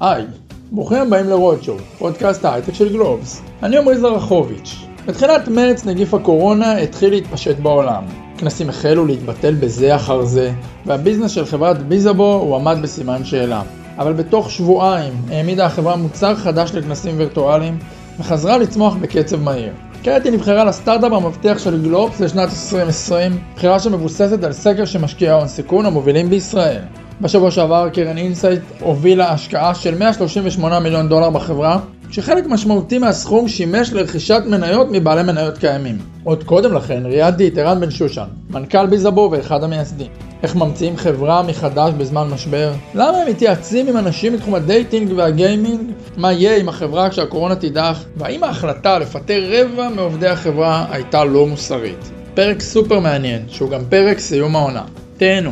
היי, 0.00 0.24
ברוכים 0.72 0.98
הבאים 0.98 1.28
לרודשו, 1.28 1.76
פודקאסט 1.98 2.44
ההייטק 2.44 2.74
של 2.74 2.92
גלובס. 2.92 3.42
אני 3.62 3.76
עמרי 3.76 3.98
זרחוביץ'. 3.98 4.76
בתחילת 5.06 5.48
מרץ 5.48 5.84
נגיף 5.84 6.14
הקורונה 6.14 6.76
התחיל 6.76 7.10
להתפשט 7.10 7.56
בעולם. 7.58 8.04
כנסים 8.38 8.68
החלו 8.68 9.06
להתבטל 9.06 9.54
בזה 9.54 9.96
אחר 9.96 10.24
זה, 10.24 10.52
והביזנס 10.86 11.30
של 11.30 11.46
חברת 11.46 11.82
ביזאבו 11.82 12.34
הועמד 12.34 12.76
בסימן 12.82 13.24
שאלה. 13.24 13.62
אבל 13.98 14.12
בתוך 14.12 14.50
שבועיים 14.50 15.12
העמידה 15.30 15.66
החברה 15.66 15.96
מוצר 15.96 16.34
חדש 16.34 16.70
לכנסים 16.74 17.14
וירטואליים, 17.18 17.78
וחזרה 18.18 18.58
לצמוח 18.58 18.94
בקצב 18.94 19.42
מהיר. 19.42 19.72
כעת 20.02 20.24
היא 20.24 20.32
נבחרה 20.32 20.64
לסטארט-אפ 20.64 21.12
המבטיח 21.12 21.58
של 21.58 21.82
גלובס 21.82 22.20
לשנת 22.20 22.48
2020, 22.48 23.38
בחירה 23.56 23.78
שמבוססת 23.80 24.44
על 24.44 24.52
סקר 24.52 24.84
שמשקיעי 24.84 25.30
ההון 25.30 25.48
סיכון 25.48 25.86
המובילים 25.86 26.30
בישראל. 26.30 26.82
בשבוע 27.20 27.50
שעבר 27.50 27.88
קרן 27.88 28.18
אינסייט 28.18 28.60
הובילה 28.80 29.32
השקעה 29.32 29.74
של 29.74 29.98
138 29.98 30.80
מיליון 30.80 31.08
דולר 31.08 31.30
בחברה, 31.30 31.78
כשחלק 32.10 32.46
משמעותי 32.46 32.98
מהסכום 32.98 33.48
שימש 33.48 33.92
לרכישת 33.92 34.42
מניות 34.46 34.86
מבעלי 34.90 35.22
מניות 35.22 35.58
קיימים. 35.58 35.98
עוד 36.24 36.44
קודם 36.44 36.74
לכן 36.74 37.02
ראיינתי 37.06 37.48
את 37.48 37.58
ערן 37.58 37.80
בן 37.80 37.90
שושן, 37.90 38.26
מנכ"ל 38.50 38.86
ביזאבו 38.86 39.28
ואחד 39.32 39.64
המייסדים. 39.64 40.27
איך 40.42 40.56
ממציאים 40.56 40.96
חברה 40.96 41.42
מחדש 41.42 41.92
בזמן 41.92 42.28
משבר? 42.28 42.72
למה 42.94 43.18
הם 43.18 43.28
מתייעצים 43.28 43.88
עם 43.88 43.96
אנשים 43.96 44.32
מתחום 44.32 44.54
הדייטינג 44.54 45.12
והגיימינג? 45.16 45.90
מה 46.16 46.32
יהיה 46.32 46.56
עם 46.56 46.68
החברה 46.68 47.10
כשהקורונה 47.10 47.56
תידח? 47.56 48.04
והאם 48.16 48.44
ההחלטה 48.44 48.98
לפטר 48.98 49.42
רבע 49.50 49.88
מעובדי 49.88 50.28
החברה 50.28 50.86
הייתה 50.90 51.24
לא 51.24 51.46
מוסרית? 51.46 52.10
פרק 52.34 52.60
סופר 52.60 53.00
מעניין, 53.00 53.48
שהוא 53.48 53.70
גם 53.70 53.80
פרק 53.88 54.18
סיום 54.18 54.56
העונה. 54.56 54.84
תהנו. 55.16 55.50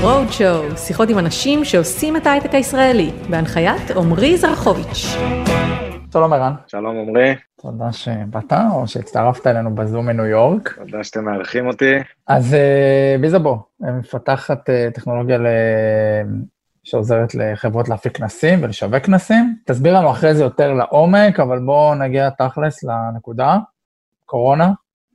רודשואו, 0.00 0.76
שיחות 0.76 1.10
עם 1.10 1.18
אנשים 1.18 1.64
שעושים 1.64 2.16
את 2.16 2.26
ההייטק 2.26 2.54
הישראלי, 2.54 3.10
בהנחיית 3.30 3.90
עמרי 3.90 4.36
זרחוביץ'. 4.36 5.16
שלום 6.12 6.32
ערן. 6.32 6.52
שלום 6.66 6.96
עמרי. 6.96 7.34
תודה 7.62 7.92
שבאת, 7.92 8.52
או 8.52 8.86
שהצטרפת 8.86 9.46
אלינו 9.46 9.74
בזום 9.74 10.06
מניו 10.06 10.24
יורק. 10.24 10.74
תודה 10.78 11.04
שאתם 11.04 11.24
מארחים 11.24 11.66
אותי. 11.66 11.94
אז 12.26 12.54
אה, 12.54 13.16
ביזאבו, 13.20 13.62
מפתחת 13.80 14.70
אה, 14.70 14.88
טכנולוגיה 14.94 15.38
ל... 15.38 15.46
שעוזרת 16.84 17.34
לחברות 17.34 17.88
להפיק 17.88 18.16
כנסים 18.16 18.58
ולשווק 18.62 19.04
כנסים. 19.04 19.56
תסביר 19.64 19.98
לנו 19.98 20.10
אחרי 20.10 20.34
זה 20.34 20.42
יותר 20.42 20.72
לעומק, 20.72 21.40
אבל 21.40 21.58
בואו 21.58 21.94
נגיע 21.94 22.30
תכלס 22.30 22.84
לנקודה. 22.84 23.58
קורונה, 24.26 24.72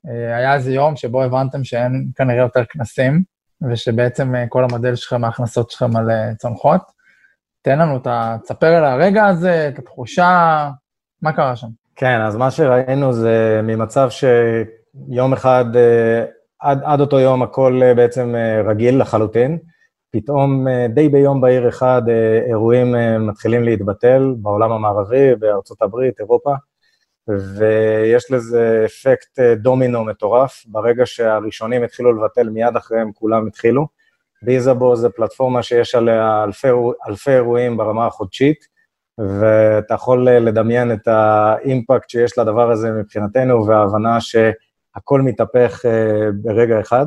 אה, 0.07 0.37
היה 0.37 0.53
איזה 0.53 0.73
יום 0.73 0.95
שבו 0.95 1.23
הבנתם 1.23 1.63
שאין 1.63 2.09
כנראה 2.15 2.41
יותר 2.41 2.65
כנסים, 2.69 3.23
ושבעצם 3.69 4.33
כל 4.49 4.63
המודל 4.63 4.95
שלכם, 4.95 5.23
ההכנסות 5.23 5.71
שלכם 5.71 5.97
על 5.97 6.09
צונחות. 6.37 6.81
תן 7.61 7.79
לנו, 7.79 7.99
תספר 8.43 8.67
על 8.67 8.85
הרגע 8.85 9.25
הזה, 9.25 9.69
את 9.73 9.79
התחושה, 9.79 10.69
מה 11.21 11.31
קרה 11.31 11.55
שם? 11.55 11.67
כן, 11.99 12.21
אז 12.21 12.35
מה 12.35 12.51
שראינו 12.51 13.13
זה 13.13 13.61
ממצב 13.63 14.09
שיום 14.09 15.33
אחד, 15.33 15.65
אה, 15.75 16.25
עד, 16.59 16.81
עד 16.83 16.99
אותו 16.99 17.19
יום 17.19 17.43
הכל 17.43 17.81
אה, 17.83 17.93
בעצם 17.93 18.35
אה, 18.35 18.61
רגיל 18.61 19.01
לחלוטין, 19.01 19.57
פתאום 20.11 20.67
די 20.89 21.09
ביום 21.09 21.41
בהיר 21.41 21.69
אחד 21.69 22.01
אירועים 22.47 22.95
מתחילים 23.19 23.63
להתבטל 23.63 24.33
בעולם 24.37 24.71
המערבי, 24.71 25.35
בארצות 25.35 25.81
הברית, 25.81 26.19
אירופה, 26.19 26.53
ויש 27.27 28.31
לזה 28.31 28.83
אפקט 28.85 29.39
דומינו 29.39 30.03
מטורף, 30.03 30.63
ברגע 30.67 31.05
שהראשונים 31.05 31.83
התחילו 31.83 32.13
לבטל, 32.13 32.49
מיד 32.49 32.75
אחריהם 32.75 33.11
כולם 33.13 33.47
התחילו. 33.47 33.87
ביזאבו 34.41 34.95
זה 34.95 35.09
פלטפורמה 35.09 35.63
שיש 35.63 35.95
עליה 35.95 36.43
אלפי, 36.43 36.67
אלפי 37.07 37.31
אירועים 37.31 37.77
ברמה 37.77 38.07
החודשית, 38.07 38.76
ואתה 39.17 39.93
יכול 39.93 40.29
לדמיין 40.29 40.91
את 40.91 41.07
האימפקט 41.07 42.09
שיש 42.09 42.37
לדבר 42.37 42.71
הזה 42.71 42.91
מבחינתנו, 42.91 43.67
וההבנה 43.67 44.21
שהכל 44.21 45.21
מתהפך 45.21 45.81
אה, 45.85 46.29
ברגע 46.33 46.79
אחד. 46.79 47.05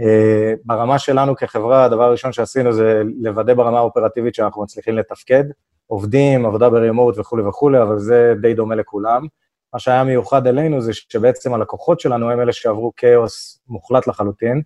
אה, 0.00 0.54
ברמה 0.64 0.98
שלנו 0.98 1.36
כחברה, 1.36 1.84
הדבר 1.84 2.02
הראשון 2.02 2.32
שעשינו 2.32 2.72
זה 2.72 3.02
לוודא 3.20 3.54
ברמה 3.54 3.78
האופרטיבית 3.78 4.34
שאנחנו 4.34 4.62
מצליחים 4.62 4.96
לתפקד. 4.96 5.44
עובדים, 5.86 6.46
עבודה 6.46 6.70
ברימוט 6.70 7.18
וכולי 7.18 7.42
וכולי, 7.42 7.82
אבל 7.82 7.98
זה 7.98 8.34
די 8.40 8.54
דומה 8.54 8.74
לכולם. 8.74 9.26
מה 9.72 9.78
שהיה 9.78 10.04
מיוחד 10.04 10.46
אלינו 10.46 10.80
זה 10.80 10.92
שבעצם 10.92 11.54
הלקוחות 11.54 12.00
שלנו 12.00 12.30
הם 12.30 12.40
אלה 12.40 12.52
שעברו 12.52 12.92
כאוס 12.96 13.60
מוחלט 13.68 14.06
לחלוטין, 14.06 14.62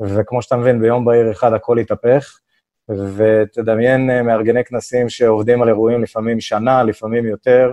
וכמו 0.00 0.42
שאתה 0.42 0.56
מבין, 0.56 0.80
ביום 0.80 1.04
בהיר 1.04 1.30
אחד 1.30 1.52
הכל 1.52 1.78
התהפך. 1.78 2.38
ותדמיין 3.16 4.10
אה, 4.10 4.22
מארגני 4.22 4.64
כנסים 4.64 5.08
שעובדים 5.08 5.62
על 5.62 5.68
אירועים 5.68 6.02
לפעמים 6.02 6.40
שנה, 6.40 6.82
לפעמים 6.82 7.26
יותר, 7.26 7.70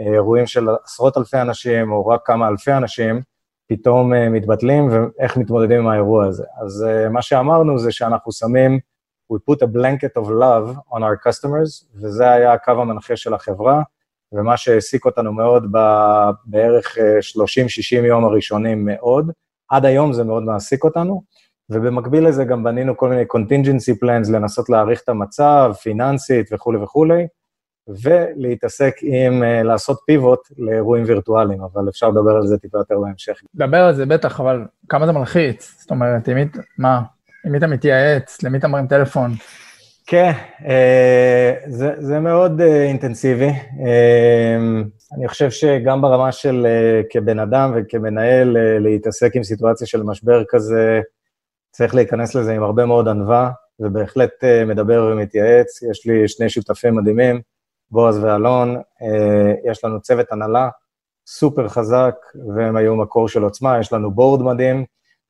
אה, 0.00 0.12
אירועים 0.14 0.46
של 0.46 0.68
עשרות 0.84 1.16
אלפי 1.16 1.40
אנשים 1.40 1.92
או 1.92 2.06
רק 2.06 2.20
כמה 2.24 2.48
אלפי 2.48 2.72
אנשים, 2.72 3.20
פתאום 3.68 4.14
אה, 4.14 4.28
מתבטלים, 4.28 4.88
ואיך 4.90 5.36
מתמודדים 5.36 5.80
עם 5.80 5.88
האירוע 5.88 6.26
הזה. 6.26 6.44
אז 6.62 6.86
מה 7.10 7.22
שאמרנו 7.22 7.78
זה 7.78 7.92
שאנחנו 7.92 8.32
שמים, 8.32 8.78
we 9.32 9.36
put 9.50 9.58
a 9.58 9.66
blanket 9.66 10.22
of 10.22 10.26
love 10.26 10.76
on 10.94 10.98
our 10.98 11.28
customers, 11.28 11.86
וזה 11.94 12.30
היה 12.30 12.52
הקו 12.52 12.70
המנחה 12.70 13.16
של 13.16 13.34
החברה, 13.34 13.82
ומה 14.32 14.56
שהעסיק 14.56 15.04
אותנו 15.04 15.32
מאוד 15.32 15.72
בערך 16.44 16.96
30-60 17.98 18.04
יום 18.04 18.24
הראשונים 18.24 18.84
מאוד. 18.84 19.30
עד 19.70 19.84
היום 19.84 20.12
זה 20.12 20.24
מאוד 20.24 20.42
מעסיק 20.42 20.84
אותנו. 20.84 21.22
ובמקביל 21.70 22.28
לזה 22.28 22.44
גם 22.44 22.64
בנינו 22.64 22.96
כל 22.96 23.08
מיני 23.08 23.22
contingency 23.22 23.94
plans 24.04 24.32
לנסות 24.32 24.68
להעריך 24.68 25.00
את 25.04 25.08
המצב, 25.08 25.72
פיננסית 25.82 26.52
וכולי 26.52 26.78
וכולי, 26.78 27.26
ולהתעסק 27.88 28.94
עם 29.02 29.42
uh, 29.42 29.66
לעשות 29.66 29.98
פיבוט 30.06 30.40
לאירועים 30.58 31.04
וירטואליים, 31.06 31.60
אבל 31.62 31.88
אפשר 31.88 32.08
לדבר 32.08 32.36
על 32.36 32.46
זה 32.46 32.58
טיפה 32.58 32.78
יותר 32.78 32.98
בהמשך. 32.98 33.40
דבר 33.54 33.78
על 33.78 33.94
זה 33.94 34.06
בטח, 34.06 34.40
אבל 34.40 34.64
כמה 34.88 35.06
זה 35.06 35.12
מלחיץ? 35.12 35.76
זאת 35.80 35.90
אומרת, 35.90 36.28
עם 36.28 36.34
מי, 36.34 36.44
מה, 36.78 37.00
עם 37.44 37.52
מי 37.52 37.58
אתה 37.58 37.66
מתייעץ? 37.66 38.42
למי 38.42 38.58
אתה 38.58 38.68
מרים 38.68 38.86
טלפון? 38.86 39.30
כן, 40.06 40.32
uh, 40.60 40.64
זה, 41.66 41.92
זה 41.98 42.20
מאוד 42.20 42.60
uh, 42.60 42.64
אינטנסיבי. 42.64 43.50
Uh, 43.50 45.14
אני 45.16 45.28
חושב 45.28 45.50
שגם 45.50 46.02
ברמה 46.02 46.32
של 46.32 46.66
uh, 46.66 47.06
כבן 47.10 47.38
אדם 47.38 47.72
וכמנהל, 47.74 48.56
uh, 48.56 48.82
להתעסק 48.82 49.36
עם 49.36 49.42
סיטואציה 49.42 49.86
של 49.86 50.02
משבר 50.02 50.42
כזה, 50.48 51.00
צריך 51.74 51.94
להיכנס 51.94 52.34
לזה 52.34 52.52
עם 52.52 52.62
הרבה 52.62 52.86
מאוד 52.86 53.08
ענווה, 53.08 53.50
ובהחלט 53.80 54.30
uh, 54.44 54.66
מדבר 54.66 55.10
ומתייעץ. 55.12 55.82
יש 55.82 56.06
לי 56.06 56.28
שני 56.28 56.48
שותפים 56.48 56.96
מדהימים, 56.96 57.40
בועז 57.90 58.24
ואלון, 58.24 58.76
uh, 58.76 59.70
יש 59.70 59.84
לנו 59.84 60.00
צוות 60.00 60.32
הנהלה 60.32 60.68
סופר 61.26 61.68
חזק, 61.68 62.14
והם 62.56 62.76
היו 62.76 62.96
מקור 62.96 63.28
של 63.28 63.42
עוצמה, 63.42 63.78
יש 63.80 63.92
לנו 63.92 64.10
בורד 64.10 64.42
מדהים, 64.42 64.84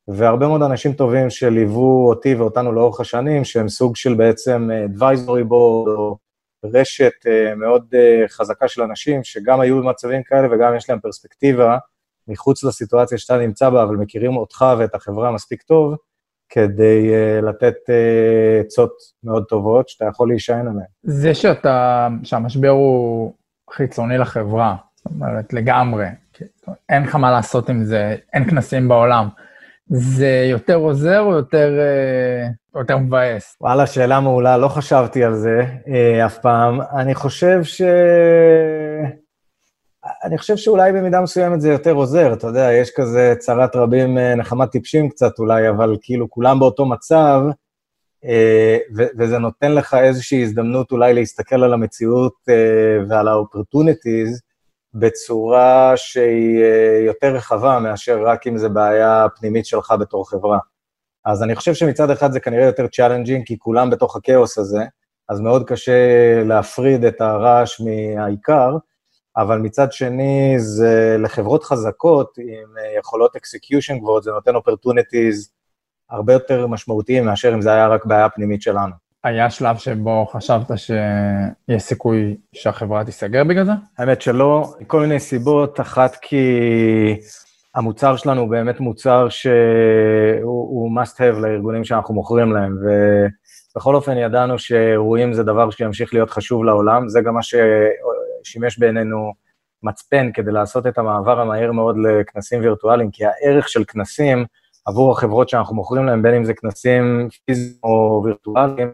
והרבה 0.09 0.49
מאוד 0.49 0.63
אנשים 0.63 0.93
טובים 0.93 1.31
שליוו 1.31 2.09
אותי 2.09 2.35
ואותנו 2.35 2.73
לאורך 2.73 3.01
השנים, 3.01 3.45
שהם 3.45 3.69
סוג 3.69 3.97
של 3.97 4.15
בעצם 4.15 4.69
advisory 4.89 5.45
board, 5.51 5.89
או 5.89 6.19
רשת 6.65 7.13
מאוד 7.57 7.95
חזקה 8.29 8.69
של 8.69 8.83
אנשים, 8.83 9.25
שגם 9.25 9.61
היו 9.61 9.83
במצבים 9.83 10.23
כאלה 10.23 10.49
וגם 10.51 10.77
יש 10.77 10.91
להם 10.91 11.01
פרספקטיבה 11.01 11.79
מחוץ 12.29 12.65
לסיטואציה 12.65 13.19
שאתה 13.19 13.39
נמצא 13.39 13.71
בה, 13.71 13.83
אבל 13.83 13.97
מכירים 13.97 14.37
אותך 14.37 14.65
ואת 14.79 14.95
החברה 14.95 15.31
מספיק 15.33 15.63
טוב, 15.63 15.95
כדי 16.49 17.11
uh, 17.11 17.45
לתת 17.45 17.75
uh, 17.87 18.67
עצות 18.67 18.93
מאוד 19.25 19.45
טובות 19.45 19.89
שאתה 19.89 20.05
יכול 20.05 20.29
להישען 20.29 20.61
עליהן. 20.67 20.87
זה 21.03 21.35
שאתה, 21.35 22.09
שהמשבר 22.23 22.69
הוא 22.69 23.33
חיצוני 23.73 24.19
לחברה, 24.19 24.77
זאת 24.95 25.07
אומרת, 25.07 25.53
לגמרי, 25.53 26.07
אין 26.89 27.03
לך 27.03 27.15
מה 27.15 27.31
לעשות 27.31 27.69
עם 27.69 27.85
זה, 27.85 28.17
אין 28.33 28.51
כנסים 28.51 28.89
בעולם, 28.89 29.29
זה 29.87 30.47
יותר 30.51 30.77
עוזר 30.77 31.21
או 31.21 31.33
יותר, 31.33 31.73
uh, 32.75 32.79
יותר 32.79 32.99
מבאס? 32.99 33.57
וואלה, 33.61 33.87
שאלה 33.87 34.21
מעולה, 34.21 34.57
לא 34.57 34.69
חשבתי 34.69 35.25
על 35.25 35.35
זה 35.35 35.61
uh, 35.85 36.27
אף 36.27 36.39
פעם. 36.39 36.81
אני 36.97 37.15
חושב 37.15 37.65
ש... 37.65 37.83
אני 40.25 40.39
חושב 40.39 40.57
שאולי 40.57 40.93
במידה 40.93 41.21
מסוימת 41.21 41.61
זה 41.61 41.69
יותר 41.69 41.93
עוזר, 41.93 42.33
אתה 42.33 42.47
יודע, 42.47 42.73
יש 42.73 42.91
כזה 42.97 43.35
צרת 43.39 43.77
רבים, 43.77 44.19
אה, 44.19 44.35
נחמת 44.35 44.71
טיפשים 44.71 45.09
קצת 45.09 45.39
אולי, 45.39 45.69
אבל 45.69 45.97
כאילו 46.03 46.31
כולם 46.31 46.59
באותו 46.59 46.87
מצב, 46.87 47.41
אה, 48.25 48.79
וזה 49.19 49.39
נותן 49.39 49.73
לך 49.73 49.95
איזושהי 49.95 50.43
הזדמנות 50.43 50.93
אולי 50.93 51.15
להסתכל 51.15 51.65
על 51.65 51.73
המציאות 51.73 52.35
אה, 52.49 53.05
ועל 53.09 53.29
ה-opportunities 53.29 54.41
בצורה 54.95 55.93
שהיא 55.97 56.65
יותר 57.07 57.35
רחבה 57.35 57.79
מאשר 57.79 58.23
רק 58.27 58.47
אם 58.47 58.59
זה 58.59 58.69
בעיה 58.69 59.27
פנימית 59.39 59.67
שלך 59.67 59.95
בתור 60.01 60.31
חברה. 60.31 60.59
אז 61.25 61.43
אני 61.43 61.55
חושב 61.55 61.75
שמצד 61.75 62.11
אחד 62.11 62.33
זה 62.33 62.41
כנראה 62.41 62.65
יותר 62.65 62.87
challenging, 62.87 63.47
כי 63.47 63.59
כולם 63.59 63.91
בתוך 63.91 64.17
הכאוס 64.17 64.59
הזה, 64.59 64.85
אז 65.29 65.41
מאוד 65.41 65.69
קשה 65.69 65.93
להפריד 66.45 67.05
את 67.05 67.21
הרעש 67.21 67.81
מהעיקר, 67.81 68.77
אבל 69.37 69.59
מצד 69.59 69.93
שני, 69.93 70.55
זה 70.59 71.17
לחברות 71.19 71.65
חזקות 71.65 72.39
עם 72.39 72.79
אה, 72.79 72.99
יכולות 72.99 73.37
execution 73.37 73.99
גבוהות, 73.99 74.23
זה 74.23 74.31
נותן 74.31 74.55
opportunities 74.55 75.53
הרבה 76.11 76.33
יותר 76.33 76.67
משמעותיים 76.67 77.25
מאשר 77.25 77.55
אם 77.55 77.63
זה 77.63 77.73
היה 77.73 77.89
רק 77.89 78.05
בעיה 78.05 78.29
פנימית 78.29 78.63
שלנו. 78.63 78.93
היה 79.25 79.51
שלב 79.51 79.77
שבו 79.77 80.27
חשבת 80.27 80.79
שיש 80.79 81.83
סיכוי 81.83 82.37
שהחברה 82.53 83.05
תיסגר 83.05 83.45
בגלל 83.45 83.65
זה? 83.65 83.73
האמת 83.99 84.23
שלא, 84.23 84.75
מכל 84.81 85.01
מיני 85.01 85.21
סיבות, 85.21 85.81
אחת 85.81 86.17
כי 86.23 86.47
המוצר 87.75 88.17
שלנו 88.17 88.41
הוא 88.41 88.51
באמת 88.51 88.81
מוצר 88.81 89.29
שהוא 89.29 90.91
must 91.01 91.17
have 91.17 91.39
לארגונים 91.39 91.85
שאנחנו 91.85 92.15
מוכרים 92.15 92.53
להם, 92.53 92.77
ובכל 93.77 93.95
אופן 93.95 94.17
ידענו 94.17 94.59
שאירועים 94.59 95.33
זה 95.33 95.43
דבר 95.43 95.71
שימשיך 95.71 96.15
להיות 96.15 96.31
חשוב 96.31 96.65
לעולם, 96.65 97.09
זה 97.09 97.21
גם 97.21 97.35
מה 97.35 97.43
ששימש 98.45 98.79
בעינינו 98.79 99.33
מצפן 99.83 100.33
כדי 100.33 100.53
לעשות 100.53 100.87
את 100.87 100.99
המעבר 100.99 101.41
המהיר 101.41 101.73
מאוד 101.73 101.97
לכנסים 101.99 102.61
וירטואליים, 102.61 103.11
כי 103.11 103.25
הערך 103.25 103.69
של 103.69 103.85
כנסים 103.85 104.45
עבור 104.87 105.13
החברות 105.13 105.49
שאנחנו 105.49 105.77
מוכרים 105.77 106.07
להם, 106.07 106.23
בין 106.23 106.35
אם 106.35 106.45
זה 106.45 106.55
כנסים 106.55 107.29
פיזיים 107.45 107.79
או 107.83 108.23
וירטואליים, 108.25 108.93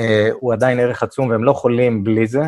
אה, 0.00 0.28
הוא 0.32 0.52
עדיין 0.52 0.80
ערך 0.80 1.02
עצום 1.02 1.30
והם 1.30 1.44
לא 1.44 1.50
יכולים 1.50 2.04
בלי 2.04 2.26
זה. 2.26 2.42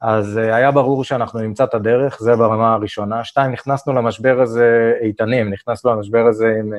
אז 0.00 0.38
אה, 0.38 0.56
היה 0.56 0.70
ברור 0.70 1.04
שאנחנו 1.04 1.40
נמצא 1.40 1.64
את 1.64 1.74
הדרך, 1.74 2.18
זה 2.20 2.36
ברמה 2.36 2.74
הראשונה. 2.74 3.24
שתיים, 3.24 3.52
נכנסנו 3.52 3.92
למשבר 3.92 4.40
הזה 4.40 4.92
איתנים, 5.00 5.50
נכנסנו 5.50 5.90
למשבר 5.90 6.26
הזה 6.26 6.46
עם 6.60 6.74
אה, 6.74 6.78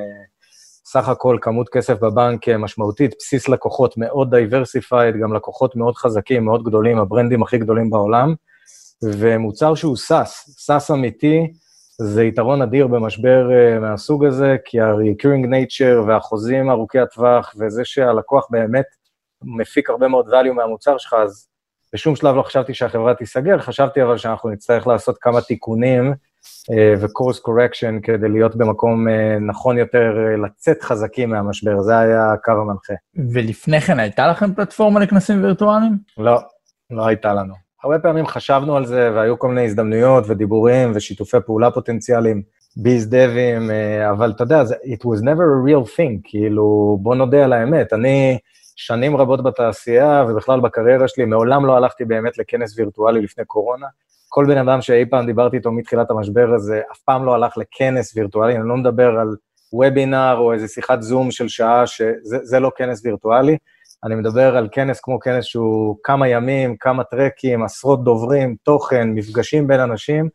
סך 0.84 1.08
הכל 1.08 1.38
כמות 1.40 1.68
כסף 1.68 1.98
בבנק 1.98 2.48
משמעותית, 2.48 3.14
בסיס 3.18 3.48
לקוחות 3.48 3.94
מאוד 3.96 4.30
diversified, 4.30 5.16
גם 5.16 5.34
לקוחות 5.34 5.76
מאוד 5.76 5.96
חזקים, 5.96 6.44
מאוד 6.44 6.64
גדולים, 6.64 6.98
ה 6.98 7.04
brandים 7.04 7.42
הכי 7.42 7.58
גדולים 7.58 7.90
בעולם, 7.90 8.34
ומוצר 9.04 9.74
שהוא 9.74 9.96
SaaS, 9.96 10.56
SaaS 10.58 10.90
אמיתי, 10.90 11.52
זה 12.02 12.24
יתרון 12.24 12.62
אדיר 12.62 12.86
במשבר 12.86 13.48
מהסוג 13.80 14.24
הזה, 14.24 14.56
כי 14.64 14.80
ה-recurring 14.80 15.46
nature 15.46 16.06
והחוזים 16.06 16.70
ארוכי 16.70 16.98
הטווח, 16.98 17.54
וזה 17.58 17.84
שהלקוח 17.84 18.46
באמת 18.50 18.86
מפיק 19.42 19.90
הרבה 19.90 20.08
מאוד 20.08 20.28
value 20.28 20.52
מהמוצר 20.52 20.98
שלך, 20.98 21.14
אז 21.14 21.46
בשום 21.94 22.16
שלב 22.16 22.36
לא 22.36 22.42
חשבתי 22.42 22.74
שהחברה 22.74 23.14
תיסגר, 23.14 23.58
חשבתי 23.58 24.02
אבל 24.02 24.16
שאנחנו 24.16 24.50
נצטרך 24.50 24.86
לעשות 24.86 25.18
כמה 25.20 25.40
תיקונים 25.40 26.14
ו-course 26.98 27.38
correction 27.38 28.02
כדי 28.02 28.28
להיות 28.28 28.56
במקום 28.56 29.08
uh, 29.08 29.10
נכון 29.40 29.78
יותר, 29.78 30.14
לצאת 30.44 30.82
חזקים 30.82 31.30
מהמשבר, 31.30 31.80
זה 31.80 31.98
היה 31.98 32.32
הקו 32.32 32.52
המנחה. 32.52 32.94
ולפני 33.32 33.80
כן 33.80 34.00
הייתה 34.00 34.28
לכם 34.28 34.54
פלטפורמה 34.54 35.00
לכנסים 35.00 35.44
וירטואליים? 35.44 35.98
לא, 36.18 36.38
לא 36.90 37.06
הייתה 37.06 37.34
לנו. 37.34 37.69
הרבה 37.84 37.98
פעמים 37.98 38.26
חשבנו 38.26 38.76
על 38.76 38.86
זה, 38.86 39.10
והיו 39.14 39.38
כל 39.38 39.48
מיני 39.48 39.64
הזדמנויות 39.64 40.24
ודיבורים 40.26 40.92
ושיתופי 40.94 41.36
פעולה 41.46 41.70
פוטנציאליים, 41.70 42.42
ביז 42.76 43.08
דבים, 43.08 43.70
uh, 43.70 44.10
אבל 44.10 44.30
אתה 44.30 44.44
יודע, 44.44 44.62
it 44.62 45.04
was 45.04 45.20
never 45.22 45.46
a 45.56 45.68
real 45.68 45.96
thing, 45.96 46.20
כאילו, 46.24 46.98
בוא 47.00 47.14
נודה 47.14 47.44
על 47.44 47.52
האמת, 47.52 47.92
אני... 47.92 48.38
שנים 48.80 49.16
רבות 49.16 49.42
בתעשייה 49.42 50.24
ובכלל 50.28 50.60
בקריירה 50.60 51.08
שלי, 51.08 51.24
מעולם 51.24 51.66
לא 51.66 51.76
הלכתי 51.76 52.04
באמת 52.04 52.38
לכנס 52.38 52.78
וירטואלי 52.78 53.20
לפני 53.20 53.44
קורונה. 53.44 53.86
כל 54.28 54.44
בן 54.48 54.58
אדם 54.58 54.80
שאי 54.80 55.06
פעם 55.10 55.26
דיברתי 55.26 55.56
איתו 55.56 55.72
מתחילת 55.72 56.10
המשבר 56.10 56.54
הזה, 56.54 56.80
אף 56.92 56.98
פעם 56.98 57.24
לא 57.24 57.34
הלך 57.34 57.58
לכנס 57.58 58.16
וירטואלי, 58.16 58.56
אני 58.56 58.68
לא 58.68 58.76
מדבר 58.76 59.08
על 59.20 59.28
וובינר 59.72 60.36
או 60.38 60.52
איזה 60.52 60.68
שיחת 60.68 61.02
זום 61.02 61.30
של 61.30 61.48
שעה, 61.48 61.86
שזה 61.86 62.60
לא 62.60 62.70
כנס 62.76 63.04
וירטואלי, 63.04 63.56
אני 64.04 64.14
מדבר 64.14 64.56
על 64.56 64.68
כנס 64.72 65.00
כמו 65.00 65.20
כנס 65.20 65.44
שהוא 65.44 65.96
כמה 66.02 66.28
ימים, 66.28 66.76
כמה 66.76 67.04
טרקים, 67.04 67.62
עשרות 67.62 68.04
דוברים, 68.04 68.56
תוכן, 68.62 69.08
מפגשים 69.08 69.66
בין 69.66 69.80
אנשים. 69.80 70.28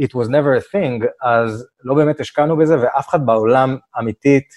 It 0.00 0.08
was 0.08 0.28
never 0.28 0.60
a 0.60 0.74
thing, 0.74 1.06
אז 1.22 1.66
לא 1.84 1.94
באמת 1.94 2.20
השקענו 2.20 2.56
בזה, 2.56 2.80
ואף 2.80 3.08
אחד 3.08 3.26
בעולם 3.26 3.76
אמיתית 3.98 4.48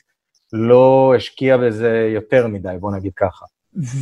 לא 0.53 1.13
השקיע 1.17 1.57
בזה 1.57 2.09
יותר 2.13 2.47
מדי, 2.47 2.75
בוא 2.79 2.91
נגיד 2.91 3.11
ככה. 3.15 3.45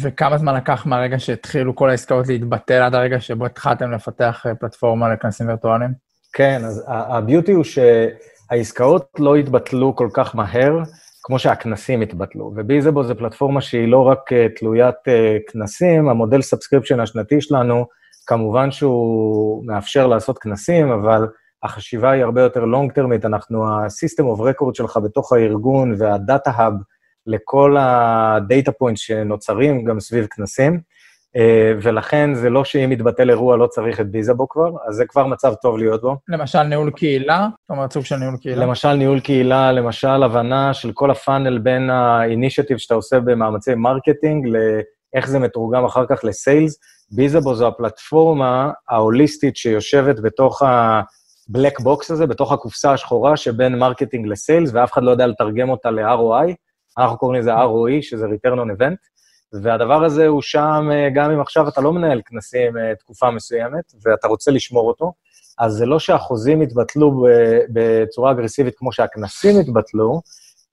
וכמה 0.02 0.38
זמן 0.38 0.56
לקח 0.56 0.86
מהרגע 0.86 1.20
שהתחילו 1.20 1.76
כל 1.76 1.90
העסקאות 1.90 2.28
להתבטל 2.28 2.82
עד 2.82 2.96
הרגע 2.96 3.20
שבו 3.20 3.46
התחלתם 3.46 3.92
לפתח 3.92 4.46
אה, 4.46 4.56
פלטפורמה 4.56 5.14
לכנסים 5.14 5.48
וירטואליים? 5.48 5.92
כן, 6.34 6.62
אז 6.66 6.84
ה 6.88 6.97
beauty 6.97 7.52
הוא 7.52 7.64
שהעסקאות 7.64 9.08
לא 9.20 9.36
התבטלו 9.36 9.96
כל 9.96 10.10
כך 10.14 10.36
מהר, 10.36 10.80
כמו 11.24 11.40
שהכנסים 11.40 12.02
התבטלו. 12.02 12.54
וביזאבו 12.56 13.04
זו 13.04 13.16
פלטפורמה 13.18 13.62
שהיא 13.62 13.88
לא 13.88 14.08
רק 14.08 14.34
אה, 14.34 14.48
תלוית 14.56 14.96
אה, 15.08 15.38
כנסים, 15.52 16.10
המודל 16.10 16.42
subscription 16.42 17.00
השנתי 17.00 17.42
שלנו, 17.42 17.86
כמובן 18.26 18.72
שהוא 18.72 19.66
מאפשר 19.66 20.08
לעשות 20.08 20.38
כנסים, 20.38 20.92
אבל 20.92 21.28
החשיבה 21.64 22.12
היא 22.12 22.24
הרבה 22.24 22.42
יותר 22.42 22.66
long 22.66 22.92
termית, 22.92 23.26
אנחנו 23.26 23.68
ה-system 23.68 24.24
of 24.24 24.40
record 24.40 24.74
שלך 24.74 25.00
בתוך 25.04 25.34
הארגון 25.34 25.96
וה-data 25.98 26.50
hub 26.58 26.74
לכל 27.28 27.78
ה-data 27.78 28.72
points 28.84 28.96
שנוצרים 28.96 29.84
גם 29.84 30.00
סביב 30.00 30.28
כנסים, 30.32 30.80
ולכן 31.82 32.34
זה 32.34 32.50
לא 32.50 32.64
שאם 32.64 32.90
מתבטל 32.90 33.30
אירוע 33.30 33.58
לא 33.58 33.68
צריך 33.68 34.00
את 34.00 34.12
ביזאבו 34.12 34.50
כבר, 34.50 34.70
אז 34.88 34.96
זה 34.96 35.06
כבר 35.06 35.28
מצב 35.28 35.54
טוב 35.54 35.78
להיות 35.78 36.02
בו. 36.02 36.18
למשל 36.28 36.64
ניהול 36.64 36.92
קהילה? 36.92 37.48
זאת 37.62 37.70
אומרת, 37.70 37.94
סוג 37.94 38.06
של 38.06 38.16
ניהול 38.16 38.38
קהילה. 38.42 38.66
למשל 38.66 38.94
ניהול 38.94 39.20
קהילה, 39.20 39.72
למשל 39.72 40.24
הבנה 40.24 40.74
של 40.74 40.92
כל 40.94 41.12
ה 41.12 41.18
funnel 41.18 41.58
בין 41.58 41.90
ה-initiative 41.90 42.78
שאתה 42.78 42.96
עושה 42.96 43.20
במאמצי 43.20 43.76
marketing, 43.76 44.48
לאיך 44.48 45.28
זה 45.28 45.40
מתורגם 45.40 45.86
אחר 45.86 46.06
כך 46.06 46.24
ל 46.24 46.32
sales. 46.32 46.80
ביזאבו 47.12 47.56
זו 47.56 47.68
הפלטפורמה 47.68 48.72
ההוליסטית 48.90 49.56
שיושבת 49.56 50.20
בתוך 50.20 50.62
ה... 50.62 51.02
ה 51.50 51.55
black 51.55 51.80
box 51.80 52.12
הזה 52.12 52.28
בתוך 52.28 52.52
הקופסה 52.52 52.94
השחורה 52.94 53.38
שבין 53.38 53.80
marketing 53.80 54.28
ל 54.28 54.34
sales, 54.34 54.72
ואף 54.74 54.92
אחד 54.94 55.04
לא 55.04 55.12
יודע 55.12 55.28
לתרגם 55.28 55.70
אותה 55.70 55.92
ל-ROI, 55.92 56.54
אנחנו 56.98 57.18
קוראים 57.18 57.42
לזה 57.42 57.56
ROE, 57.56 58.02
שזה 58.02 58.26
return 58.26 58.58
on 58.58 58.80
event, 58.80 58.96
והדבר 59.62 60.04
הזה 60.04 60.28
הוא 60.28 60.42
שם, 60.42 60.90
אה, 60.92 61.10
גם 61.14 61.32
אם 61.32 61.40
עכשיו 61.42 61.68
אתה 61.68 61.82
לא 61.82 61.94
מנהל 61.94 62.22
כנסים 62.26 62.78
אה, 62.78 62.96
תקופה 62.96 63.32
מסוימת, 63.32 63.94
ואתה 64.06 64.28
רוצה 64.28 64.52
לשמור 64.52 64.88
אותו, 64.88 65.14
אז 65.60 65.74
זה 65.74 65.86
לא 65.86 66.00
שהחוזים 66.00 66.62
התבטלו 66.62 67.28
בצורה 67.70 68.32
אגרסיבית 68.32 68.78
כמו 68.78 68.92
שהכנסים 68.92 69.60
התבטלו, 69.60 70.22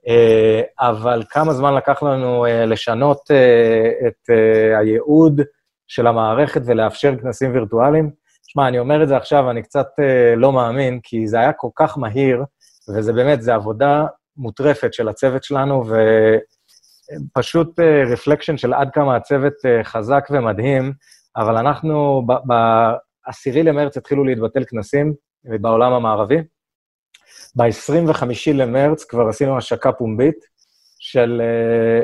אה, 0.08 0.60
אבל 0.80 1.22
כמה 1.30 1.52
זמן 1.52 1.74
לקח 1.74 2.02
לנו 2.02 2.46
לשנות 2.66 3.30
את 4.06 4.30
הייעוד 4.78 5.40
של 5.86 6.06
המערכת 6.06 6.62
ולאפשר 6.64 7.14
כנסים 7.22 7.54
וירטואליים? 7.54 8.10
שמע, 8.42 8.68
אני 8.68 8.78
אומר 8.78 9.02
את 9.02 9.08
זה 9.08 9.16
עכשיו, 9.16 9.50
אני 9.50 9.62
קצת 9.62 9.86
לא 10.36 10.52
מאמין, 10.52 11.00
כי 11.02 11.28
זה 11.28 11.38
היה 11.40 11.52
כל 11.52 11.68
כך 11.76 11.98
מהיר, 11.98 12.44
וזה 12.88 13.12
באמת, 13.12 13.42
זו 13.42 13.52
עבודה 13.52 14.06
מוטרפת 14.36 14.94
של 14.94 15.08
הצוות 15.08 15.44
שלנו, 15.44 15.84
ופשוט 17.18 17.80
רפלקשן 18.12 18.54
uh, 18.54 18.56
של 18.56 18.74
עד 18.74 18.90
כמה 18.92 19.16
הצוות 19.16 19.52
uh, 19.52 19.84
חזק 19.84 20.28
ומדהים, 20.30 20.92
אבל 21.36 21.56
אנחנו, 21.56 22.26
ב-10 22.26 23.62
למרץ 23.64 23.96
התחילו 23.96 24.24
להתבטל 24.24 24.64
כנסים 24.68 25.14
בעולם 25.44 25.92
המערבי. 25.92 26.38
ב-25 27.56 28.24
למרץ 28.54 29.04
כבר 29.04 29.28
עשינו 29.28 29.58
השקה 29.58 29.92
פומבית 29.92 30.36
של 30.98 31.42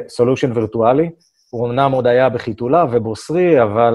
סולושן 0.08 0.52
uh, 0.52 0.56
וירטואלי. 0.56 1.10
הוא 1.50 1.68
אמנם 1.68 1.92
עוד 1.92 2.06
היה 2.06 2.28
בחיתולה 2.28 2.84
ובוסרי, 2.92 3.62
אבל 3.62 3.94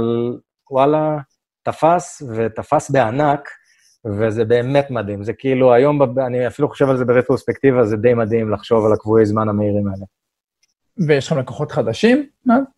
וואלה, 0.72 1.18
תפס, 1.64 2.22
ותפס 2.36 2.92
בענק, 2.92 3.50
וזה 4.06 4.46
באמת 4.46 4.92
מדהים. 4.92 5.24
זה 5.24 5.34
כאילו, 5.34 5.74
היום, 5.74 6.20
אני 6.28 6.48
אפילו 6.48 6.70
חושב 6.70 6.90
על 6.90 6.98
זה 6.98 7.06
ברטרוספקטיבה, 7.06 7.86
זה 7.86 7.98
די 7.98 8.14
מדהים 8.14 8.52
לחשוב 8.52 8.86
על 8.86 8.94
הקבועי 8.94 9.26
זמן 9.26 9.50
המהירים 9.50 9.88
האלה. 9.88 10.06
ויש 11.08 11.28
לכם 11.28 11.40
לקוחות 11.40 11.72
חדשים? 11.72 12.26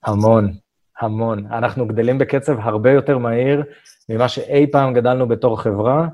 המון, 0.04 0.54
המון. 1.02 1.46
אנחנו 1.52 1.88
גדלים 1.88 2.18
בקצב 2.18 2.60
הרבה 2.60 2.92
יותר 2.92 3.18
מהיר 3.18 3.64
ממה 4.10 4.28
שאי 4.28 4.68
פעם 4.72 4.94
גדלנו 4.94 5.28
בתור 5.28 5.62
חברה, 5.62 6.08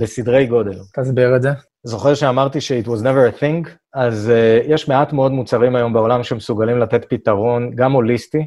בסדרי 0.00 0.46
גודל. 0.46 0.78
תסביר 0.94 1.36
את 1.36 1.42
זה. 1.42 1.50
זוכר 1.84 2.14
שאמרתי 2.14 2.60
ש-it 2.60 2.86
was 2.86 3.00
never 3.02 3.36
a 3.36 3.40
thing? 3.40 3.68
אז 3.94 4.32
uh, 4.34 4.72
יש 4.72 4.88
מעט 4.88 5.12
מאוד 5.12 5.32
מוצרים 5.32 5.76
היום 5.76 5.92
בעולם 5.92 6.22
שמסוגלים 6.22 6.78
לתת 6.78 7.04
פתרון, 7.08 7.70
גם 7.74 7.92
הוליסטי, 7.92 8.46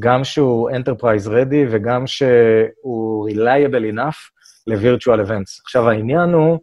גם 0.00 0.24
שהוא 0.24 0.70
Enterprise 0.70 1.26
Ready 1.26 1.66
וגם 1.70 2.06
שהוא 2.06 3.28
Reliable 3.30 3.94
enough 3.94 4.18
ל-Virtual 4.66 5.26
Events. 5.26 5.60
עכשיו, 5.64 5.88
העניין 5.90 6.30
הוא, 6.30 6.58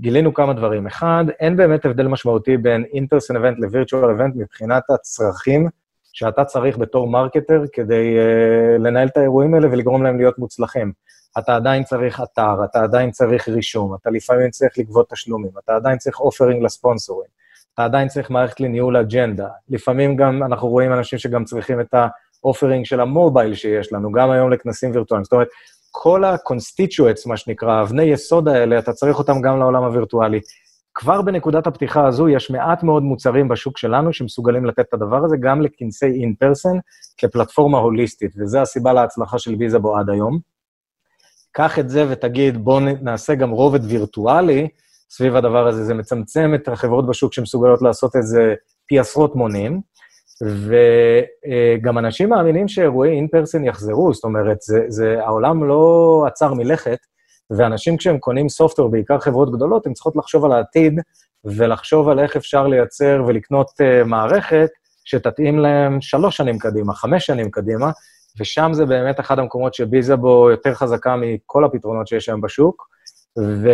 גילינו 0.00 0.34
כמה 0.34 0.52
דברים. 0.52 0.86
אחד, 0.86 1.24
אין 1.40 1.56
באמת 1.56 1.84
הבדל 1.84 2.06
משמעותי 2.06 2.56
בין 2.56 2.84
in-person 2.84 3.34
event 3.34 3.58
ל-Virtual 3.58 4.18
Event 4.18 4.32
מבחינת 4.34 4.82
הצרכים 4.90 5.68
שאתה 6.12 6.44
צריך 6.44 6.78
בתור 6.78 7.10
מרקטר 7.10 7.62
כדי 7.72 8.16
uh, 8.18 8.82
לנהל 8.82 9.08
את 9.08 9.16
האירועים 9.16 9.54
האלה 9.54 9.68
ולגרום 9.72 10.02
להם 10.02 10.16
להיות 10.16 10.38
מוצלחים. 10.38 10.92
אתה 11.38 11.56
עדיין 11.56 11.84
צריך 11.84 12.20
אתר, 12.20 12.64
אתה 12.64 12.82
עדיין 12.82 13.10
צריך 13.10 13.48
רישום, 13.48 13.94
אתה 13.94 14.10
לפעמים 14.10 14.50
צריך 14.50 14.78
לגבות 14.78 15.10
תשלומים, 15.10 15.50
אתה 15.64 15.76
עדיין 15.76 15.98
צריך 15.98 16.20
offering 16.20 16.62
לספונסורים, 16.64 17.30
אתה 17.74 17.84
עדיין 17.84 18.08
צריך 18.08 18.30
מערכת 18.30 18.60
לניהול 18.60 18.96
אג'נדה. 18.96 19.48
לפעמים 19.68 20.16
גם 20.16 20.42
אנחנו 20.42 20.68
רואים 20.68 20.92
אנשים 20.92 21.18
שגם 21.18 21.44
צריכים 21.44 21.80
את 21.80 21.94
ה... 21.94 22.06
offering 22.44 22.84
של 22.84 23.00
ה 23.00 23.08
mobile 23.08 23.54
שיש 23.54 23.92
לנו, 23.92 24.12
גם 24.12 24.30
היום 24.30 24.50
לכנסים 24.50 24.90
וירטואליים. 24.94 25.24
זאת 25.24 25.32
אומרת, 25.32 25.48
כל 26.00 26.24
ה-constituents, 26.24 27.22
מה 27.26 27.36
שנקרא, 27.36 27.82
אבני 27.82 28.02
יסוד 28.02 28.48
האלה, 28.48 28.78
אתה 28.78 28.92
צריך 28.92 29.18
אותם 29.18 29.40
גם 29.40 29.58
לעולם 29.58 29.82
הווירטואלי. 29.84 30.40
כבר 30.94 31.22
בנקודת 31.22 31.66
הפתיחה 31.66 32.06
הזו 32.06 32.28
יש 32.28 32.50
מעט 32.50 32.82
מאוד 32.82 33.02
מוצרים 33.02 33.48
בשוק 33.48 33.78
שלנו 33.78 34.12
שמסוגלים 34.12 34.64
לתת 34.64 34.80
את 34.88 34.94
הדבר 34.94 35.24
הזה, 35.24 35.36
גם 35.40 35.62
לכנסי 35.62 36.06
in-person, 36.06 36.78
כפלטפורמה 37.16 37.78
הוליסטית, 37.78 38.30
וזו 38.38 38.58
הסיבה 38.58 38.92
להצלחה 38.92 39.38
של 39.38 39.54
ויזאבו 39.58 39.96
עד 39.96 40.10
היום. 40.10 40.38
קח 41.52 41.78
את 41.78 41.88
זה 41.88 42.06
ותגיד, 42.08 42.64
בואו 42.64 42.80
נעשה 42.80 43.34
גם 43.34 43.50
רובד 43.50 43.84
וירטואלי 43.84 44.68
סביב 45.10 45.36
הדבר 45.36 45.68
הזה. 45.68 45.84
זה 45.84 45.94
מצמצם 45.94 46.52
את 46.54 46.68
החברות 46.68 47.06
בשוק 47.06 47.32
שמסוגלות 47.32 47.82
לעשות 47.82 48.16
את 48.16 48.26
זה 48.26 48.54
פי 48.86 48.98
עשרות 48.98 49.36
מונים, 49.36 49.80
וגם 50.42 51.98
אנשים 51.98 52.28
מאמינים 52.28 52.68
שאירועי 52.68 53.16
אין-פרסן 53.16 53.64
יחזרו, 53.64 54.14
זאת 54.14 54.24
אומרת, 54.24 54.60
זה, 54.60 54.80
זה, 54.88 55.24
העולם 55.24 55.64
לא 55.64 56.24
עצר 56.26 56.54
מלכת, 56.54 56.98
ואנשים 57.50 57.96
כשהם 57.96 58.18
קונים 58.18 58.48
סופטוור, 58.48 58.90
בעיקר 58.90 59.18
חברות 59.18 59.52
גדולות, 59.52 59.86
הם 59.86 59.92
צריכות 59.92 60.16
לחשוב 60.16 60.44
על 60.44 60.52
העתיד 60.52 61.00
ולחשוב 61.44 62.08
על 62.08 62.18
איך 62.18 62.36
אפשר 62.36 62.66
לייצר 62.66 63.22
ולקנות 63.26 63.66
uh, 63.68 64.04
מערכת 64.04 64.68
שתתאים 65.04 65.58
להם 65.58 66.00
שלוש 66.00 66.36
שנים 66.36 66.58
קדימה, 66.58 66.94
חמש 66.94 67.26
שנים 67.26 67.50
קדימה, 67.50 67.90
ושם 68.40 68.70
זה 68.72 68.86
באמת 68.86 69.20
אחד 69.20 69.38
המקומות 69.38 69.74
שביזאבו 69.74 70.50
יותר 70.50 70.74
חזקה 70.74 71.16
מכל 71.16 71.64
הפתרונות 71.64 72.06
שיש 72.06 72.28
היום 72.28 72.40
בשוק, 72.40 72.88
ו, 73.38 73.70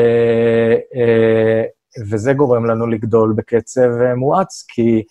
uh, 0.94 2.04
וזה 2.10 2.32
גורם 2.32 2.66
לנו 2.66 2.86
לגדול 2.86 3.34
בקצב 3.36 3.90
uh, 4.00 4.14
מואץ, 4.16 4.64
כי 4.68 5.02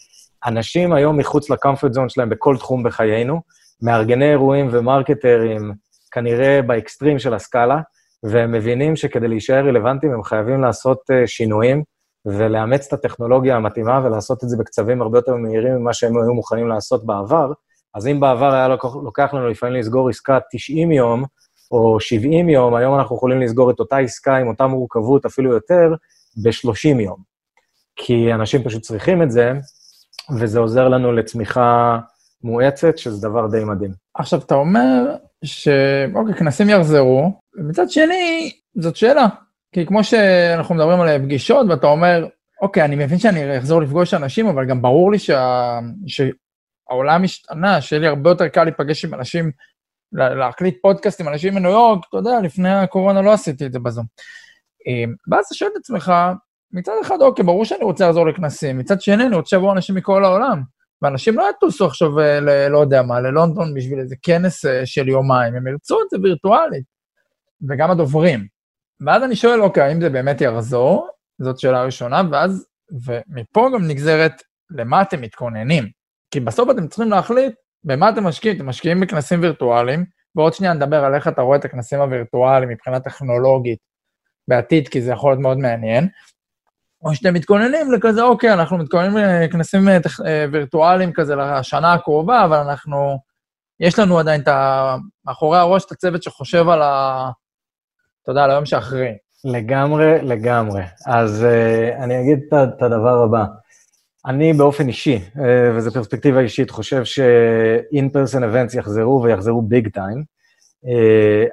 אנשים 0.46 0.94
היום 0.94 1.18
מחוץ 1.18 1.50
לקמפורט 1.50 1.94
זון 1.94 2.10
שלהם 2.10 2.30
בכל 2.30 2.58
תחום 2.58 2.84
בחיינו, 2.84 3.42
מארגני 3.82 4.32
אירועים 4.32 4.68
ומרקטרים, 4.72 5.72
כנראה 6.12 6.62
באקסטרים 6.62 7.20
של 7.20 7.34
הסקאלה, 7.34 7.80
והם 8.24 8.52
מבינים 8.52 8.96
שכדי 8.96 9.28
להישאר 9.28 9.68
רלוונטיים 9.68 10.14
הם 10.14 10.24
חייבים 10.24 10.62
לעשות 10.62 11.00
uh, 11.12 11.28
שינויים 11.28 11.84
ולאמץ 12.26 12.88
את 12.88 12.94
הטכנולוגיה 12.94 13.56
המתאימה 13.56 14.02
ולעשות 14.04 14.44
את 14.44 14.50
זה 14.50 14.58
בקצבים 14.58 15.02
הרבה 15.02 15.18
יותר 15.18 15.36
מהירים 15.36 15.76
ממה 15.76 15.94
שהם 15.94 16.18
היו 16.18 16.34
מוכנים 16.34 16.68
לעשות 16.68 17.06
בעבר. 17.06 17.52
אז 17.96 18.08
אם 18.08 18.20
בעבר 18.20 18.54
היה 18.54 18.68
לוקח 19.04 19.34
לנו 19.34 19.48
לפעמים 19.48 19.76
לסגור 19.76 20.10
עסקה 20.10 20.38
90 20.52 20.92
יום 20.92 21.24
או 21.72 22.00
70 22.00 22.50
יום, 22.50 22.76
היום 22.76 22.96
אנחנו 23.00 23.16
יכולים 23.16 23.42
לסגור 23.42 23.72
את 23.72 23.80
אותה 23.80 23.98
עסקה 23.98 24.36
עם 24.36 24.48
אותה 24.48 24.68
מורכבות, 24.68 25.26
אפילו 25.26 25.54
יותר, 25.54 25.94
ב-30 26.44 27.02
יום. 27.02 27.18
כי 27.96 28.34
אנשים 28.34 28.64
פשוט 28.64 28.82
צריכים 28.82 29.24
את 29.24 29.32
זה, 29.32 29.54
וזה 30.40 30.60
עוזר 30.60 30.88
לנו 30.88 31.12
לצמיחה 31.12 32.00
מואצת, 32.44 32.98
שזה 32.98 33.28
דבר 33.28 33.48
די 33.48 33.64
מדהים. 33.64 33.92
עכשיו, 34.14 34.40
אתה 34.40 34.56
אומר 34.56 35.16
שאוקיי, 35.44 36.34
כנסים 36.40 36.70
יחזרו, 36.70 37.40
ומצד 37.56 37.90
שני, 37.90 38.52
זאת 38.76 38.96
שאלה. 38.96 39.28
כי 39.72 39.86
כמו 39.86 40.04
שאנחנו 40.04 40.76
מדברים 40.76 41.02
על 41.02 41.20
פגישות, 41.20 41.68
ואתה 41.70 41.88
אומר, 41.88 42.28
אוקיי, 42.62 42.86
אני 42.86 42.96
מבין 42.96 43.20
שאני 43.20 43.58
אחזור 43.58 43.82
לפגוש 43.82 44.14
אנשים, 44.14 44.48
אבל 44.48 44.66
גם 44.66 44.82
ברור 44.82 45.12
לי 45.12 45.20
שה... 45.20 45.80
שהעולם 46.08 47.24
השתנה, 47.24 47.82
שיהיה 47.82 48.00
לי 48.00 48.08
הרבה 48.08 48.30
יותר 48.30 48.48
קל 48.48 48.64
להיפגש 48.64 49.06
עם 49.06 49.14
אנשים, 49.14 49.52
להקליט 50.14 50.78
פודקאסט 50.82 51.22
עם 51.22 51.28
אנשים 51.28 51.56
מניו 51.56 51.72
יורק, 51.72 52.06
אתה 52.10 52.18
יודע, 52.18 52.40
לפני 52.40 52.70
הקורונה 52.70 53.22
לא 53.22 53.34
עשיתי 53.34 53.66
את 53.66 53.74
זה 53.74 53.80
בזום. 53.80 54.06
אמ, 54.88 55.14
ואז 55.32 55.46
אתה 55.46 55.56
שואל 55.56 55.70
את 55.72 55.78
עצמך, 55.78 56.14
מצד 56.74 56.94
אחד, 57.02 57.22
אוקיי, 57.22 57.46
ברור 57.46 57.66
שאני 57.66 57.84
רוצה 57.84 58.08
לחזור 58.08 58.28
לכנסים, 58.28 58.78
מצד 58.78 59.02
שני, 59.02 59.26
אני 59.26 59.36
רוצה 59.36 59.50
שיבואו 59.50 59.72
אנשים 59.72 59.96
מכל 59.96 60.26
העולם. 60.26 60.62
ואנשים 61.02 61.38
לא 61.38 61.50
יטוסו 61.58 61.86
עכשיו, 61.86 62.20
אה, 62.20 62.40
ל, 62.40 62.68
לא 62.68 62.78
יודע 62.78 63.02
מה, 63.02 63.20
ללונדון 63.20 63.74
בשביל 63.74 64.00
איזה 64.00 64.16
כנס 64.22 64.66
אה, 64.66 64.86
של 64.86 65.08
יומיים, 65.10 65.56
הם 65.56 65.68
ירצו 65.68 66.02
את 66.02 66.10
זה 66.10 66.18
וירטואלית. 66.24 66.84
וגם 67.70 67.92
הדוברים. 67.92 68.48
ואז 69.06 69.24
אני 69.24 69.36
שואל, 69.36 69.62
אוקיי, 69.62 69.84
האם 69.84 70.02
זה 70.02 70.10
באמת 70.10 70.42
יחזור? 70.42 71.08
זאת 71.42 71.60
שאלה 71.60 71.84
ראשונה, 71.84 72.22
ואז, 72.32 72.66
ומפה 73.06 73.70
גם 73.74 73.88
נגזרת 73.88 74.42
למה 74.72 75.02
אתם 75.02 75.22
מתכוננים. 75.22 75.84
כי 76.32 76.40
בסוף 76.40 76.70
אתם 76.70 76.88
צריכים 76.88 77.10
להחליט 77.10 77.54
במה 77.84 78.10
אתם 78.10 78.24
משקיעים. 78.24 78.58
אתם 78.58 78.66
משקיעים 78.66 79.00
בכנסים 79.00 79.42
וירטואליים, 79.42 80.06
ועוד 80.36 80.54
שנייה 80.54 80.74
נדבר 80.74 81.06
על 81.06 81.16
איך 81.16 81.28
אתה 81.28 81.42
רואה 81.42 81.58
את 81.58 81.66
הכנסים 81.66 82.00
הווירטואליים 82.00 82.70
מבחינה 82.70 83.00
טכנולוגית 83.00 83.80
בעתיד, 84.48 84.88
כי 84.88 85.02
זה 85.02 85.12
יכול 85.12 85.32
להיות 85.32 85.42
מאוד 85.42 85.58
מעניין. 85.58 86.08
או 87.04 87.16
שאתם 87.16 87.34
מתכוננים 87.34 87.92
לכזה, 87.92 88.24
אוקיי, 88.24 88.54
אנחנו 88.54 88.78
מתכוננים 88.78 89.18
לכנסים 89.18 89.88
אה, 89.90 89.98
אה, 90.26 90.46
וירטואליים 90.52 91.14
כזה 91.14 91.36
לשנה 91.36 91.94
הקרובה, 91.94 92.46
אבל 92.46 92.58
אנחנו, 92.58 93.18
יש 93.80 94.00
לנו 94.00 94.20
עדיין 94.20 94.42
את 94.42 94.48
ה... 94.48 94.96
מאחורי 95.26 95.58
הראש 95.58 95.86
את 95.86 95.92
הצוות 95.92 96.24
שחושב 96.24 96.70
על 96.70 96.82
ה... 96.82 97.30
אתה 98.24 98.32
יודע, 98.32 98.44
על 98.44 98.52
היום 98.52 98.66
שאחרי. 98.66 99.12
לגמרי, 99.46 100.22
לגמרי. 100.22 100.82
אז 101.08 101.46
אני 102.00 102.22
אגיד 102.22 102.40
את 102.48 102.82
הדבר 102.82 103.24
הבא. 103.24 103.46
אני 104.26 104.54
באופן 104.54 104.88
אישי, 104.88 105.20
וזו 105.76 105.92
פרספקטיבה 105.92 106.40
אישית, 106.40 106.72
חושב 106.72 107.04
ש-in-person 107.04 108.40
events 108.40 108.78
יחזרו 108.78 109.24
ויחזרו 109.24 109.62
ביג 109.62 109.90
טיים. 109.90 110.24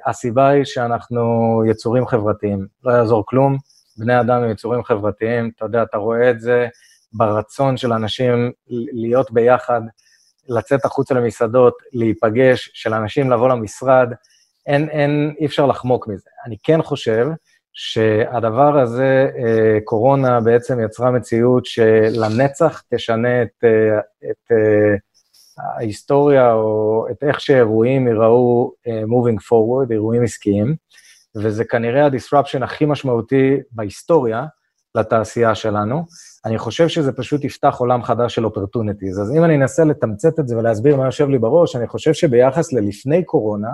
הסיבה 0.05 0.47
היא 0.47 0.63
שאנחנו 0.63 1.21
יצורים 1.69 2.07
חברתיים, 2.07 2.67
לא 2.83 2.91
יעזור 2.91 3.23
כלום. 3.27 3.57
בני 3.97 4.19
אדם 4.19 4.43
הם 4.43 4.51
יצורים 4.51 4.83
חברתיים, 4.83 5.51
אתה 5.55 5.65
יודע, 5.65 5.83
אתה 5.83 5.97
רואה 5.97 6.29
את 6.29 6.41
זה 6.41 6.67
ברצון 7.13 7.77
של 7.77 7.93
אנשים 7.93 8.51
להיות 8.91 9.31
ביחד, 9.31 9.81
לצאת 10.49 10.85
החוצה 10.85 11.13
למסעדות, 11.13 11.73
להיפגש, 11.93 12.71
של 12.73 12.93
אנשים 12.93 13.31
לבוא 13.31 13.49
למשרד, 13.49 14.13
אין, 14.67 14.89
אין, 14.89 15.35
אי 15.39 15.45
אפשר 15.45 15.65
לחמוק 15.65 16.07
מזה. 16.07 16.29
אני 16.45 16.55
כן 16.63 16.81
חושב 16.81 17.27
שהדבר 17.73 18.79
הזה, 18.79 19.29
אה, 19.37 19.77
קורונה 19.83 20.41
בעצם 20.41 20.79
יצרה 20.85 21.11
מציאות 21.11 21.65
שלנצח 21.65 22.83
תשנה 22.93 23.41
את, 23.41 23.63
אה, 23.63 23.99
את 24.31 24.51
אה, 24.51 24.95
ההיסטוריה 25.77 26.53
או 26.53 27.05
את 27.11 27.23
איך 27.23 27.41
שאירועים 27.41 28.07
ייראו 28.07 28.71
moving 28.87 29.39
forward, 29.39 29.91
אירועים 29.91 30.23
עסקיים. 30.23 30.75
וזה 31.35 31.65
כנראה 31.65 32.05
ה-disruption 32.05 32.63
הכי 32.63 32.85
משמעותי 32.85 33.57
בהיסטוריה 33.71 34.45
לתעשייה 34.95 35.55
שלנו. 35.55 36.05
אני 36.45 36.57
חושב 36.57 36.87
שזה 36.87 37.11
פשוט 37.11 37.43
יפתח 37.43 37.75
עולם 37.79 38.03
חדש 38.03 38.35
של 38.35 38.45
opportunities. 38.45 39.21
אז 39.21 39.31
אם 39.37 39.43
אני 39.43 39.55
אנסה 39.55 39.83
לתמצת 39.83 40.39
את 40.39 40.47
זה 40.47 40.57
ולהסביר 40.57 40.95
מה 40.95 41.05
יושב 41.05 41.29
לי 41.29 41.39
בראש, 41.39 41.75
אני 41.75 41.87
חושב 41.87 42.13
שביחס 42.13 42.73
ללפני 42.73 43.25
קורונה, 43.25 43.69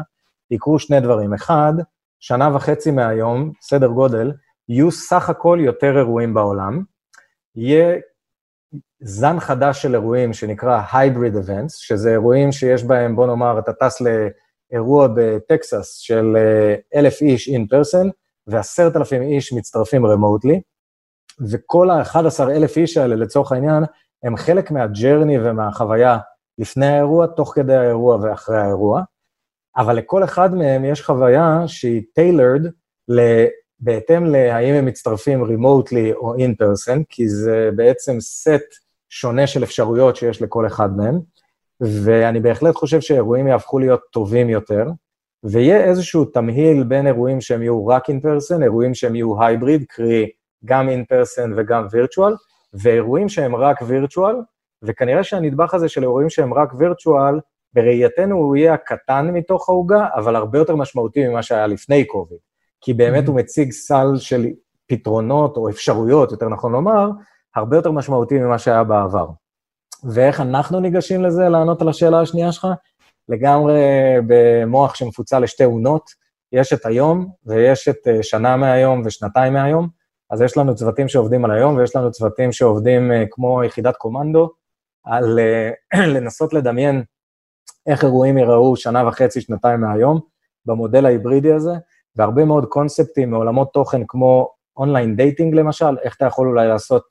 יקרו 0.51 0.79
שני 0.79 0.99
דברים. 0.99 1.33
אחד, 1.33 1.73
שנה 2.19 2.55
וחצי 2.55 2.91
מהיום, 2.91 3.51
סדר 3.61 3.87
גודל, 3.87 4.31
יהיו 4.69 4.91
סך 4.91 5.29
הכל 5.29 5.59
יותר 5.61 5.97
אירועים 5.97 6.33
בעולם. 6.33 6.83
יהיה 7.55 7.95
זן 8.99 9.39
חדש 9.39 9.81
של 9.81 9.93
אירועים 9.93 10.33
שנקרא 10.33 10.81
Hybrid 10.91 11.45
Events, 11.45 11.69
שזה 11.69 12.11
אירועים 12.11 12.51
שיש 12.51 12.83
בהם, 12.83 13.15
בוא 13.15 13.27
נאמר, 13.27 13.59
אתה 13.59 13.73
טס 13.73 14.01
ל... 14.01 14.07
אירוע 14.71 15.07
בטקסס 15.15 15.97
של 15.97 16.37
אה, 16.37 16.75
אלף 16.99 17.21
איש 17.21 17.49
אין 17.49 17.67
פרסן, 17.67 18.07
ועשרת 18.47 18.95
אלפים 18.95 19.21
איש 19.21 19.53
מצטרפים 19.53 20.05
רמוטלי, 20.05 20.61
וכל 21.51 21.89
ה-11 21.89 22.49
אלף 22.49 22.77
איש 22.77 22.97
האלה, 22.97 23.15
לצורך 23.15 23.51
העניין, 23.51 23.83
הם 24.23 24.37
חלק 24.37 24.71
מהג'רני 24.71 25.37
ומהחוויה 25.39 26.17
לפני 26.57 26.85
האירוע, 26.85 27.27
תוך 27.27 27.51
כדי 27.55 27.75
האירוע 27.75 28.17
ואחרי 28.21 28.57
האירוע, 28.57 29.01
אבל 29.77 29.95
לכל 29.95 30.23
אחד 30.23 30.55
מהם 30.55 30.85
יש 30.85 31.01
חוויה 31.01 31.63
שהיא 31.67 32.01
tailored 32.19 32.69
בהתאם 33.79 34.25
להאם 34.25 34.73
הם 34.73 34.85
מצטרפים 34.85 35.43
remotely 35.43 36.15
או 36.15 36.35
in 36.35 36.49
person, 36.63 37.03
כי 37.09 37.29
זה 37.29 37.69
בעצם 37.75 38.19
סט 38.19 38.87
שונה 39.09 39.47
של 39.47 39.63
אפשרויות 39.63 40.15
שיש 40.15 40.41
לכל 40.41 40.67
אחד 40.67 40.97
מהם. 40.97 41.19
ואני 41.81 42.39
בהחלט 42.39 42.75
חושב 42.75 43.01
שאירועים 43.01 43.47
יהפכו 43.47 43.79
להיות 43.79 44.01
טובים 44.11 44.49
יותר, 44.49 44.85
ויהיה 45.43 45.83
איזשהו 45.83 46.25
תמהיל 46.25 46.83
בין 46.83 47.07
אירועים 47.07 47.41
שהם 47.41 47.61
יהיו 47.61 47.87
רק 47.87 48.09
אין 48.09 48.19
פרסן, 48.19 48.63
אירועים 48.63 48.93
שהם 48.93 49.15
יהיו 49.15 49.43
הייבריד, 49.43 49.83
קרי 49.89 50.29
גם 50.65 50.89
אין 50.89 51.05
פרסן 51.05 51.51
וגם 51.57 51.87
וירטואל, 51.91 52.33
ואירועים 52.73 53.29
שהם 53.29 53.55
רק 53.55 53.81
וירטואל, 53.87 54.35
וכנראה 54.83 55.23
שהנדבך 55.23 55.73
הזה 55.73 55.89
של 55.89 56.03
אירועים 56.03 56.29
שהם 56.29 56.53
רק 56.53 56.73
וירטואל, 56.77 57.39
בראייתנו 57.73 58.35
הוא 58.35 58.55
יהיה 58.55 58.73
הקטן 58.73 59.29
מתוך 59.33 59.69
העוגה, 59.69 60.07
אבל 60.15 60.35
הרבה 60.35 60.57
יותר 60.57 60.75
משמעותי 60.75 61.27
ממה 61.27 61.43
שהיה 61.43 61.67
לפני 61.67 62.05
קוביד. 62.05 62.37
כי 62.81 62.93
באמת 62.93 63.23
mm-hmm. 63.23 63.27
הוא 63.27 63.35
מציג 63.35 63.71
סל 63.71 64.07
של 64.17 64.45
פתרונות, 64.87 65.57
או 65.57 65.69
אפשרויות, 65.69 66.31
יותר 66.31 66.49
נכון 66.49 66.71
לומר, 66.71 67.09
הרבה 67.55 67.75
יותר 67.75 67.91
משמעותי 67.91 68.39
ממה 68.39 68.59
שהיה 68.59 68.83
בעבר. 68.83 69.27
ואיך 70.03 70.41
אנחנו 70.41 70.79
ניגשים 70.79 71.23
לזה, 71.23 71.49
לענות 71.49 71.81
על 71.81 71.89
השאלה 71.89 72.21
השנייה 72.21 72.51
שלך? 72.51 72.67
לגמרי 73.29 73.81
במוח 74.27 74.95
שמפוצל 74.95 75.39
לשתי 75.39 75.65
אונות, 75.65 76.11
יש 76.51 76.73
את 76.73 76.85
היום 76.85 77.29
ויש 77.45 77.87
את 77.87 78.07
אה, 78.07 78.23
שנה 78.23 78.57
מהיום 78.57 79.01
ושנתיים 79.05 79.53
מהיום, 79.53 79.87
אז 80.29 80.41
יש 80.41 80.57
לנו 80.57 80.75
צוותים 80.75 81.07
שעובדים 81.07 81.45
על 81.45 81.51
היום 81.51 81.75
ויש 81.75 81.95
לנו 81.95 82.11
צוותים 82.11 82.51
שעובדים 82.51 83.11
אה, 83.11 83.23
כמו 83.31 83.63
יחידת 83.63 83.95
קומנדו, 83.97 84.49
על 85.03 85.39
אה, 85.39 85.71
לנסות 86.13 86.53
לדמיין 86.53 87.03
איך 87.87 88.03
אירועים 88.03 88.37
ייראו 88.37 88.75
שנה 88.75 89.07
וחצי, 89.07 89.41
שנתיים 89.41 89.81
מהיום, 89.81 90.19
במודל 90.65 91.05
ההיברידי 91.05 91.53
הזה, 91.53 91.73
והרבה 92.15 92.45
מאוד 92.45 92.65
קונספטים 92.65 93.31
מעולמות 93.31 93.73
תוכן 93.73 94.01
כמו 94.07 94.49
online 94.77 95.15
dating 95.15 95.55
למשל, 95.55 95.97
איך 96.03 96.15
אתה 96.15 96.25
יכול 96.25 96.47
אולי 96.47 96.67
לעשות 96.67 97.03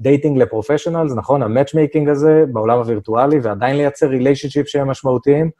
dating 0.00 0.38
ל 0.38 0.43
professionals, 0.43 1.12
נכון? 1.16 1.42
ה 1.42 1.48
matchmaking 1.48 2.08
הזה 2.08 2.44
בעולם 2.52 2.78
הווירטואלי, 2.78 3.38
ועדיין 3.42 3.76
לייצר 3.76 4.06
relationship 4.06 4.68
שהם 4.68 4.88
משמעותיים, 4.88 5.50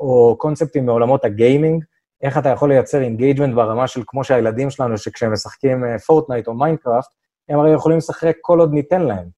או 0.00 0.36
קונספטים 0.38 0.86
מעולמות 0.86 1.24
הגיימינג, 1.24 1.84
איך 2.22 2.38
אתה 2.38 2.48
יכול 2.48 2.68
לייצר 2.68 3.00
engagement 3.02 3.54
ברמה 3.54 3.86
של 3.86 4.02
כמו 4.06 4.24
שהילדים 4.24 4.70
שלנו, 4.70 4.98
שכשהם 4.98 5.32
משחקים 5.32 5.84
פורטנייט 6.06 6.46
או 6.46 6.54
מיינקראפט, 6.54 7.08
הם 7.48 7.58
הרי 7.58 7.70
יכולים 7.70 7.98
לשחק 7.98 8.36
כל 8.40 8.60
עוד 8.60 8.72
ניתן 8.72 9.02
להם. 9.02 9.28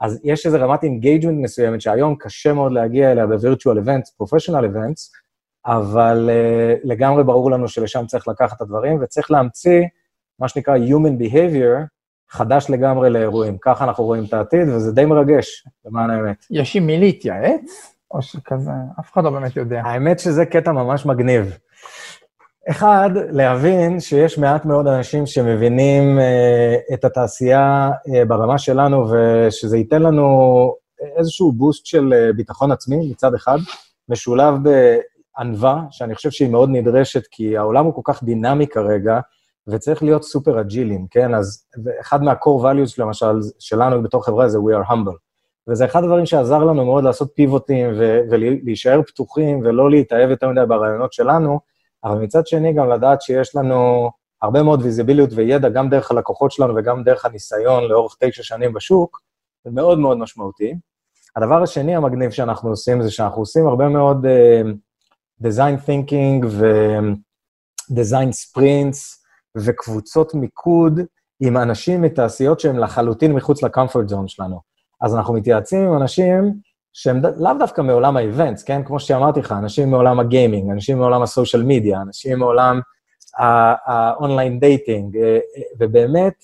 אז 0.00 0.20
יש 0.24 0.46
איזו 0.46 0.58
רמת 0.60 0.82
engagement 0.82 1.44
מסוימת 1.44 1.80
שהיום 1.80 2.16
קשה 2.18 2.52
מאוד 2.52 2.72
להגיע 2.72 3.12
אליה 3.12 3.26
ב-virtual 3.26 3.84
events, 3.84 4.22
professional 4.22 4.64
events, 4.64 5.18
אבל 5.66 6.30
אה, 6.30 6.80
לגמרי 6.84 7.24
ברור 7.24 7.50
לנו 7.50 7.68
שלשם 7.68 8.06
צריך 8.06 8.28
לקחת 8.28 8.56
את 8.56 8.60
הדברים, 8.60 8.98
וצריך 9.02 9.30
להמציא 9.30 9.82
מה 10.38 10.48
שנקרא 10.48 10.76
Human 10.76 11.22
Behavior 11.22 11.97
חדש 12.30 12.70
לגמרי 12.70 13.10
לאירועים. 13.10 13.58
ככה 13.60 13.84
אנחנו 13.84 14.04
רואים 14.04 14.24
את 14.24 14.34
העתיד, 14.34 14.68
וזה 14.68 14.92
די 14.92 15.04
מרגש, 15.04 15.64
למען 15.84 16.10
האמת. 16.10 16.46
יש 16.50 16.76
עם 16.76 16.86
מי 16.86 16.98
להתייעץ? 16.98 17.94
או 18.10 18.22
שכזה, 18.22 18.70
אף 19.00 19.12
אחד 19.12 19.24
לא 19.24 19.30
באמת 19.30 19.56
יודע. 19.56 19.82
האמת 19.84 20.18
שזה 20.18 20.46
קטע 20.46 20.72
ממש 20.72 21.06
מגניב. 21.06 21.58
אחד, 22.70 23.10
להבין 23.14 24.00
שיש 24.00 24.38
מעט 24.38 24.64
מאוד 24.64 24.86
אנשים 24.86 25.26
שמבינים 25.26 26.18
uh, 26.18 26.94
את 26.94 27.04
התעשייה 27.04 27.90
uh, 27.90 28.24
ברמה 28.28 28.58
שלנו, 28.58 29.06
ושזה 29.10 29.76
ייתן 29.76 30.02
לנו 30.02 30.28
איזשהו 31.16 31.52
בוסט 31.52 31.86
של 31.86 32.12
uh, 32.12 32.36
ביטחון 32.36 32.72
עצמי 32.72 33.10
מצד 33.10 33.34
אחד, 33.34 33.58
משולב 34.08 34.54
בענווה, 34.62 35.82
שאני 35.90 36.14
חושב 36.14 36.30
שהיא 36.30 36.50
מאוד 36.50 36.70
נדרשת, 36.72 37.26
כי 37.30 37.56
העולם 37.56 37.84
הוא 37.84 37.94
כל 37.94 38.02
כך 38.04 38.24
דינמי 38.24 38.66
כרגע, 38.66 39.20
וצריך 39.68 40.02
להיות 40.02 40.24
סופר 40.24 40.60
אג'ילים, 40.60 41.06
כן? 41.10 41.34
אז 41.34 41.66
אחד 42.00 42.22
מה-core 42.22 42.62
values, 42.62 42.94
למשל, 42.98 43.40
שלנו 43.58 44.02
בתור 44.02 44.24
חברה 44.24 44.48
זה 44.48 44.58
We 44.58 44.84
are 44.84 44.90
humble. 44.90 45.16
וזה 45.68 45.84
אחד 45.84 46.04
הדברים 46.04 46.26
שעזר 46.26 46.58
לנו 46.58 46.84
מאוד 46.84 47.04
לעשות 47.04 47.30
פיבוטים 47.34 47.90
ולהישאר 48.30 49.02
פתוחים 49.06 49.60
ולא 49.64 49.90
להתאהב 49.90 50.30
יותר 50.30 50.48
מדי 50.48 50.60
ברעיונות 50.68 51.12
שלנו, 51.12 51.60
אבל 52.04 52.18
מצד 52.18 52.46
שני 52.46 52.72
גם 52.72 52.88
לדעת 52.88 53.22
שיש 53.22 53.56
לנו 53.56 54.10
הרבה 54.42 54.62
מאוד 54.62 54.82
ויזיביליות 54.82 55.30
וידע 55.32 55.68
גם 55.68 55.88
דרך 55.88 56.10
הלקוחות 56.10 56.52
שלנו 56.52 56.74
וגם 56.76 57.02
דרך 57.04 57.24
הניסיון 57.24 57.84
לאורך 57.84 58.16
תשע 58.20 58.42
שנים 58.42 58.72
בשוק, 58.72 59.20
זה 59.64 59.70
מאוד 59.70 59.98
מאוד 59.98 60.18
משמעותי. 60.18 60.74
הדבר 61.36 61.62
השני 61.62 61.96
המגניב 61.96 62.30
שאנחנו 62.30 62.70
עושים 62.70 63.02
זה 63.02 63.10
שאנחנו 63.10 63.42
עושים 63.42 63.66
הרבה 63.66 63.88
מאוד 63.88 64.26
uh, 64.26 65.46
design 65.46 65.86
thinking 65.86 66.46
ו-design 66.46 68.30
sprints 68.32 69.17
וקבוצות 69.56 70.34
מיקוד 70.34 71.00
עם 71.40 71.56
אנשים 71.56 72.02
מתעשיות 72.02 72.60
שהם 72.60 72.78
לחלוטין 72.78 73.32
מחוץ 73.32 73.62
ל-comfort 73.62 74.10
zone 74.10 74.26
שלנו. 74.26 74.60
אז 75.00 75.16
אנחנו 75.16 75.34
מתייעצים 75.34 75.80
עם 75.80 75.96
אנשים 75.96 76.54
שהם 76.92 77.22
לאו 77.36 77.52
דווקא 77.58 77.80
מעולם 77.80 78.16
ה 78.16 78.22
events, 78.22 78.62
כן? 78.62 78.84
כמו 78.84 79.00
שאמרתי 79.00 79.40
לך, 79.40 79.52
אנשים 79.52 79.90
מעולם 79.90 80.20
הגיימינג, 80.20 80.70
אנשים 80.70 80.98
מעולם 80.98 81.22
ה 81.22 81.28
social 81.28 81.62
media, 81.62 82.00
אנשים 82.00 82.38
מעולם 82.38 82.80
ה 83.86 83.97
online 83.97 84.60
dating, 84.60 85.16
אה, 85.16 85.22
אה, 85.22 85.62
ובאמת, 85.80 86.34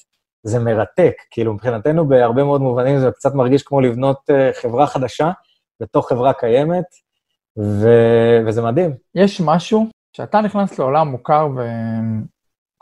זה 0.43 0.59
מרתק. 0.59 1.15
כאילו, 1.31 1.55
מבחינתנו, 1.55 2.09
בהרבה 2.09 2.45
מאוד 2.45 2.61
מובנים 2.61 2.99
זה 2.99 3.11
קצת 3.11 3.35
מרגיש 3.35 3.63
כמו 3.63 3.81
לבנות 3.81 4.17
אה, 4.31 4.51
חברה 4.63 4.87
חדשה 4.87 5.31
בתוך 5.81 6.09
חברה 6.09 6.33
קיימת, 6.33 6.85
ו... 7.59 7.89
וזה 8.47 8.63
מדהים. 8.63 8.95
יש 9.15 9.41
משהו 9.41 9.87
שאתה 10.13 10.41
נכנס 10.41 10.79
לעולם 10.79 11.09
מוכר, 11.09 11.49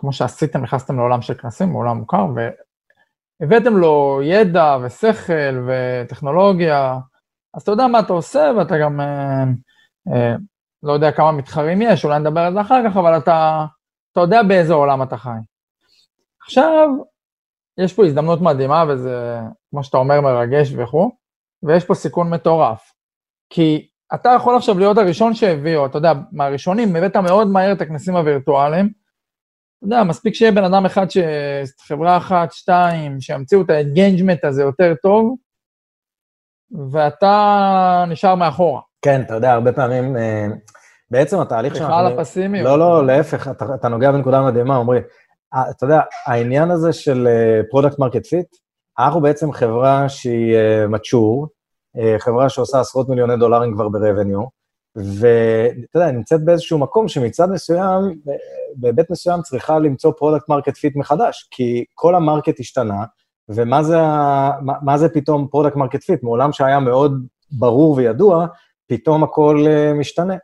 וכמו 0.02 0.12
שעשיתם, 0.12 0.62
נכנסתם 0.62 0.96
לעולם 0.96 1.22
של 1.22 1.34
כנסים, 1.34 1.72
לעולם 1.72 1.96
מוכר, 1.96 2.26
והבאתם 3.40 3.76
לו 3.76 4.20
ידע 4.24 4.76
ושכל 4.82 5.66
וטכנולוגיה, 5.66 6.98
אז 7.54 7.62
אתה 7.62 7.70
יודע 7.70 7.86
מה 7.86 8.00
אתה 8.00 8.12
עושה, 8.12 8.52
ואתה 8.58 8.78
גם 8.78 9.00
אה, 9.00 9.44
אה, 10.12 10.34
לא 10.82 10.92
יודע 10.92 11.12
כמה 11.12 11.32
מתחרים 11.32 11.82
יש, 11.82 12.04
אולי 12.04 12.18
נדבר 12.18 12.40
על 12.40 12.52
זה 12.54 12.60
אחר 12.60 12.80
כך, 12.84 12.96
אבל 12.96 13.18
אתה, 13.18 13.66
אתה 14.12 14.20
יודע 14.20 14.42
באיזה 14.42 14.74
עולם 14.74 15.02
אתה 15.02 15.16
חי. 15.16 15.30
עכשיו, 16.42 16.88
יש 17.78 17.92
פה 17.92 18.06
הזדמנות 18.06 18.40
מדהימה, 18.40 18.84
וזה, 18.88 19.40
כמו 19.70 19.84
שאתה 19.84 19.96
אומר, 19.96 20.20
מרגש 20.20 20.72
וכו', 20.76 21.10
ויש 21.62 21.84
פה 21.84 21.94
סיכון 21.94 22.30
מטורף. 22.30 22.92
כי 23.50 23.88
אתה 24.14 24.30
יכול 24.36 24.56
עכשיו 24.56 24.78
להיות 24.78 24.98
הראשון 24.98 25.34
שהביאו, 25.34 25.86
אתה 25.86 25.98
יודע, 25.98 26.12
מהראשונים, 26.32 26.96
הבאת 26.96 27.16
מאוד 27.16 27.48
מהר 27.48 27.72
את 27.72 27.80
הכנסים 27.80 28.16
הווירטואליים. 28.16 29.01
אתה 29.82 29.94
יודע, 29.94 30.04
מספיק 30.04 30.34
שיהיה 30.34 30.52
בן 30.52 30.64
אדם 30.64 30.86
אחד, 30.86 31.10
ש... 31.10 31.18
חברה 31.86 32.16
אחת, 32.16 32.52
שתיים, 32.52 33.20
שימציאו 33.20 33.62
את 33.62 33.70
ה 33.70 33.77
engagement 33.77 34.44
הזה 34.44 34.62
יותר 34.62 34.94
טוב, 35.02 35.36
ואתה 36.90 38.04
נשאר 38.08 38.34
מאחורה. 38.34 38.80
כן, 39.02 39.22
אתה 39.22 39.34
יודע, 39.34 39.52
הרבה 39.52 39.72
פעמים, 39.72 40.16
אה, 40.16 40.46
בעצם 41.10 41.40
התהליך 41.40 41.76
שאנחנו... 41.76 41.94
בכלל 41.94 42.06
הפסימיות. 42.06 42.66
לא, 42.66 42.78
לא, 42.78 43.06
להפך, 43.06 43.48
אתה, 43.48 43.74
אתה 43.74 43.88
נוגע 43.88 44.12
בנקודה 44.12 44.42
מדהימה, 44.42 44.76
עמרי. 44.76 45.00
אה, 45.54 45.70
אתה 45.70 45.84
יודע, 45.84 46.00
העניין 46.26 46.70
הזה 46.70 46.92
של 46.92 47.28
product 47.70 47.98
market 47.98 48.26
fit, 48.26 48.56
אנחנו 48.98 49.20
בעצם 49.20 49.52
חברה 49.52 50.08
שהיא 50.08 50.56
אה, 51.98 52.18
חברה 52.18 52.48
שעושה 52.48 52.80
עשרות 52.80 53.08
מיליוני 53.08 53.36
דולרים 53.36 53.74
כבר 53.74 53.88
ב-revenue, 53.88 54.46
ואתה 54.96 55.98
יודע, 55.98 56.10
נמצאת 56.10 56.44
באיזשהו 56.44 56.78
מקום 56.78 57.08
שמצד 57.08 57.50
מסוים, 57.50 58.20
בהיבט 58.76 59.10
מסוים 59.10 59.42
צריכה 59.42 59.78
למצוא 59.78 60.12
product 60.18 60.48
market 60.48 60.76
fit 60.76 60.96
מחדש, 60.96 61.48
כי 61.50 61.84
כל 61.94 62.14
ה 62.14 62.21
market 62.21 62.60
השתנה, 62.60 63.04
ומה 63.48 63.82
זה, 63.82 63.96
מה, 64.62 64.74
מה 64.82 64.98
זה 64.98 65.08
פתאום 65.08 65.48
product 65.50 65.76
market 65.76 66.02
fit? 66.02 66.22
מעולם 66.22 66.52
שהיה 66.52 66.80
מאוד 66.80 67.26
ברור 67.50 67.96
וידוע, 67.96 68.46
פתאום 68.86 69.24
הכל 69.24 69.64
אה, 69.66 69.94
משתנה. 69.94 70.34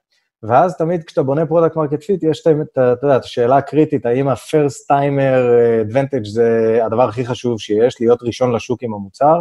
ואז 0.42 0.76
תמיד 0.76 1.04
כשאתה 1.04 1.22
בונה 1.22 1.46
product 1.46 1.76
market 1.76 2.02
fit, 2.02 2.22
יש 2.22 2.40
את, 2.40 2.68
אתה 2.72 2.96
יודע, 3.02 3.16
את 3.16 3.24
השאלה 3.24 3.56
הקריטית, 3.56 4.06
האם 4.06 4.28
ה-first 4.28 4.92
timer 4.92 5.44
advantage 5.86 6.28
זה 6.28 6.78
הדבר 6.84 7.08
הכי 7.08 7.26
חשוב 7.26 7.60
שיש, 7.60 8.00
להיות 8.00 8.22
ראשון 8.22 8.54
לשוק 8.54 8.82
עם 8.82 8.94
המוצר, 8.94 9.40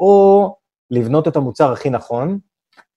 או 0.00 0.56
לבנות 0.90 1.28
את 1.28 1.36
המוצר 1.36 1.72
הכי 1.72 1.90
נכון, 1.90 2.38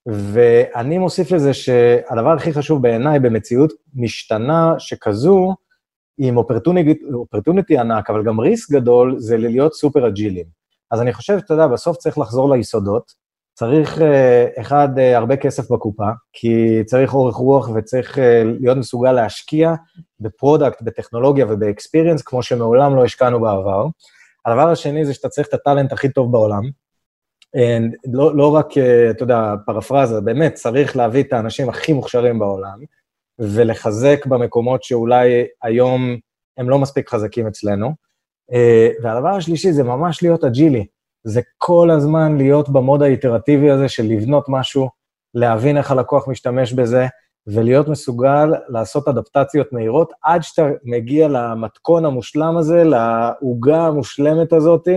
ואני 0.05 0.97
מוסיף 0.97 1.31
לזה 1.31 1.53
שהדבר 1.53 2.29
הכי 2.29 2.53
חשוב 2.53 2.81
בעיניי 2.81 3.19
במציאות 3.19 3.73
משתנה 3.95 4.75
שכזו, 4.79 5.55
עם 6.17 6.37
אופרטוניטי 7.13 7.77
ענק, 7.77 8.09
אבל 8.09 8.23
גם 8.23 8.39
ריסק 8.39 8.71
גדול, 8.71 9.15
זה 9.19 9.37
להיות 9.37 9.73
סופר 9.73 10.07
אג'ילים. 10.07 10.45
אז 10.91 11.01
אני 11.01 11.13
חושב, 11.13 11.33
אתה 11.45 11.53
יודע, 11.53 11.67
בסוף 11.67 11.97
צריך 11.97 12.17
לחזור 12.17 12.55
ליסודות. 12.55 13.23
צריך, 13.53 14.01
אה, 14.01 14.47
אחד, 14.61 14.89
אה, 14.97 15.17
הרבה 15.17 15.35
כסף 15.35 15.71
בקופה, 15.71 16.09
כי 16.33 16.83
צריך 16.85 17.13
אורך 17.13 17.35
רוח 17.35 17.69
וצריך 17.75 18.19
אה, 18.19 18.43
להיות 18.43 18.77
מסוגל 18.77 19.11
להשקיע 19.11 19.73
ב 20.19 20.26
product, 20.26 20.81
בטכנולוגיה 20.81 21.45
וב 21.49 21.60
experience, 21.60 22.21
כמו 22.21 22.43
שמעולם 22.43 22.95
לא 22.95 23.05
השקענו 23.05 23.41
בעבר. 23.41 23.87
הדבר 24.45 24.69
השני 24.69 25.05
זה 25.05 25.13
שאתה 25.13 25.29
צריך 25.29 25.47
את 25.47 25.53
ה 25.53 25.59
talent 25.59 25.93
הכי 25.93 26.09
טוב 26.09 26.31
בעולם. 26.31 26.63
לא, 28.13 28.35
לא 28.35 28.55
רק, 28.55 28.67
אתה 29.09 29.23
יודע, 29.23 29.53
פרפרזה, 29.65 30.21
באמת, 30.21 30.53
צריך 30.53 30.97
להביא 30.97 31.23
את 31.23 31.33
האנשים 31.33 31.69
הכי 31.69 31.93
מוכשרים 31.93 32.39
בעולם. 32.39 32.79
ולחזק 33.39 34.25
במקומות 34.25 34.83
שאולי 34.83 35.45
היום 35.63 36.17
הם 36.57 36.69
לא 36.69 36.79
מספיק 36.79 37.09
חזקים 37.09 37.47
אצלנו. 37.47 37.91
אה, 38.53 38.89
והדבר 39.03 39.29
השלישי 39.29 39.71
זה 39.71 39.83
ממש 39.83 40.23
להיות 40.23 40.43
agileי. 40.43 40.85
זה 41.23 41.41
כל 41.57 41.91
הזמן 41.91 42.37
להיות 42.37 42.69
ב 42.69 42.76
mode 42.76 43.01
האיטרטיבי 43.01 43.71
הזה 43.71 43.89
של 43.89 44.03
לבנות 44.03 44.45
משהו, 44.47 44.89
להבין 45.33 45.77
איך 45.77 45.91
הלקוח 45.91 46.27
משתמש 46.27 46.73
בזה, 46.73 47.07
ולהיות 47.47 47.87
מסוגל 47.87 48.53
לעשות 48.69 49.07
אדפטציות 49.07 49.73
מהירות 49.73 50.11
עד 50.23 50.43
שאתה 50.43 50.69
מגיע 50.83 51.27
למתכון 51.27 52.05
המושלם 52.05 52.57
הזה, 52.57 52.83
לעוגה 52.83 53.81
המושלמת 53.81 54.53
הזאת, 54.53 54.87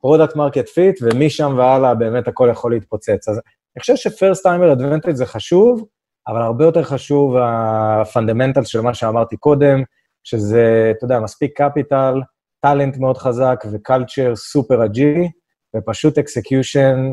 product 0.00 0.36
market 0.36 0.68
fit, 0.68 0.98
ומשם 1.02 1.54
והלאה 1.58 1.94
באמת 1.94 2.28
הכל 2.28 2.48
יכול 2.50 2.72
להתפוצץ. 2.72 3.28
אז 3.28 3.40
אני 3.76 3.80
חושב 3.80 3.96
ש 3.96 4.09
first 4.09 4.42
timer 4.42 4.72
advantage 4.72 5.14
זה 5.14 5.26
חשוב, 5.26 5.86
אבל 6.28 6.42
הרבה 6.42 6.64
יותר 6.64 6.82
חשוב 6.82 7.36
ה-fundamental 7.40 8.64
של 8.64 8.80
מה 8.80 8.94
שאמרתי 8.94 9.36
קודם, 9.36 9.82
שזה, 10.24 10.92
אתה 10.96 11.04
יודע, 11.04 11.20
מספיק 11.20 11.62
capital, 11.62 12.20
talent 12.60 12.96
מאוד 12.96 13.18
חזק 13.18 13.64
ו-culture 13.72 14.36
סופר 14.36 14.84
אג'ילי, 14.84 15.28
ופשוט 15.76 16.18
execution 16.18 17.12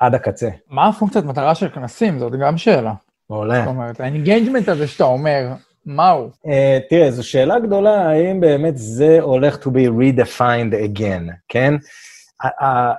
עד 0.00 0.14
הקצה. 0.14 0.48
מה 0.68 0.88
הפונקציית 0.88 1.24
מטרה 1.24 1.54
של 1.54 1.68
כנסים? 1.68 2.18
זאת 2.18 2.32
גם 2.40 2.56
שאלה. 2.56 2.92
מעולה. 3.30 3.58
זאת 3.58 3.68
אומרת, 3.68 4.00
ה-engagement 4.00 4.68
הזה 4.68 4.88
שאתה 4.88 5.04
אומר, 5.04 5.46
מהו? 5.86 6.30
Uh, 6.46 6.50
תראה, 6.90 7.10
זו 7.10 7.28
שאלה 7.28 7.58
גדולה, 7.58 8.08
האם 8.08 8.40
באמת 8.40 8.76
זה 8.76 9.18
הולך 9.20 9.56
to 9.56 9.66
be 9.66 9.90
redefined 10.00 10.98
again, 10.98 11.32
כן? 11.48 11.74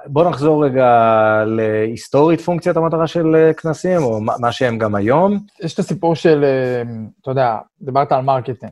בואו 0.06 0.30
נחזור 0.30 0.66
רגע 0.66 1.44
להיסטורית 1.46 2.42
פונקציית 2.42 2.78
המטרה 2.78 3.08
של 3.08 3.36
אה, 3.36 3.54
כנסים, 3.54 4.04
או 4.04 4.22
מה 4.22 4.52
שהם 4.52 4.78
גם 4.78 4.96
היום. 4.96 5.40
יש 5.60 5.74
את 5.74 5.80
הסיפור 5.80 6.16
של, 6.16 6.44
אה, 6.44 6.82
אתה 7.22 7.32
יודע, 7.32 7.58
דיברת 7.82 8.12
על 8.12 8.22
marketing. 8.22 8.72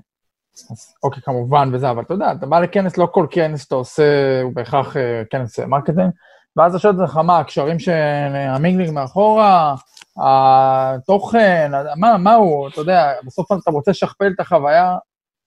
אוקיי, 1.03 1.23
כמובן 1.23 1.69
וזה, 1.73 1.89
אבל 1.89 2.03
אתה 2.03 2.13
יודע, 2.13 2.31
אתה 2.31 2.45
בא 2.45 2.59
לכנס, 2.59 2.97
לא 2.97 3.07
כל 3.11 3.27
כנס 3.29 3.63
שאתה 3.63 3.75
עושה 3.75 4.41
הוא 4.43 4.53
בהכרח 4.55 4.97
אה, 4.97 5.23
כנס 5.29 5.59
marketing, 5.59 6.09
ואז 6.55 6.75
אתה 6.75 6.89
את 6.89 6.95
עצמך, 6.95 7.17
מה, 7.17 7.39
הקשרים 7.39 7.79
של 7.79 7.91
המינגלינג 8.33 8.91
מאחורה, 8.91 9.75
התוכן, 10.17 11.71
מה, 11.95 12.17
מה 12.17 12.33
הוא, 12.33 12.67
אתה 12.67 12.81
יודע, 12.81 13.11
בסוף 13.25 13.51
אתה 13.51 13.71
רוצה 13.71 13.91
לשכפל 13.91 14.31
את 14.35 14.39
החוויה 14.39 14.97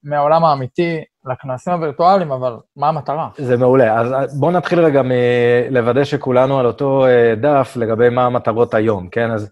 מהעולם 0.04 0.44
האמיתי 0.44 1.04
לכנסים 1.26 1.72
הווירטואליים, 1.72 2.32
אבל 2.32 2.56
מה 2.76 2.88
המטרה? 2.88 3.28
זה 3.36 3.56
מעולה. 3.56 4.00
אז 4.00 4.40
בואו 4.40 4.50
נתחיל 4.50 4.80
רגע 4.80 5.02
מלוודא 5.04 6.04
שכולנו 6.04 6.58
על 6.58 6.66
אותו 6.66 7.06
אה, 7.06 7.34
דף 7.40 7.72
לגבי 7.76 8.08
מה 8.08 8.26
המטרות 8.26 8.74
היום, 8.74 9.08
כן? 9.08 9.30
אז 9.30 9.50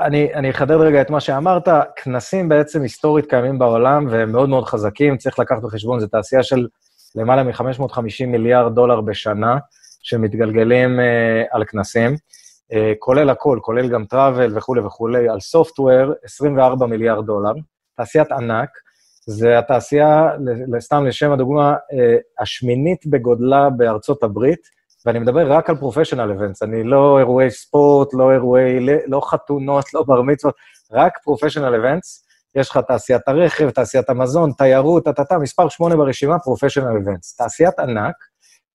אני, 0.00 0.34
אני 0.34 0.50
אחדד 0.50 0.76
רגע 0.76 1.00
את 1.00 1.10
מה 1.10 1.20
שאמרת, 1.20 1.68
כנסים 1.96 2.48
בעצם 2.48 2.82
היסטורית 2.82 3.26
קיימים 3.26 3.58
בעולם 3.58 4.06
והם 4.10 4.32
מאוד 4.32 4.48
מאוד 4.48 4.64
חזקים, 4.64 5.16
צריך 5.16 5.38
לקחת 5.38 5.62
בחשבון, 5.62 6.00
זו 6.00 6.06
תעשייה 6.06 6.42
של 6.42 6.66
למעלה 7.14 7.42
מ-550 7.42 8.26
מיליארד 8.26 8.74
דולר 8.74 9.00
בשנה 9.00 9.56
שמתגלגלים 10.02 10.98
uh, 11.00 11.02
על 11.50 11.64
כנסים, 11.64 12.14
uh, 12.14 12.76
כולל 12.98 13.30
הכל, 13.30 13.58
כולל 13.62 13.88
גם 13.88 14.04
travel 14.04 14.58
וכולי 14.58 14.80
וכולי, 14.80 15.28
על 15.28 15.40
software, 15.40 16.12
24 16.24 16.86
מיליארד 16.86 17.26
דולר, 17.26 17.52
תעשיית 17.96 18.32
ענק, 18.32 18.68
זה 19.26 19.58
התעשייה, 19.58 20.28
סתם 20.78 21.04
לשם 21.04 21.32
הדוגמה, 21.32 21.74
uh, 21.74 22.42
השמינית 22.42 23.06
בגודלה 23.06 23.70
בארצות 23.70 24.22
הברית, 24.22 24.60
ואני 25.06 25.18
מדבר 25.18 25.52
רק 25.52 25.70
על 25.70 25.76
professional 25.76 26.32
events, 26.32 26.62
אני 26.62 26.84
לא 26.84 27.18
אירועי 27.18 27.50
ספורט, 27.50 28.14
לא 28.14 28.32
אירועי, 28.32 28.86
לא 29.06 29.20
חתונות, 29.24 29.94
לא 29.94 30.02
בר 30.02 30.22
מצוות, 30.22 30.54
רק 30.92 31.12
professional 31.24 31.74
events. 31.74 32.24
יש 32.54 32.70
לך 32.70 32.78
תעשיית 32.88 33.22
הרכב, 33.26 33.70
תעשיית 33.70 34.10
המזון, 34.10 34.52
תיירות, 34.58 35.04
טה-טה-טה, 35.04 35.38
מספר 35.38 35.68
שמונה 35.68 35.96
ברשימה, 35.96 36.38
professional 36.38 36.96
events. 36.96 37.36
תעשיית 37.36 37.78
ענק, 37.78 38.14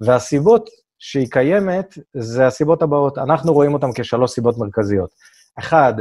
והסיבות 0.02 0.70
שהיא 1.00 1.28
קיימת 1.32 1.98
זה 2.14 2.48
הסיבות 2.48 2.82
הבאות. 2.82 3.18
אנחנו 3.18 3.54
רואים 3.54 3.74
אותן 3.74 3.88
כשלוש 3.96 4.32
סיבות 4.32 4.58
מרכזיות. 4.58 5.10
אחד, 5.60 5.94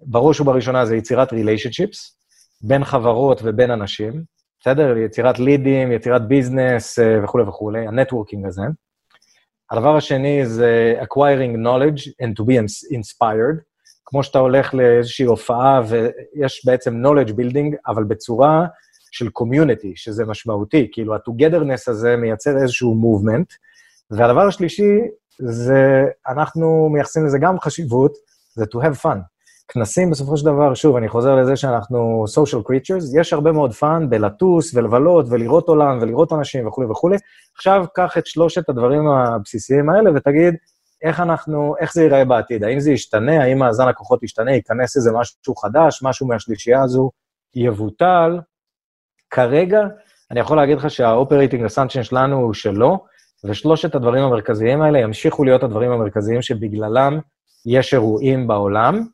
בראש 0.00 0.40
ובראשונה 0.40 0.86
זה 0.86 0.96
יצירת 0.96 1.32
relationships, 1.32 2.19
בין 2.60 2.84
חברות 2.84 3.40
ובין 3.44 3.70
אנשים, 3.70 4.24
בסדר? 4.60 4.96
יצירת 4.96 5.38
לידים, 5.38 5.92
יצירת 5.92 6.28
business 6.28 6.98
אה, 6.98 7.24
וכולי 7.24 7.44
וכולי, 7.44 7.86
ה-networking 7.86 8.46
הזה. 8.46 8.62
הדבר 9.70 9.96
השני 9.96 10.46
זה 10.46 10.94
acquiring 11.00 11.56
knowledge 11.56 12.00
and 12.22 12.40
to 12.40 12.44
be 12.44 12.58
inspired. 12.96 13.60
כמו 14.04 14.22
שאתה 14.22 14.38
הולך 14.38 14.74
לאיזושהי 14.74 15.26
הופעה 15.26 15.82
ויש 15.88 16.66
בעצם 16.66 17.04
knowledge 17.04 17.30
building, 17.30 17.76
אבל 17.86 18.04
בצורה 18.04 18.66
של 19.10 19.26
community, 19.26 19.92
שזה 19.94 20.24
משמעותי. 20.24 20.88
כאילו, 20.92 21.14
ה-togetherness 21.14 21.90
הזה 21.90 22.16
מייצר 22.16 22.56
איזשהו 22.62 22.96
movement. 23.02 23.54
והדבר 24.10 24.46
השלישי 24.46 24.98
זה, 25.38 26.04
אנחנו 26.28 26.88
מייחסים 26.92 27.26
לזה 27.26 27.38
גם 27.38 27.60
חשיבות, 27.60 28.12
זה 28.54 28.64
to 28.64 28.78
have 28.78 29.02
fun. 29.02 29.18
כנסים 29.72 30.10
בסופו 30.10 30.36
של 30.36 30.44
דבר, 30.44 30.74
שוב, 30.74 30.96
אני 30.96 31.08
חוזר 31.08 31.34
לזה 31.36 31.56
שאנחנו 31.56 32.24
social 32.28 32.68
creatures, 32.68 33.20
יש 33.20 33.32
הרבה 33.32 33.52
מאוד 33.52 33.72
fun 33.72 34.10
בלטוס 34.10 34.74
ולבלות 34.74 35.26
ולראות 35.30 35.68
עולם 35.68 35.98
ולראות 36.00 36.32
אנשים 36.32 36.66
וכולי 36.66 36.86
וכולי. 36.90 37.16
עכשיו, 37.56 37.84
קח 37.94 38.18
את 38.18 38.26
שלושת 38.26 38.68
הדברים 38.68 39.08
הבסיסיים 39.08 39.90
האלה 39.90 40.10
ותגיד, 40.14 40.54
איך 41.02 41.20
אנחנו, 41.20 41.74
איך 41.80 41.94
זה 41.94 42.02
ייראה 42.02 42.24
בעתיד? 42.24 42.64
האם 42.64 42.80
זה 42.80 42.90
ישתנה? 42.92 43.42
האם 43.42 43.58
מאזן 43.58 43.88
הכוחות 43.88 44.22
ישתנה? 44.22 44.52
ייכנס 44.52 44.96
איזה 44.96 45.10
משהו 45.12 45.54
חדש, 45.56 46.02
משהו 46.02 46.26
מהשלישייה 46.26 46.82
הזו 46.82 47.10
יבוטל? 47.54 48.40
כרגע, 49.30 49.80
אני 50.30 50.40
יכול 50.40 50.56
להגיד 50.56 50.78
לך 50.78 50.90
שה-Operating 50.90 51.70
Assumption 51.70 52.02
שלנו 52.02 52.36
הוא 52.36 52.54
שלא, 52.54 52.98
ושלושת 53.44 53.94
הדברים 53.94 54.24
המרכזיים 54.24 54.82
האלה 54.82 54.98
ימשיכו 54.98 55.44
להיות 55.44 55.62
הדברים 55.62 55.90
המרכזיים 55.90 56.42
שבגללם 56.42 57.20
יש 57.66 57.94
אירועים 57.94 58.46
בעולם. 58.46 59.06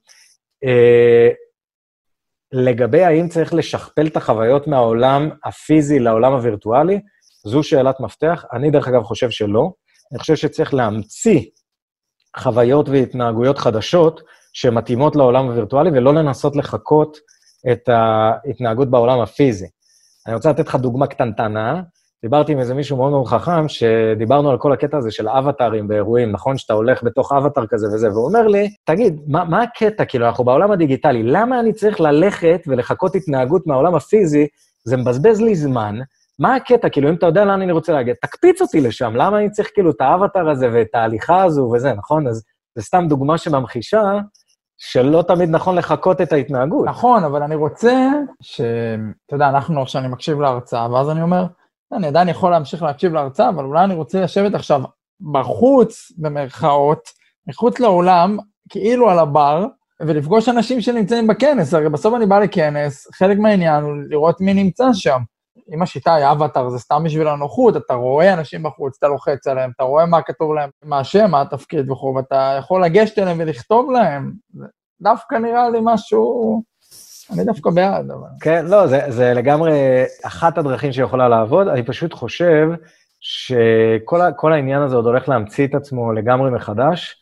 אה, 0.66 1.28
לגבי 2.52 3.04
האם 3.04 3.28
צריך 3.28 3.54
לשכפל 3.54 4.06
את 4.06 4.16
החוויות 4.16 4.66
מהעולם 4.66 5.30
הפיזי 5.44 5.98
לעולם 5.98 6.32
הווירטואלי, 6.32 7.00
זו 7.46 7.62
שאלת 7.62 8.00
מפתח. 8.00 8.44
אני, 8.52 8.70
דרך 8.70 8.88
אגב, 8.88 9.02
חושב 9.02 9.30
שלא. 9.30 9.70
אני 10.12 10.18
חושב 10.18 10.36
שצריך 10.36 10.74
להמציא 10.74 11.40
חוויות 12.36 12.88
והתנהגויות 12.88 13.58
חדשות 13.58 14.20
שמתאימות 14.52 15.16
לעולם 15.16 15.46
הווירטואלי, 15.46 15.90
ולא 15.90 16.14
לנסות 16.14 16.56
לחקות 16.56 17.18
את 17.72 17.88
ההתנהגות 17.88 18.90
בעולם 18.90 19.20
הפיזי. 19.20 19.66
אני 20.26 20.34
רוצה 20.34 20.50
לתת 20.50 20.68
לך 20.68 20.74
דוגמה 20.74 21.06
קטנטנה. 21.06 21.82
דיברתי 22.26 22.52
עם 22.52 22.58
איזה 22.58 22.74
מישהו 22.74 22.96
מאוד 22.96 23.10
מאוד 23.10 23.26
חכם, 23.26 23.68
שדיברנו 23.68 24.50
על 24.50 24.58
כל 24.58 24.72
הקטע 24.72 24.96
הזה 24.96 25.10
של 25.10 25.28
אבטארים 25.28 25.88
באירועים, 25.88 26.32
נכון? 26.32 26.58
שאתה 26.58 26.72
הולך 26.72 27.02
בתוך 27.02 27.32
אבטאר 27.32 27.66
כזה 27.66 27.86
וזה, 27.86 28.10
והוא 28.10 28.26
אומר 28.26 28.46
לי, 28.46 28.74
תגיד, 28.84 29.20
מה, 29.26 29.44
מה 29.44 29.62
הקטע? 29.62 30.04
כאילו, 30.04 30.26
אנחנו 30.26 30.44
בעולם 30.44 30.72
הדיגיטלי, 30.72 31.22
למה 31.22 31.60
אני 31.60 31.72
צריך 31.72 32.00
ללכת 32.00 32.60
ולחכות 32.66 33.14
התנהגות 33.14 33.66
מהעולם 33.66 33.94
הפיזי? 33.94 34.46
זה 34.84 34.96
מבזבז 34.96 35.40
לי 35.40 35.54
זמן. 35.54 35.98
מה 36.38 36.54
הקטע? 36.54 36.88
כאילו, 36.88 37.08
אם 37.08 37.14
אתה 37.14 37.26
יודע 37.26 37.44
לאן 37.44 37.62
אני 37.62 37.72
רוצה 37.72 37.92
להגיע, 37.92 38.14
תקפיץ 38.22 38.62
אותי 38.62 38.80
לשם, 38.80 39.12
למה 39.16 39.38
אני 39.38 39.50
צריך 39.50 39.70
כאילו 39.74 39.90
את 39.90 40.00
האבטאר 40.00 40.50
הזה 40.50 40.68
ואת 40.72 40.94
ההליכה 40.94 41.44
הזו 41.44 41.70
וזה, 41.74 41.92
נכון? 41.92 42.28
אז 42.28 42.42
זו 42.74 42.82
סתם 42.82 43.04
דוגמה 43.08 43.38
שממחישה 43.38 44.18
שלא 44.78 45.24
תמיד 45.28 45.50
נכון 45.50 45.78
לחקות 45.78 46.20
את 46.20 46.32
ההתנהגות. 46.32 46.86
נכון, 46.86 47.24
אבל 47.24 47.42
אני 47.42 47.54
רוצה 47.54 48.10
ש... 48.40 48.60
אתה 49.26 49.34
יודע, 49.34 49.48
אנחנו 49.48 49.82
עכשיו, 49.82 50.00
אני 50.00 50.08
מקשיב 50.08 50.40
להרצאה, 50.40 50.92
ואז 50.92 51.10
אני 51.10 51.22
אומר, 51.22 51.44
אני 51.92 52.06
עדיין 52.06 52.28
יכול 52.28 52.50
להמשיך 52.50 52.82
להקשיב 52.82 53.12
להרצאה, 53.12 53.48
אבל 53.48 53.64
אולי 53.64 53.84
אני 53.84 53.94
רוצה 53.94 54.20
לשבת 54.20 54.54
עכשיו 54.54 54.82
בחוץ, 55.32 56.12
במרכאות, 56.18 57.00
מחוץ 57.46 57.80
לאולם, 57.80 58.38
כאילו 58.68 59.10
על 59.10 59.18
הבר, 59.18 59.66
ולפגוש 60.00 60.48
אנשים 60.48 60.80
שנמצאים 60.80 61.26
בכנס. 61.26 61.74
הרי 61.74 61.88
בסוף 61.88 62.14
אני 62.14 62.26
בא 62.26 62.38
לכנס, 62.38 63.06
חלק 63.14 63.38
מהעניין 63.38 63.84
הוא 63.84 63.92
לראות 64.08 64.40
מי 64.40 64.54
נמצא 64.54 64.84
שם. 64.92 65.18
אם 65.74 65.82
השיטה 65.82 66.14
היא 66.14 66.26
אבטר, 66.26 66.70
זה 66.70 66.78
סתם 66.78 67.04
בשביל 67.04 67.28
הנוחות, 67.28 67.76
אתה 67.76 67.94
רואה 67.94 68.32
אנשים 68.32 68.62
בחוץ, 68.62 68.96
אתה 68.98 69.08
לוחץ 69.08 69.46
עליהם, 69.46 69.70
אתה 69.76 69.84
רואה 69.84 70.06
מה 70.06 70.22
כתוב 70.22 70.54
להם, 70.54 70.70
מה 70.84 70.98
השם, 70.98 71.30
מה 71.30 71.40
התפקיד 71.40 71.90
וכו', 71.90 72.14
ואתה 72.16 72.56
יכול 72.58 72.84
לגשת 72.84 73.18
אליהם 73.18 73.36
ולכתוב 73.40 73.90
להם. 73.90 74.32
דווקא 75.00 75.34
נראה 75.34 75.70
לי 75.70 75.78
משהו... 75.82 76.62
אני 77.32 77.44
דווקא 77.44 77.70
בעד, 77.70 78.10
אבל... 78.10 78.28
כן, 78.40 78.66
לא, 78.66 78.86
זה, 78.86 79.00
זה 79.08 79.34
לגמרי 79.34 80.04
אחת 80.24 80.58
הדרכים 80.58 80.92
שיכולה 80.92 81.28
לעבוד. 81.28 81.68
אני 81.68 81.82
פשוט 81.82 82.12
חושב 82.12 82.68
שכל 83.20 84.52
העניין 84.52 84.82
הזה 84.82 84.96
עוד 84.96 85.06
הולך 85.06 85.28
להמציא 85.28 85.66
את 85.66 85.74
עצמו 85.74 86.12
לגמרי 86.12 86.50
מחדש. 86.50 87.20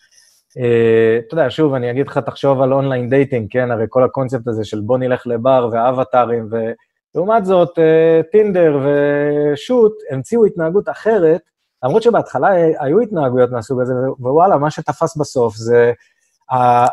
Uh, 0.58 1.26
אתה 1.26 1.34
יודע, 1.34 1.46
שוב, 1.48 1.74
אני 1.74 1.90
אגיד 1.90 2.06
לך, 2.08 2.18
תחשוב 2.18 2.60
על 2.60 2.72
online 2.72 3.10
dating, 3.10 3.46
כן? 3.50 3.70
הרי 3.70 3.84
כל 3.88 4.04
הקונספט 4.04 4.48
הזה 4.48 4.64
של 4.64 4.80
בוא 4.80 4.98
נלך 4.98 5.26
לבר 5.26 5.68
ובברים, 5.72 6.48
ולעומת 6.50 7.44
זאת, 7.44 7.78
uh, 7.78 8.30
טינדר 8.32 8.78
ושות' 8.84 9.92
המציאו 10.10 10.44
התנהגות 10.44 10.88
אחרת, 10.88 11.40
למרות 11.82 12.02
שבהתחלה 12.02 12.48
היו 12.78 13.00
התנהגויות 13.00 13.50
מהסוג 13.50 13.80
הזה, 13.80 13.92
ווואלה, 14.18 14.58
מה 14.58 14.70
שתפס 14.70 15.16
בסוף 15.16 15.56
זה 15.56 15.92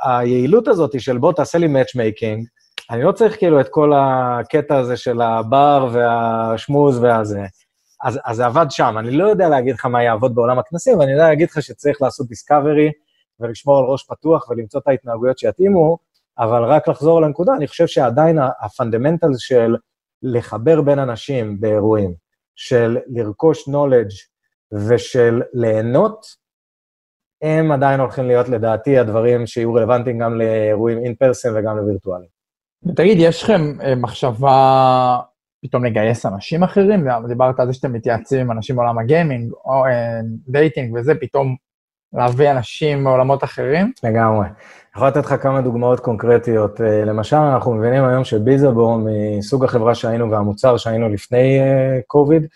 היעילות 0.04 0.68
הזאת 0.68 1.02
של 1.02 1.18
בוא 1.18 1.34
תעשה 1.34 1.58
לי 1.58 1.68
matchmaking, 1.68 2.46
אני 2.92 3.04
לא 3.04 3.12
צריך 3.12 3.38
כאילו 3.38 3.62
את 3.62 3.70
כל 3.70 3.92
הקטע 3.96 4.78
הזה 4.78 4.98
של 4.98 5.22
הבר 5.22 5.90
והשמוז 5.94 7.04
והזה. 7.04 7.46
אז, 8.04 8.20
אז 8.26 8.36
זה 8.36 8.46
עבד 8.46 8.66
שם. 8.70 8.96
אני 9.00 9.12
לא 9.12 9.28
יודע 9.28 9.50
להגיד 9.50 9.76
לך 9.76 9.86
מה 9.86 10.04
יעבוד 10.04 10.36
בעולם 10.36 10.60
הכנסים, 10.60 10.96
אבל 10.96 11.04
אני 11.04 11.12
יודע 11.12 11.28
להגיד 11.28 11.50
לך 11.50 11.62
שצריך 11.62 12.02
לעשות 12.02 12.28
discovery 12.28 12.92
ולשמור 13.40 13.80
על 13.80 13.86
ראש 13.86 14.04
פתוח 14.04 14.50
ולמצוא 14.50 14.80
את 14.80 14.88
ההתנהגויות 14.88 15.38
שיתאימו, 15.38 15.98
אבל 16.40 16.64
רק 16.64 16.88
לחזור 16.88 17.22
לנקודה, 17.22 17.54
אני 17.54 17.68
חושב 17.68 17.88
שעדיין 17.88 18.40
הפונדמנטל 18.62 19.32
של 19.38 19.76
לחבר 20.22 20.82
בין 20.82 21.00
אנשים 21.00 21.60
באירועים, 21.60 22.14
של 22.56 22.98
לרכוש 23.08 23.70
knowledge 23.70 24.16
ושל 24.72 25.42
ליהנות, 25.54 26.26
הם 27.42 27.72
עדיין 27.72 28.00
הולכים 28.00 28.28
להיות, 28.28 28.50
לדעתי, 28.50 29.00
הדברים 29.00 29.48
שיהיו 29.48 29.74
רלוונטיים 29.74 30.20
גם 30.20 30.36
לאירועים 30.36 30.98
אין 31.06 31.16
פרסן 31.16 31.50
וגם 31.56 31.78
לווירטואליים. 31.78 32.41
תגיד, 32.96 33.18
יש 33.20 33.44
לכם 33.44 33.74
אה, 33.84 33.96
מחשבה 33.96 35.20
פתאום 35.66 35.86
לגייס 35.86 36.26
אנשים 36.26 36.64
אחרים? 36.64 37.08
דיברת 37.28 37.60
על 37.60 37.68
זה 37.68 37.74
שאתם 37.74 37.94
מתייעצים 37.94 38.40
עם 38.40 38.52
אנשים 38.52 38.76
בעולם 38.76 38.98
הגיימינג, 38.98 39.52
או 39.66 39.86
אה, 39.86 40.20
dating 40.48 40.96
וזה, 40.96 41.14
פתאום 41.16 41.56
להביא 42.14 42.52
אנשים 42.52 43.04
מעולמות 43.04 43.44
אחרים? 43.44 43.92
לגמרי. 44.04 44.46
אני 44.46 44.56
יכול 44.96 45.08
לתת 45.08 45.26
לך 45.26 45.36
כמה 45.42 45.62
דוגמאות 45.62 46.00
קונקרטיות. 46.00 46.82
אה, 46.82 47.06
למשל, 47.06 47.36
אנחנו 47.36 47.74
מבינים 47.74 48.04
היום 48.04 48.24
שביזאבו, 48.24 48.98
מסוג 49.38 49.64
החברה 49.64 49.96
שהיינו 49.96 50.32
והמוצר 50.32 50.78
שהיינו 50.78 51.10
לפני 51.10 51.60
קוביד, 52.08 52.48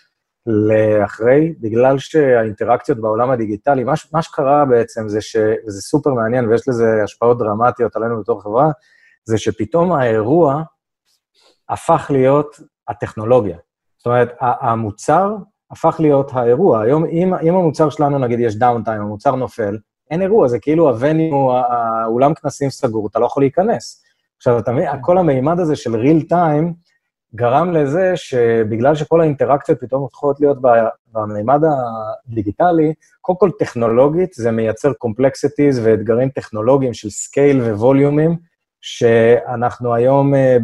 לאחרי, 0.46 1.54
בגלל 1.60 1.98
שהאינטראקציות 1.98 2.98
בעולם 2.98 3.30
הדיגיטלי, 3.30 3.84
מה, 3.84 3.92
מה 4.12 4.22
שקרה 4.22 4.64
בעצם 4.64 5.08
זה 5.08 5.20
ש... 5.20 5.36
וזה 5.66 5.80
סופר 5.80 6.14
מעניין 6.14 6.48
ויש 6.48 6.68
לזה 6.68 7.02
השפעות 7.04 7.38
דרמטיות 7.38 7.96
עלינו 7.96 8.20
בתור 8.20 8.42
חברה, 8.42 8.70
זה 9.26 9.38
שפתאום 9.38 9.92
האירוע 9.92 10.62
הפך 11.68 12.10
להיות 12.12 12.60
הטכנולוגיה. 12.88 13.56
זאת 13.96 14.06
אומרת, 14.06 14.34
המוצר 14.40 15.36
הפך 15.70 15.96
להיות 15.98 16.30
האירוע. 16.34 16.80
היום, 16.80 17.04
אם, 17.04 17.34
אם 17.34 17.54
המוצר 17.54 17.90
שלנו, 17.90 18.18
נגיד, 18.18 18.40
יש 18.40 18.56
downtime, 18.56 19.00
המוצר 19.00 19.34
נופל, 19.34 19.78
אין 20.10 20.22
אירוע, 20.22 20.48
זה 20.48 20.58
כאילו 20.58 20.88
ה-venue, 20.88 21.52
האולם 21.52 22.34
כנסים 22.34 22.70
סגור, 22.70 23.06
אתה 23.06 23.18
לא 23.18 23.26
יכול 23.26 23.42
להיכנס. 23.42 24.02
עכשיו, 24.36 24.58
אתה 24.58 24.72
מבין, 24.72 24.88
כל 25.00 25.18
המימד 25.18 25.60
הזה 25.60 25.76
של 25.76 25.94
real 25.94 26.32
time 26.32 26.72
גרם 27.34 27.72
לזה 27.72 28.12
שבגלל 28.16 28.94
שכל 28.94 29.20
האינטראקציות 29.20 29.80
פתאום 29.80 30.02
הופכות 30.02 30.40
להיות 30.40 30.58
במימד 31.12 31.60
הדיגיטלי, 32.28 32.94
קודם 33.20 33.38
כל 33.38 33.50
טכנולוגית 33.58 34.32
זה 34.34 34.50
מייצר 34.50 34.92
complexities 34.92 35.80
ואתגרים 35.84 36.28
טכנולוגיים 36.28 36.94
של 36.94 37.10
scale 37.10 37.60
ו-volume-ים, 37.60 38.36
שאנחנו 38.88 39.94
היום 39.94 40.34
אה, 40.34 40.56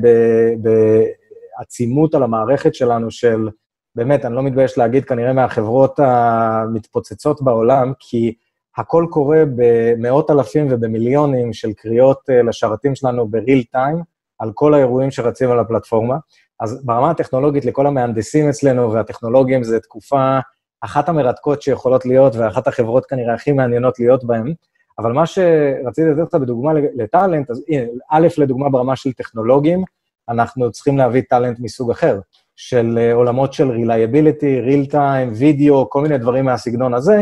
בעצימות 1.59 2.15
על 2.15 2.23
המערכת 2.23 2.75
שלנו 2.75 3.11
של, 3.11 3.49
באמת, 3.95 4.25
אני 4.25 4.35
לא 4.35 4.43
מתבייש 4.43 4.79
להגיד, 4.79 5.05
כנראה 5.05 5.33
מהחברות 5.33 6.01
המתפוצצות 6.03 7.43
בעולם, 7.43 7.93
כי 7.99 8.35
הכל 8.77 9.07
קורה 9.11 9.43
במאות 9.57 10.31
אלפים 10.31 10.67
ובמיליונים 10.71 11.53
של 11.53 11.73
קריאות 11.73 12.19
אה, 12.31 12.43
לשרתים 12.43 12.95
שלנו 12.95 13.29
בריל 13.29 13.63
טיים, 13.73 14.03
על 14.39 14.51
כל 14.55 14.75
האירועים 14.75 15.11
שרצים 15.11 15.51
על 15.51 15.59
הפלטפורמה. 15.59 16.17
אז 16.61 16.85
ברמה 16.85 17.11
הטכנולוגית, 17.11 17.65
לכל 17.65 17.87
המהנדסים 17.87 18.49
אצלנו 18.49 18.93
והטכנולוגים, 18.93 19.65
זו 19.65 19.79
תקופה 19.81 20.39
אחת 20.81 21.09
המרתקות 21.09 21.63
שיכולות 21.63 22.07
להיות, 22.07 22.37
ואחת 22.37 22.67
החברות 22.67 23.07
כנראה 23.07 23.35
הכי 23.35 23.53
מעניינות 23.53 23.99
להיות 23.99 24.25
בהן. 24.25 24.55
אבל 25.03 25.13
מה 25.13 25.27
שרציתי 25.27 26.09
לתת 26.09 26.35
לך 26.35 26.41
בדוגמה 26.41 26.73
לטאלנט, 26.75 27.51
אז 27.51 27.65
א', 28.11 28.29
לדוגמה 28.39 28.69
ברמה 28.69 28.97
של 28.97 29.13
טכנולוגים, 29.13 29.85
אנחנו 30.29 30.71
צריכים 30.73 30.99
להביא 30.99 31.23
talent 31.29 31.61
מסוג 31.61 31.91
אחר, 31.91 32.21
של 32.57 32.99
אה, 32.99 33.13
עולמות 33.13 33.53
של 33.53 33.71
reliability, 33.71 34.69
real 34.69 34.93
time, 34.93 35.37
וידאו, 35.39 35.91
כל 35.91 36.03
מיני 36.03 36.19
דברים 36.19 36.45
מהסגנון 36.45 36.95
הזה, 36.95 37.21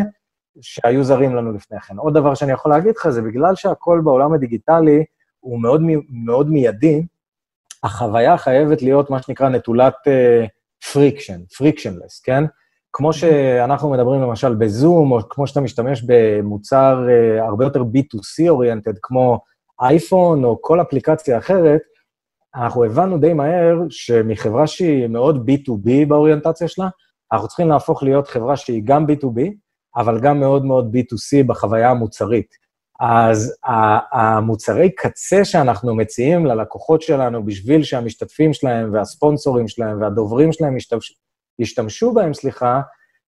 שהיו 0.60 1.04
זרים 1.04 1.36
לנו 1.36 1.52
לפני 1.52 1.80
כן. 1.80 1.96
עוד 1.96 2.14
דבר 2.14 2.34
שאני 2.34 2.52
יכול 2.52 2.70
להגיד 2.70 2.96
לך, 2.96 3.08
זה 3.08 3.22
בגלל 3.22 3.54
שהכל 3.54 4.00
בעולם 4.04 4.32
הדיגיטלי 4.32 5.04
הוא 5.40 5.62
מאוד, 5.62 5.82
מאוד 6.10 6.50
מיידי, 6.50 7.02
החוויה 7.82 8.38
חייבת 8.38 8.82
להיות 8.82 9.10
מה 9.10 9.22
שנקרא 9.22 9.48
נטולת 9.48 9.94
friction, 10.92 11.40
uh, 11.40 11.56
frictionless, 11.56 12.20
כן? 12.20 12.44
כמו 12.92 13.12
שאנחנו 13.12 13.90
מדברים 13.90 14.22
למשל 14.22 14.54
בזום, 14.54 15.12
או 15.12 15.18
כמו 15.28 15.46
שאתה 15.46 15.60
משתמש 15.60 16.02
במוצר 16.06 17.06
uh, 17.06 17.42
הרבה 17.42 17.64
יותר 17.64 17.80
B2C 17.80 18.48
oriented, 18.48 18.94
כמו 19.02 19.40
אייפון 19.80 20.44
או 20.44 20.58
כל 20.62 20.80
אפליקציה 20.80 21.38
אחרת, 21.38 21.80
אנחנו 22.54 22.84
הבנו 22.84 23.18
די 23.18 23.32
מהר 23.32 23.76
שמחברה 23.90 24.66
שהיא 24.66 25.06
מאוד 25.06 25.50
B2B 25.50 26.06
באוריינטציה 26.08 26.68
שלה, 26.68 26.88
אנחנו 27.32 27.48
צריכים 27.48 27.68
להפוך 27.68 28.02
להיות 28.02 28.28
חברה 28.28 28.56
שהיא 28.56 28.82
גם 28.84 29.06
B2B, 29.06 29.40
אבל 29.96 30.20
גם 30.20 30.40
מאוד 30.40 30.64
מאוד 30.64 30.96
B2C 30.96 31.46
בחוויה 31.46 31.90
המוצרית. 31.90 32.54
אז 33.00 33.54
המוצרי 34.12 34.94
קצה 34.94 35.44
שאנחנו 35.44 35.94
מציעים 35.94 36.46
ללקוחות 36.46 37.02
שלנו 37.02 37.44
בשביל 37.44 37.82
שהמשתתפים 37.82 38.52
שלהם 38.52 38.94
והספונסורים 38.94 39.68
שלהם 39.68 40.02
והדוברים 40.02 40.52
שלהם 40.52 40.76
ישתמשו 41.60 42.12
בהם, 42.12 42.34
סליחה, 42.34 42.80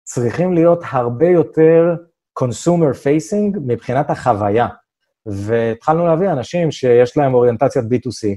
צריכים 0.03 0.53
להיות 0.53 0.79
הרבה 0.89 1.27
יותר 1.27 1.95
consumer 2.39 2.93
facing 3.03 3.59
מבחינת 3.67 4.09
החוויה. 4.09 4.67
והתחלנו 5.25 6.07
להביא 6.07 6.31
אנשים 6.31 6.71
שיש 6.71 7.17
להם 7.17 7.33
אוריינטציית 7.33 7.85
B2C, 7.85 8.27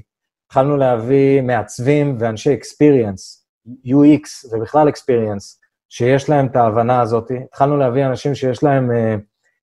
התחלנו 0.47 0.77
להביא 0.77 1.41
מעצבים 1.43 2.17
ואנשי 2.21 2.55
experience, 2.55 3.43
UX 3.87 4.53
ובכלל 4.53 4.89
experience, 4.89 5.63
שיש 5.89 6.29
להם 6.29 6.47
את 6.47 6.57
ההבנה 6.57 7.01
הזאת. 7.01 7.31
התחלנו 7.45 7.77
להביא 7.77 8.07
אנשים 8.07 8.35
שיש 8.35 8.63
להם, 8.63 8.91
uh, 8.91 9.21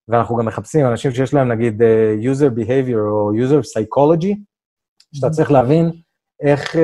ואנחנו 0.07 0.35
גם 0.35 0.45
מחפשים 0.45 0.85
אנשים 0.85 1.11
שיש 1.11 1.33
להם 1.33 1.51
נגיד 1.51 1.81
uh, 1.81 1.85
user 2.23 2.59
behavior 2.59 2.99
או 3.11 3.31
user 3.33 3.63
psychology, 3.63 4.35
שאתה 5.13 5.27
mm-hmm. 5.27 5.31
צריך 5.31 5.51
להבין 5.51 5.91
איך 6.41 6.75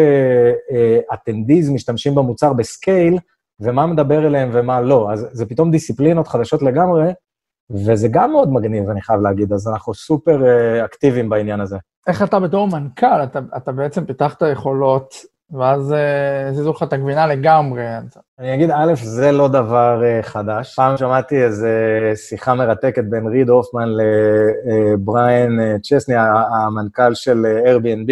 אטנדיז 1.14 1.68
uh, 1.68 1.72
uh, 1.72 1.74
משתמשים 1.74 2.16
במוצר 2.16 2.54
בסקייל, 2.54 3.18
ומה 3.60 3.86
מדבר 3.86 4.28
אליהם 4.28 4.50
ומה 4.54 4.82
לא. 4.82 5.12
אז 5.14 5.28
זה 5.32 5.46
פתאום 5.46 5.72
דיסציפלינות 5.72 6.28
חדשות 6.28 6.62
לגמרי, 6.62 7.14
וזה 7.70 8.08
גם 8.12 8.32
מאוד 8.32 8.52
מגניב, 8.52 8.90
אני 8.90 9.02
חייב 9.02 9.22
להגיד, 9.22 9.54
אז 9.54 9.68
אנחנו 9.68 9.94
סופר 9.94 10.40
uh, 10.42 10.86
אקטיביים 10.86 11.30
בעניין 11.30 11.60
הזה. 11.60 11.78
איך 12.08 12.24
אתה 12.24 12.40
בתור 12.40 12.68
מנכ"ל, 12.68 13.24
אתה, 13.24 13.40
אתה 13.58 13.72
בעצם 13.72 14.06
פיתחת 14.06 14.44
יכולות 14.52 15.16
ואז 15.52 15.94
אה, 15.94 16.50
הזיזו 16.50 16.72
לך 16.72 16.84
את 16.84 16.94
הגבינה 16.94 17.28
לגמרי. 17.28 17.84
אני 18.40 18.54
אגיד, 18.56 18.72
א', 18.72 18.94
זה 18.96 19.32
לא 19.32 19.48
דבר 19.48 20.04
אה, 20.04 20.24
חדש. 20.24 20.76
פעם 20.76 20.98
שמעתי 20.98 21.44
איזו 21.44 21.68
שיחה 22.16 22.54
מרתקת 22.54 23.04
בין 23.10 23.28
ריד 23.28 23.50
הופמן 23.50 23.90
לבריאן 23.90 25.60
אה, 25.60 25.76
צ'סני, 25.84 26.16
המנכ"ל 26.66 27.14
של 27.14 27.46
Airbnb, 27.66 28.12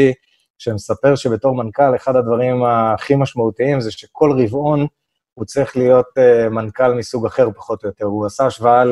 שמספר 0.58 1.16
שבתור 1.16 1.56
מנכ"ל, 1.56 1.96
אחד 1.96 2.16
הדברים 2.16 2.64
הכי 2.64 3.16
משמעותיים 3.16 3.82
זה 3.82 3.92
שכל 3.92 4.32
רבעון 4.42 4.88
הוא 5.34 5.46
צריך 5.46 5.78
להיות 5.78 6.08
מנכ"ל 6.52 6.93
מסוג 6.93 7.26
אחר, 7.26 7.48
פחות 7.56 7.84
או 7.84 7.89
יותר. 7.89 8.06
הוא 8.06 8.26
עשה 8.26 8.46
השוואה 8.46 8.84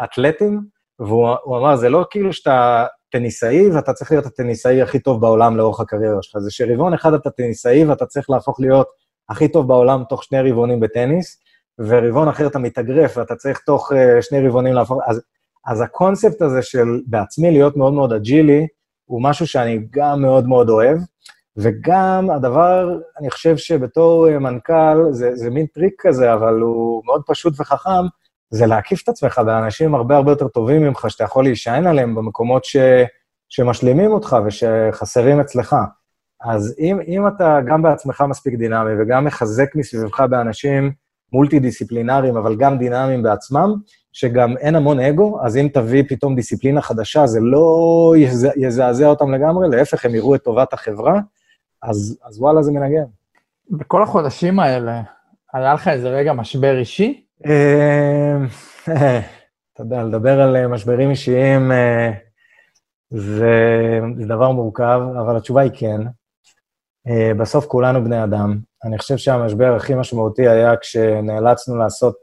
לאתלטים, 0.00 0.60
והוא 0.98 1.58
אמר, 1.58 1.76
זה 1.76 1.88
לא 1.88 2.04
כאילו 2.10 2.32
שאתה 2.32 2.86
טניסאי, 3.10 3.70
ואתה 3.70 3.92
צריך 3.92 4.10
להיות 4.10 4.26
הטניסאי 4.26 4.82
הכי 4.82 4.98
טוב 4.98 5.20
בעולם 5.20 5.56
לאורך 5.56 5.80
הקריירה 5.80 6.22
שלך. 6.22 6.38
זה 6.38 6.50
שרבעון 6.50 6.94
אחד 6.94 7.14
אתה 7.14 7.30
טניסאי 7.30 7.84
ואתה 7.84 8.06
צריך 8.06 8.30
להפוך 8.30 8.60
להיות 8.60 8.86
הכי 9.28 9.48
טוב 9.48 9.68
בעולם 9.68 10.04
תוך 10.08 10.24
שני 10.24 10.50
רבעונים 10.50 10.80
בטניס, 10.80 11.40
ורבעון 11.78 12.28
אחר 12.28 12.46
אתה 12.46 12.58
מתאגרף 12.58 13.16
ואתה 13.16 13.36
צריך 13.36 13.58
תוך 13.58 13.92
uh, 13.92 14.22
שני 14.22 14.48
רבעונים 14.48 14.74
להפוך... 14.74 14.98
אז, 15.06 15.22
אז 15.66 15.80
הקונספט 15.80 16.42
הזה 16.42 16.62
של 16.62 17.00
בעצמי 17.06 17.50
להיות 17.50 17.76
מאוד 17.76 17.92
מאוד 17.92 18.12
אג'ילי, 18.12 18.66
הוא 19.04 19.22
משהו 19.22 19.46
שאני 19.46 19.86
גם 19.90 20.22
מאוד 20.22 20.46
מאוד 20.48 20.68
אוהב, 20.68 20.98
וגם 21.56 22.30
הדבר, 22.30 22.98
אני 23.20 23.30
חושב 23.30 23.56
שבתור 23.56 24.28
uh, 24.28 24.38
מנכ"ל, 24.38 24.96
זה, 25.10 25.36
זה 25.36 25.50
מין 25.50 25.66
טריק 25.66 25.94
כזה, 25.98 26.34
אבל 26.34 26.60
הוא 26.60 27.02
מאוד 27.04 27.22
פשוט 27.26 27.60
וחכם, 27.60 28.06
זה 28.50 28.66
להקיף 28.66 29.02
את 29.02 29.08
עצמך 29.08 29.38
באנשים 29.38 29.94
הרבה 29.94 30.16
הרבה 30.16 30.32
יותר 30.32 30.48
טובים 30.48 30.82
ממך, 30.82 31.06
שאתה 31.08 31.24
יכול 31.24 31.44
להישען 31.44 31.86
עליהם 31.86 32.14
במקומות 32.14 32.64
ש, 32.64 32.76
שמשלימים 33.48 34.12
אותך 34.12 34.36
ושחסרים 34.46 35.40
אצלך. 35.40 35.76
אז 36.44 36.74
אם, 36.78 36.98
אם 37.06 37.26
אתה 37.26 37.58
גם 37.66 37.82
בעצמך 37.82 38.24
מספיק 38.28 38.54
דינמי 38.54 38.90
וגם 38.98 39.24
מחזק 39.24 39.74
מסביבך 39.74 40.20
באנשים 40.20 40.92
מולטי-דיסציפלינריים, 41.32 42.36
אבל 42.36 42.56
גם 42.56 42.78
דינמיים 42.78 43.22
בעצמם, 43.22 43.74
שגם 44.12 44.56
אין 44.56 44.74
המון 44.76 45.00
אגו, 45.00 45.38
אז 45.44 45.56
אם 45.56 45.68
תביא 45.72 46.02
פתאום 46.08 46.34
דיסציפלינה 46.34 46.82
חדשה, 46.82 47.26
זה 47.26 47.40
לא 47.40 48.12
יזעזע 48.56 49.06
אותם 49.06 49.34
לגמרי, 49.34 49.68
להפך, 49.68 50.04
הם 50.04 50.14
יראו 50.14 50.34
את 50.34 50.42
טובת 50.42 50.72
החברה, 50.72 51.20
אז, 51.82 52.18
אז 52.24 52.40
וואלה, 52.40 52.62
זה 52.62 52.72
מנגן. 52.72 53.04
בכל 53.70 54.02
החודשים 54.02 54.60
האלה, 54.60 55.02
היה 55.52 55.74
לך 55.74 55.88
איזה 55.88 56.08
רגע 56.08 56.32
משבר 56.32 56.78
אישי? 56.78 57.24
אמ, 57.44 58.46
אתה 59.72 59.82
יודע, 59.82 60.02
לדבר 60.02 60.40
על 60.40 60.56
אה, 60.56 60.68
משברים 60.68 61.10
אישיים 61.10 61.72
אה, 61.72 62.10
זה, 63.10 64.00
זה 64.18 64.26
דבר 64.26 64.50
מורכב, 64.50 65.00
אבל 65.20 65.36
התשובה 65.36 65.62
היא 65.62 65.70
כן. 65.74 66.00
אה, 67.08 67.34
בסוף 67.34 67.66
כולנו 67.66 68.04
בני 68.04 68.24
אדם. 68.24 68.58
אני 68.84 68.98
חושב 68.98 69.16
שהמשבר 69.16 69.76
הכי 69.76 69.94
משמעותי 69.94 70.48
היה 70.48 70.76
כשנאלצנו 70.76 71.76
לעשות 71.76 72.16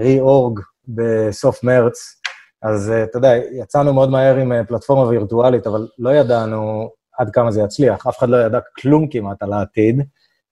רי-אורג 0.00 0.60
בסוף 0.88 1.64
מרץ, 1.64 2.20
אז 2.62 2.92
אתה 3.04 3.18
יודע, 3.18 3.36
יצאנו 3.52 3.94
מאוד 3.94 4.10
מהר 4.10 4.36
עם 4.36 4.52
פלטפורמה 4.68 5.08
וירטואלית, 5.08 5.66
אבל 5.66 5.88
לא 5.98 6.10
ידענו 6.10 6.90
עד 7.18 7.30
כמה 7.30 7.50
זה 7.50 7.62
יצליח. 7.62 8.06
אף 8.06 8.18
אחד 8.18 8.28
לא 8.28 8.36
ידע 8.36 8.58
כלום 8.76 9.08
כמעט 9.10 9.42
על 9.42 9.52
העתיד. 9.52 10.02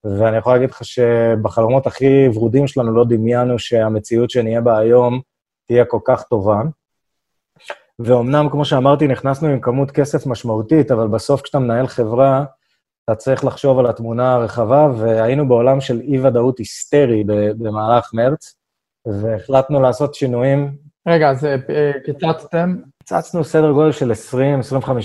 ואני 0.05 0.37
יכול 0.37 0.53
להגיד 0.53 0.71
לך 0.71 0.85
שבחלומות 0.85 1.87
הכי 1.87 2.29
ורודים 2.35 2.67
שלנו 2.67 2.93
לא 2.93 3.05
דמיינו 3.05 3.59
שהמציאות 3.59 4.31
שנהיה 4.31 4.61
בה 4.61 4.79
היום 4.79 5.21
תהיה 5.67 5.85
כל 5.85 5.99
כך 6.05 6.23
טובה. 6.23 6.61
ואומנם, 7.99 8.49
כמו 8.51 8.65
שאמרתי, 8.65 9.07
נכנסנו 9.07 9.49
עם 9.49 9.61
כמות 9.61 9.91
כסף 9.91 10.27
משמעותית, 10.27 10.91
אבל 10.91 11.09
בסוף 11.09 11.43
כשאתה 11.43 11.59
מנהל 11.59 11.87
חברה, 11.87 12.45
אתה 13.05 13.15
צריך 13.15 13.45
לחשוב 13.45 13.79
על 13.79 13.87
התמונה 13.87 14.35
הרחבה, 14.35 14.89
והיינו 14.97 15.49
בעולם 15.49 15.81
של 15.81 16.01
אי-ודאות 16.01 16.59
היסטרי 16.59 17.25
במהלך 17.59 18.11
מרץ, 18.15 18.57
והחלטנו 19.07 19.81
לעשות 19.81 20.15
שינויים. 20.15 20.77
רגע, 21.09 21.31
אז 21.31 21.45
אה, 21.45 21.93
קיצצתם? 22.05 22.77
קיצצנו 22.99 23.45
סדר 23.45 23.73
גודל 23.73 23.93
של 23.93 24.13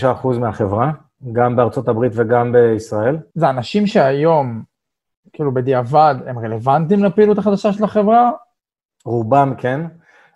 20-25 0.07 0.11
אחוז 0.11 0.37
מהחברה, 0.37 0.91
גם 1.31 1.55
בארצות 1.55 1.87
הברית 1.87 2.11
וגם 2.15 2.51
בישראל. 2.51 3.17
זה 3.35 3.49
אנשים 3.49 3.87
שהיום 3.87 4.63
כאילו 5.33 5.53
בדיעבד, 5.53 6.15
הם 6.25 6.39
רלוונטיים 6.39 7.03
לפעילות 7.03 7.37
החדשה 7.37 7.73
של 7.73 7.83
החברה? 7.83 8.31
רובם 9.05 9.53
כן. 9.57 9.81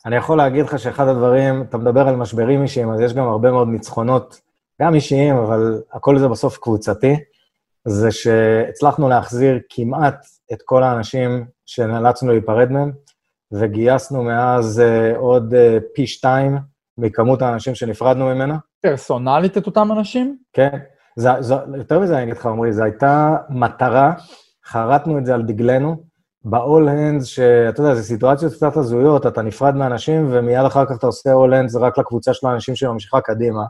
אני 0.06 0.16
יכול 0.16 0.38
להגיד 0.38 0.66
לך 0.66 0.80
שאחד 0.80 1.08
הדברים, 1.08 1.62
אתה 1.62 1.78
מדבר 1.78 2.08
על 2.08 2.16
משברים 2.16 2.62
אישיים, 2.62 2.92
אז 2.92 3.00
יש 3.00 3.14
גם 3.14 3.28
הרבה 3.28 3.52
מאוד 3.52 3.68
ניצחונות, 3.68 4.42
גם 4.82 4.96
אישיים, 4.96 5.36
אבל 5.36 5.82
הכל 5.94 6.20
זה 6.20 6.28
בסוף 6.28 6.58
קבוצתי. 6.58 7.16
זה 7.86 8.12
שהצלחנו 8.12 9.10
להחזיר 9.10 9.60
כמעט 9.70 10.26
את 10.54 10.62
כל 10.66 10.84
האנשים 10.84 11.46
שנאלצנו 11.66 12.32
להיפרד 12.32 12.72
מהם, 12.72 12.92
וגייסנו 13.52 14.24
מאז 14.24 14.82
uh, 14.82 15.18
עוד 15.18 15.54
uh, 15.54 15.84
פי 15.96 16.08
שתיים 16.08 16.58
מכמות 16.98 17.42
האנשים 17.42 17.76
שנפרדנו 17.76 18.26
ממנה. 18.26 18.58
פרסונלית 18.86 19.58
את 19.58 19.66
אותם 19.66 19.92
אנשים? 19.92 20.38
כן. 20.54 20.78
זה, 21.16 21.30
זה, 21.40 21.56
יותר 21.78 22.00
מזה 22.00 22.16
אני 22.16 22.24
אגיד 22.24 22.36
לך, 22.36 22.46
עמרי, 22.46 22.74
זו 22.74 22.84
הייתה 22.84 23.36
מטרה, 23.50 24.14
חרטנו 24.66 25.18
את 25.18 25.26
זה 25.26 25.34
על 25.34 25.42
דגלנו, 25.42 26.04
ב-all 26.44 26.88
hands, 26.88 27.26
שאתה 27.26 27.82
יודע, 27.82 27.96
זה 27.96 28.04
סיטואציות 28.04 28.54
קצת 28.54 28.78
הזויות, 28.78 29.26
אתה 29.26 29.42
נפרד 29.42 29.76
מאנשים, 29.76 30.28
ומיד 30.32 30.66
אחר 30.66 30.86
כך 30.86 30.92
אתה 30.98 31.08
עושה 31.08 31.30
all 31.30 31.52
hands 31.52 31.80
רק 31.80 31.98
לקבוצה 31.98 32.34
של 32.34 32.48
האנשים 32.48 32.76
שממשיכה 32.76 33.22
קדימה. 33.22 33.64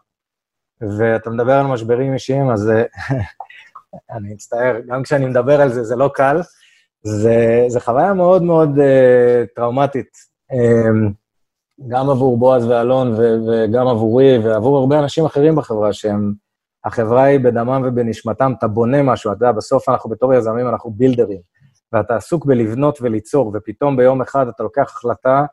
ואתה 0.82 1.30
מדבר 1.30 1.54
על 1.54 1.68
משברים 1.68 2.14
אישיים, 2.14 2.50
אז 2.50 2.72
אני 4.16 4.34
מצטער, 4.34 4.76
גם 4.88 5.04
כשאני 5.04 5.26
מדבר 5.26 5.62
על 5.62 5.70
זה, 5.70 5.84
זה 5.84 5.96
לא 5.96 6.10
קל. 6.14 6.42
זה, 7.04 7.66
זה 7.68 7.80
חוויה 7.80 8.14
מאוד 8.14 8.44
מאוד 8.44 8.70
uh, 8.78 9.48
טראומטית, 9.56 10.10
um, 10.52 11.12
גם 11.88 12.10
עבור 12.10 12.38
בועז 12.38 12.68
ואלון 12.68 13.14
ו, 13.14 13.36
וגם 13.48 13.88
עבורי 13.88 14.38
ועבור 14.38 14.78
הרבה 14.78 15.00
אנשים 15.00 15.26
אחרים 15.26 15.56
בחברה, 15.56 15.94
שהם, 15.94 16.34
החברה 16.86 17.24
היא 17.24 17.40
בדמם 17.40 17.82
ובנשמתם, 17.86 18.54
אתה 18.58 18.68
בונה 18.68 19.04
משהו, 19.04 19.32
אתה 19.32 19.46
יודע, 19.46 19.52
בסוף 19.52 19.90
אנחנו 19.90 20.10
בתור 20.10 20.34
יזמים, 20.34 20.68
אנחנו 20.68 20.92
בילדרים, 20.92 21.40
ואתה 21.94 22.16
עסוק 22.16 22.46
בלבנות 22.46 23.00
וליצור, 23.02 23.52
ופתאום 23.54 23.98
ביום 23.98 24.22
אחד 24.22 24.48
אתה 24.48 24.64
לוקח 24.64 24.96
החלטה 24.96 25.46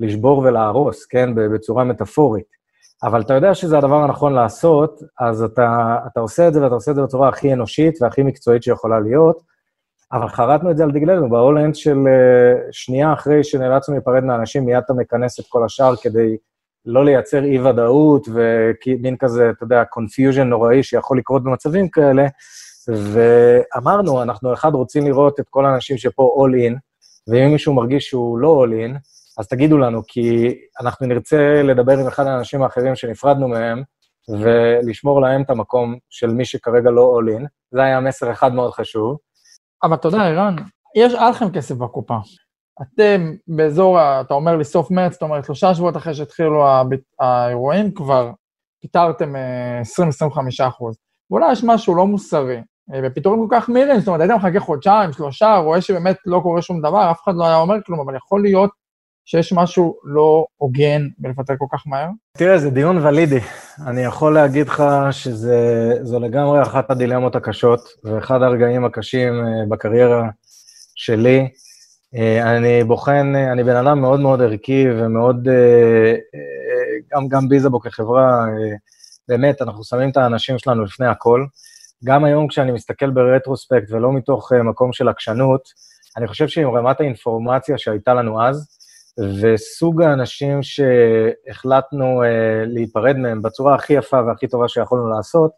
לשבור 0.00 0.38
ולהרוס, 0.38 1.06
כן, 1.06 1.34
בצורה 1.34 1.84
מטאפורית. 1.84 2.58
אבל 3.02 3.20
אתה 3.20 3.34
יודע 3.34 3.54
שזה 3.54 3.78
הדבר 3.78 4.02
הנכון 4.02 4.32
לעשות, 4.32 5.02
אז 5.20 5.42
אתה, 5.42 5.98
אתה 6.06 6.20
עושה 6.20 6.48
את 6.48 6.54
זה, 6.54 6.62
ואתה 6.62 6.74
עושה 6.74 6.90
את 6.90 6.96
זה 6.96 7.02
בצורה 7.02 7.28
הכי 7.28 7.52
אנושית 7.52 8.02
והכי 8.02 8.22
מקצועית 8.22 8.62
שיכולה 8.62 9.00
להיות, 9.00 9.42
אבל 10.12 10.28
חרטנו 10.28 10.70
את 10.70 10.76
זה 10.76 10.84
על 10.84 10.90
דגלנו, 10.90 11.30
בהולנד 11.30 11.74
של 11.74 11.96
uh, 11.96 12.68
שנייה 12.70 13.12
אחרי 13.12 13.44
שנאלצנו 13.44 13.94
להיפרד 13.94 14.24
מאנשים, 14.24 14.64
מיד 14.64 14.82
אתה 14.84 14.92
מכנס 14.92 15.40
את 15.40 15.44
כל 15.48 15.64
השאר 15.64 15.96
כדי 15.96 16.36
לא 16.86 17.04
לייצר 17.04 17.44
אי-ודאות 17.44 18.28
ומין 18.28 19.16
כזה, 19.16 19.50
אתה 19.50 19.64
יודע, 19.64 19.82
confusion 19.82 20.44
נוראי 20.44 20.82
שיכול 20.82 21.18
לקרות 21.18 21.44
במצבים 21.44 21.88
כאלה, 21.88 22.26
ואמרנו, 22.88 24.22
אנחנו 24.22 24.52
אחד 24.52 24.74
רוצים 24.74 25.06
לראות 25.06 25.40
את 25.40 25.46
כל 25.50 25.66
האנשים 25.66 25.98
שפה 25.98 26.36
all 26.38 26.70
in, 26.70 26.78
ואם 27.28 27.52
מישהו 27.52 27.74
מרגיש 27.74 28.08
שהוא 28.08 28.38
לא 28.38 28.64
all 28.64 28.70
in, 28.70 28.98
אז 29.38 29.48
תגידו 29.48 29.78
לנו, 29.78 30.02
כי 30.06 30.58
אנחנו 30.80 31.06
נרצה 31.06 31.62
לדבר 31.62 31.98
עם 31.98 32.06
אחד 32.06 32.26
האנשים 32.26 32.62
האחרים 32.62 32.94
שנפרדנו 32.94 33.48
מהם, 33.48 33.82
ולשמור 34.28 35.20
להם 35.20 35.42
את 35.42 35.50
המקום 35.50 35.96
של 36.10 36.30
מי 36.30 36.44
שכרגע 36.44 36.90
לא 36.90 37.18
all 37.18 37.38
in. 37.38 37.46
זה 37.70 37.82
היה 37.82 38.00
מסר 38.00 38.30
אחד 38.32 38.54
מאוד 38.54 38.72
חשוב. 38.72 39.16
אבל 39.82 39.94
אתה 39.94 40.08
יודע, 40.08 40.18
ערן, 40.18 40.56
יש, 40.96 41.14
היה 41.14 41.30
לכם 41.30 41.50
כסף 41.52 41.74
בקופה. 41.74 42.16
אתם 42.82 43.34
באזור, 43.46 43.98
אתה 44.00 44.34
אומר 44.34 44.56
לי 44.56 44.64
סוף 44.64 44.90
מרץ, 44.90 45.12
זאת 45.12 45.22
אומרת, 45.22 45.44
שלושה 45.44 45.74
שבועות 45.74 45.96
אחרי 45.96 46.14
שהתחילו 46.14 46.64
האירועים, 47.20 47.94
כבר 47.94 48.30
פיטרתם 48.82 49.34
20-25 49.34 49.36
אה, 50.60 50.68
אחוז. 50.68 50.96
ואולי 51.30 51.52
יש 51.52 51.64
משהו 51.64 51.94
לא 51.94 52.06
מוסרי, 52.06 52.60
אה, 52.94 53.02
בפיטורים 53.02 53.48
כל 53.48 53.56
כך 53.56 53.70
מהירים, 53.70 53.98
זאת 53.98 54.08
אומרת, 54.08 54.20
היית 54.20 54.32
מחכה 54.32 54.60
חודשיים, 54.60 55.12
שלושה, 55.12 55.56
רואה 55.56 55.80
שבאמת 55.80 56.16
לא 56.26 56.40
קורה 56.42 56.62
שום 56.62 56.80
דבר, 56.80 57.10
אף 57.10 57.22
אחד 57.24 57.34
לא 57.34 57.44
היה 57.44 57.56
אומר 57.56 57.76
כלום, 57.86 58.00
אבל 58.00 58.16
יכול 58.16 58.42
להיות 58.42 58.70
שיש 59.30 59.52
משהו 59.52 59.96
לא 60.04 60.46
הוגן 60.56 61.02
בלפטר 61.18 61.54
כל 61.58 61.66
כך 61.72 61.82
מהר? 61.86 62.08
תראה, 62.32 62.58
זה 62.58 62.70
דיון 62.70 63.06
ולידי. 63.06 63.40
אני 63.86 64.00
יכול 64.00 64.34
להגיד 64.34 64.68
לך 64.68 64.84
שזו 65.10 66.20
לגמרי 66.20 66.62
אחת 66.62 66.90
הדילמות 66.90 67.36
הקשות, 67.36 67.80
ואחד 68.04 68.42
הרגעים 68.42 68.84
הקשים 68.84 69.32
אה, 69.32 69.66
בקריירה 69.68 70.28
שלי. 70.94 71.48
אה, 72.14 72.56
אני 72.56 72.84
בוחן, 72.84 73.32
אה, 73.36 73.52
אני 73.52 73.64
בן 73.64 73.76
אדם 73.76 74.00
מאוד 74.00 74.20
מאוד 74.20 74.42
ערכי 74.42 74.84
ומאוד, 74.90 75.48
גם, 77.14 77.28
גם 77.28 77.48
ביזבו 77.48 77.80
כחברה, 77.80 78.46
באמת, 79.28 79.62
אנחנו 79.62 79.84
שמים 79.84 80.10
את 80.10 80.16
האנשים 80.16 80.58
שלנו 80.58 80.84
לפני 80.84 81.06
הכל. 81.06 81.44
גם 82.04 82.24
היום 82.24 82.48
כשאני 82.48 82.72
מסתכל 82.72 83.10
ברטרוספקט 83.10 83.90
ולא 83.90 84.12
מתוך 84.12 84.52
מקום 84.52 84.92
של 84.92 85.08
עקשנות, 85.08 85.60
אני 86.16 86.26
חושב 86.26 86.48
שעם 86.48 86.76
רמת 86.76 87.00
האינפורמציה 87.00 87.78
שהייתה 87.78 88.14
לנו 88.14 88.42
אז, 88.42 88.77
וסוג 89.40 90.02
האנשים 90.02 90.60
שהחלטנו 90.62 92.22
uh, 92.22 92.26
להיפרד 92.66 93.16
מהם 93.16 93.42
בצורה 93.42 93.74
הכי 93.74 93.92
יפה 93.92 94.20
והכי 94.26 94.48
טובה 94.48 94.68
שיכולנו 94.68 95.08
לעשות, 95.08 95.50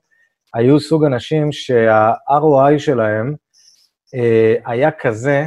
היו 0.54 0.80
סוג 0.80 1.04
אנשים 1.04 1.52
שה-ROI 1.52 2.78
שלהם 2.78 3.34
uh, 3.34 4.70
היה 4.70 4.90
כזה 4.90 5.46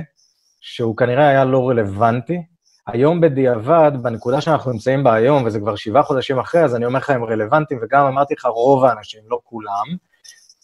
שהוא 0.62 0.98
כנראה 0.98 1.28
היה 1.28 1.46
לא 1.46 1.70
רלוונטי. 1.70 2.42
היום 2.88 3.22
בדיעבד, 3.22 3.92
בנקודה 4.02 4.42
שאנחנו 4.42 4.72
נמצאים 4.72 5.04
בה 5.04 5.14
היום, 5.14 5.46
וזה 5.46 5.60
כבר 5.60 5.76
שבעה 5.76 6.04
חודשים 6.04 6.40
אחרי, 6.40 6.64
אז 6.64 6.76
אני 6.76 6.86
אומר 6.86 7.00
לך, 7.00 7.10
הם 7.10 7.24
רלוונטיים, 7.24 7.80
וגם 7.84 8.06
אמרתי 8.06 8.34
לך, 8.34 8.46
רוב 8.46 8.86
האנשים, 8.86 9.22
לא 9.30 9.40
כולם. 9.44 9.86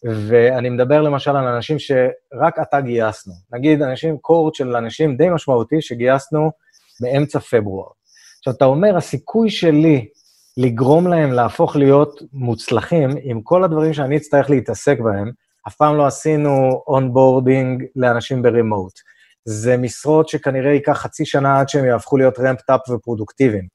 ואני 0.03 0.69
מדבר 0.69 1.01
למשל 1.01 1.35
על 1.35 1.47
אנשים 1.47 1.79
שרק 1.79 2.59
עתה 2.59 2.81
גייסנו. 2.81 3.33
נגיד, 3.53 3.81
אנשים, 3.81 4.17
cohort 4.17 4.55
של 4.55 4.75
אנשים 4.75 5.17
די 5.17 5.29
משמעותי 5.29 5.81
שגייסנו 5.81 6.51
באמצע 7.01 7.39
פברואר. 7.39 7.89
עכשיו, 8.39 8.53
אתה 8.53 8.65
אומר, 8.65 8.97
הסיכוי 8.97 9.49
שלי 9.49 10.07
לגרום 10.57 11.07
להם 11.07 11.31
להפוך 11.31 11.75
להיות 11.75 12.21
מוצלחים, 12.33 13.09
עם 13.23 13.41
כל 13.41 13.63
הדברים 13.63 13.93
שאני 13.93 14.17
אצטרך 14.17 14.49
להתעסק 14.49 14.99
בהם, 14.99 15.31
אף 15.67 15.75
פעם 15.75 15.97
לא 15.97 16.07
עשינו 16.07 16.83
onboarding 16.87 17.83
לאנשים 17.95 18.41
ב-remote. 18.41 18.93
זה 19.45 19.77
משרות 19.77 20.29
שכנראה 20.29 20.71
ייקח 20.73 20.93
חצי 20.93 21.25
שנה 21.25 21.59
עד 21.59 21.69
שהם 21.69 21.85
יהפכו 21.85 22.17
להיות 22.17 22.39
ramped-up 22.39 22.89
ופרודוקטיביים. 22.89 23.67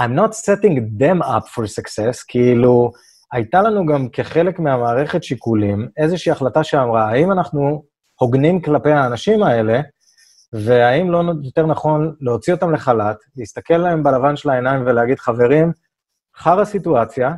I'm 0.00 0.12
not 0.18 0.32
setting 0.32 0.76
them 1.00 1.22
up 1.22 1.46
for 1.54 1.64
success, 1.64 2.24
כאילו, 2.28 2.90
הייתה 3.32 3.62
לנו 3.62 3.86
גם 3.86 4.08
כחלק 4.08 4.58
מהמערכת 4.58 5.22
שיקולים 5.22 5.88
איזושהי 5.96 6.32
החלטה 6.32 6.64
שאמרה, 6.64 7.10
האם 7.10 7.32
אנחנו 7.32 7.82
הוגנים 8.20 8.60
כלפי 8.60 8.90
האנשים 8.90 9.42
האלה, 9.42 9.80
והאם 10.52 11.10
לא 11.10 11.22
יותר 11.44 11.66
נכון 11.66 12.14
להוציא 12.20 12.52
אותם 12.52 12.72
לחל"ת, 12.72 13.16
להסתכל 13.36 13.76
להם 13.76 14.02
בלבן 14.02 14.36
של 14.36 14.50
העיניים 14.50 14.82
ולהגיד, 14.86 15.18
חברים, 15.18 15.72
חרא 16.36 16.64
סיטואציה, 16.64 17.32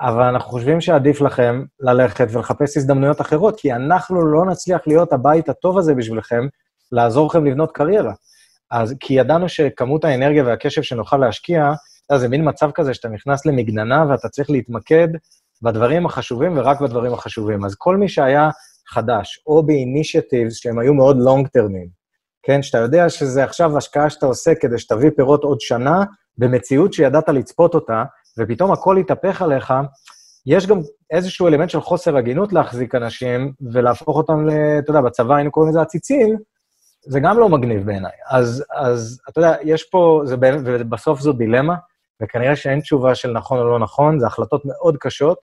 אבל 0.00 0.22
אנחנו 0.22 0.50
חושבים 0.50 0.80
שעדיף 0.80 1.20
לכם 1.20 1.64
ללכת 1.80 2.26
ולחפש 2.30 2.76
הזדמנויות 2.76 3.20
אחרות, 3.20 3.60
כי 3.60 3.72
אנחנו 3.72 4.26
לא 4.26 4.44
נצליח 4.44 4.80
להיות 4.86 5.12
הבית 5.12 5.48
הטוב 5.48 5.78
הזה 5.78 5.94
בשבילכם, 5.94 6.46
לעזור 6.92 7.26
לכם 7.26 7.44
לבנות 7.44 7.72
קריירה. 7.72 8.12
אז 8.70 8.94
כי 9.00 9.14
ידענו 9.14 9.48
שכמות 9.48 10.04
האנרגיה 10.04 10.44
והקשב 10.44 10.82
שנוכל 10.82 11.16
להשקיע, 11.16 11.72
זה 12.16 12.28
מין 12.28 12.48
מצב 12.48 12.70
כזה 12.70 12.94
שאתה 12.94 13.08
נכנס 13.08 13.46
למגננה 13.46 14.04
ואתה 14.08 14.28
צריך 14.28 14.50
להתמקד 14.50 15.08
בדברים 15.62 16.06
החשובים 16.06 16.58
ורק 16.58 16.80
בדברים 16.80 17.12
החשובים. 17.12 17.64
אז 17.64 17.74
כל 17.74 17.96
מי 17.96 18.08
שהיה 18.08 18.50
חדש, 18.88 19.42
או 19.46 19.62
באינישטיבס 19.62 20.54
שהם 20.54 20.78
היו 20.78 20.94
מאוד 20.94 21.16
לונג 21.18 21.48
טרמים, 21.48 21.97
כן? 22.48 22.62
שאתה 22.62 22.78
יודע 22.78 23.08
שזה 23.08 23.44
עכשיו 23.44 23.78
השקעה 23.78 24.10
שאתה 24.10 24.26
עושה 24.26 24.54
כדי 24.60 24.78
שתביא 24.78 25.10
פירות 25.16 25.44
עוד 25.44 25.60
שנה, 25.60 26.04
במציאות 26.38 26.92
שידעת 26.92 27.28
לצפות 27.28 27.74
אותה, 27.74 28.04
ופתאום 28.38 28.72
הכל 28.72 28.96
יתהפך 29.00 29.42
עליך, 29.42 29.74
יש 30.46 30.66
גם 30.66 30.78
איזשהו 31.10 31.48
אלמנט 31.48 31.70
של 31.70 31.80
חוסר 31.80 32.16
הגינות 32.16 32.52
להחזיק 32.52 32.94
אנשים 32.94 33.52
ולהפוך 33.72 34.16
אותם, 34.16 34.46
ל, 34.46 34.50
אתה 34.78 34.90
יודע, 34.90 35.00
בצבא 35.00 35.34
היינו 35.34 35.50
קוראים 35.50 35.70
לזה 35.70 35.80
עציצים, 35.80 36.36
זה 37.06 37.20
גם 37.20 37.38
לא 37.38 37.48
מגניב 37.48 37.86
בעיניי. 37.86 38.12
אז, 38.30 38.64
אז 38.74 39.20
אתה 39.28 39.40
יודע, 39.40 39.54
יש 39.62 39.84
פה, 39.84 40.22
זה, 40.24 40.36
ובסוף 40.64 41.20
זו 41.20 41.32
דילמה, 41.32 41.74
וכנראה 42.22 42.56
שאין 42.56 42.80
תשובה 42.80 43.14
של 43.14 43.32
נכון 43.32 43.58
או 43.58 43.64
לא 43.64 43.78
נכון, 43.78 44.20
זה 44.20 44.26
החלטות 44.26 44.62
מאוד 44.64 44.96
קשות, 44.96 45.38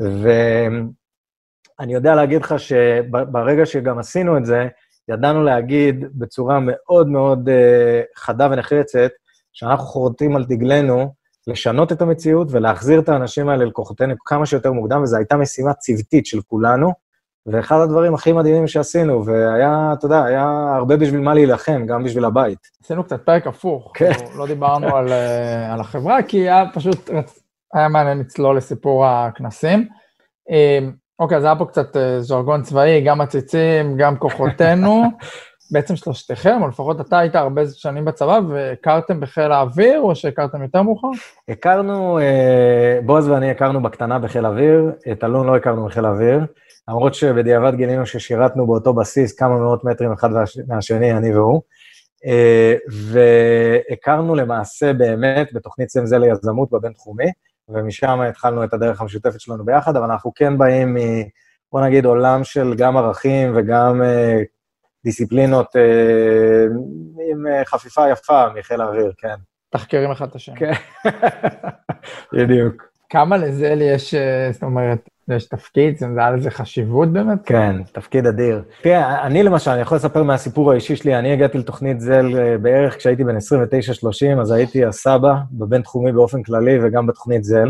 ואני 0.00 1.94
יודע 1.94 2.14
להגיד 2.14 2.42
לך 2.42 2.54
שברגע 2.58 3.66
שגם 3.66 3.98
עשינו 3.98 4.38
את 4.38 4.44
זה, 4.44 4.68
ידענו 5.08 5.42
להגיד 5.42 6.04
בצורה 6.14 6.58
מאוד 6.62 7.08
מאוד 7.08 7.48
uh, 7.48 8.20
חדה 8.20 8.48
ונחרצת, 8.50 9.10
שאנחנו 9.52 9.86
חורטים 9.86 10.36
על 10.36 10.44
דגלנו 10.44 11.12
לשנות 11.46 11.92
את 11.92 12.02
המציאות 12.02 12.48
ולהחזיר 12.50 13.00
את 13.00 13.08
האנשים 13.08 13.48
האלה 13.48 13.64
לכוחותינו 13.64 14.14
כמה 14.24 14.46
שיותר 14.46 14.72
מוקדם, 14.72 15.02
וזו 15.02 15.16
הייתה 15.16 15.36
משימה 15.36 15.74
צוותית 15.74 16.26
של 16.26 16.40
כולנו, 16.46 16.92
ואחד 17.46 17.80
הדברים 17.80 18.14
הכי 18.14 18.32
מדהימים 18.32 18.66
שעשינו, 18.66 19.26
והיה, 19.26 19.92
אתה 19.92 20.06
יודע, 20.06 20.24
היה 20.24 20.74
הרבה 20.76 20.96
בשביל 20.96 21.20
מה 21.20 21.34
להילחם, 21.34 21.86
גם 21.86 22.04
בשביל 22.04 22.24
הבית. 22.24 22.58
עשינו 22.84 23.04
קצת 23.04 23.22
פרק 23.24 23.46
הפוך, 23.46 23.92
כן. 23.94 24.10
לא, 24.32 24.38
לא 24.38 24.46
דיברנו 24.46 24.96
על, 24.96 25.08
uh, 25.08 25.72
על 25.72 25.80
החברה, 25.80 26.22
כי 26.22 26.38
היה 26.38 26.64
פשוט, 26.74 27.10
היה 27.74 27.88
מעניין 27.88 28.18
לצלול 28.18 28.56
לסיפור 28.56 29.06
הכנסים. 29.06 29.88
אוקיי, 31.18 31.36
אז 31.36 31.44
היה 31.44 31.56
פה 31.56 31.64
קצת 31.64 31.96
אה, 31.96 32.20
ז'רגון 32.20 32.62
צבאי, 32.62 33.00
גם 33.00 33.20
עציצים, 33.20 33.96
גם 33.96 34.16
כוחותינו. 34.16 35.02
בעצם 35.70 35.96
שלושתכם, 35.96 36.62
או 36.62 36.68
לפחות 36.68 37.00
אתה 37.00 37.18
היית 37.18 37.34
הרבה 37.34 37.62
שנים 37.68 38.04
בצבא, 38.04 38.40
והכרתם 38.48 39.20
בחיל 39.20 39.52
האוויר, 39.52 40.00
או 40.00 40.14
שהכרתם 40.14 40.62
יותר 40.62 40.82
מאוחר? 40.82 41.08
הכרנו, 41.48 42.18
אה, 42.18 42.98
בועז 43.04 43.28
ואני 43.28 43.50
הכרנו 43.50 43.82
בקטנה 43.82 44.18
בחיל 44.18 44.44
האוויר, 44.44 44.92
את 45.12 45.24
אלון 45.24 45.46
לא 45.46 45.56
הכרנו 45.56 45.86
בחיל 45.86 46.04
האוויר, 46.04 46.40
למרות 46.88 47.14
שבדיעבד 47.14 47.74
גילינו 47.74 48.06
ששירתנו 48.06 48.66
באותו 48.66 48.94
בסיס 48.94 49.32
כמה 49.38 49.58
מאות 49.58 49.84
מטרים 49.84 50.12
אחד 50.12 50.28
מהשני, 50.68 51.12
אני 51.12 51.36
והוא. 51.36 51.62
אה, 52.26 52.74
והכרנו 52.90 54.34
למעשה 54.34 54.92
באמת 54.92 55.48
בתוכנית 55.52 55.88
סמזל 55.88 56.18
ליזמות 56.18 56.70
בבינתחומי, 56.70 57.30
ומשם 57.68 58.20
התחלנו 58.20 58.64
את 58.64 58.74
הדרך 58.74 59.00
המשותפת 59.00 59.40
שלנו 59.40 59.64
ביחד, 59.64 59.96
אבל 59.96 60.10
אנחנו 60.10 60.32
כן 60.34 60.58
באים 60.58 60.94
מ... 60.94 60.98
בוא 61.72 61.80
נגיד, 61.80 62.04
עולם 62.04 62.44
של 62.44 62.74
גם 62.76 62.96
ערכים 62.96 63.52
וגם 63.56 64.02
אה, 64.02 64.42
דיסציפלינות 65.04 65.76
אה, 65.76 66.64
עם 67.30 67.46
אה, 67.46 67.64
חפיפה 67.64 68.10
יפה 68.10 68.44
מחיל 68.58 68.80
האוויר, 68.80 69.12
כן. 69.18 69.34
תחקרים 69.70 70.10
אחד 70.10 70.28
את 70.28 70.34
השני. 70.34 70.56
כן, 70.56 70.72
בדיוק. 72.32 72.82
כמה 73.08 73.36
לזה 73.36 73.66
יש, 73.66 74.14
אה, 74.14 74.48
זאת 74.52 74.62
אומרת, 74.62 75.08
יש 75.28 75.48
תפקיד, 75.48 75.98
זה 75.98 76.06
היה 76.16 76.30
לזה 76.30 76.50
חשיבות 76.50 77.12
באמת? 77.12 77.38
כן, 77.44 77.82
תפקיד 77.92 78.26
אדיר. 78.26 78.62
תראה, 78.82 79.26
אני 79.26 79.42
למשל, 79.42 79.70
אני 79.70 79.80
יכול 79.80 79.96
לספר 79.96 80.22
מהסיפור 80.22 80.72
האישי 80.72 80.96
שלי, 80.96 81.18
אני 81.18 81.32
הגעתי 81.32 81.58
לתוכנית 81.58 82.00
זל 82.00 82.38
אה, 82.38 82.58
בערך 82.58 82.96
כשהייתי 82.96 83.24
בן 83.24 83.36
29-30, 83.36 84.40
אז 84.40 84.50
הייתי 84.50 84.84
הסבא 84.84 85.34
בבין-תחומי 85.52 86.12
באופן 86.12 86.42
כללי 86.42 86.78
וגם 86.82 87.06
בתוכנית 87.06 87.44
זל. 87.44 87.68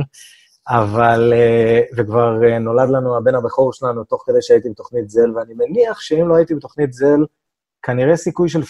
אבל, 0.68 1.32
אה, 1.36 1.80
וכבר 1.96 2.44
אה, 2.44 2.58
נולד 2.58 2.88
לנו 2.88 3.16
הבן 3.16 3.34
הבכור 3.34 3.72
שלנו 3.72 4.04
תוך 4.04 4.22
כדי 4.26 4.42
שהייתי 4.42 4.70
בתוכנית 4.70 5.10
זל, 5.10 5.36
ואני 5.36 5.54
מניח 5.54 6.00
שאם 6.00 6.28
לא 6.28 6.36
הייתי 6.36 6.54
בתוכנית 6.54 6.92
זל, 6.92 7.24
כנראה 7.82 8.16
סיכוי 8.16 8.48
של 8.48 8.62
50-50 8.62 8.64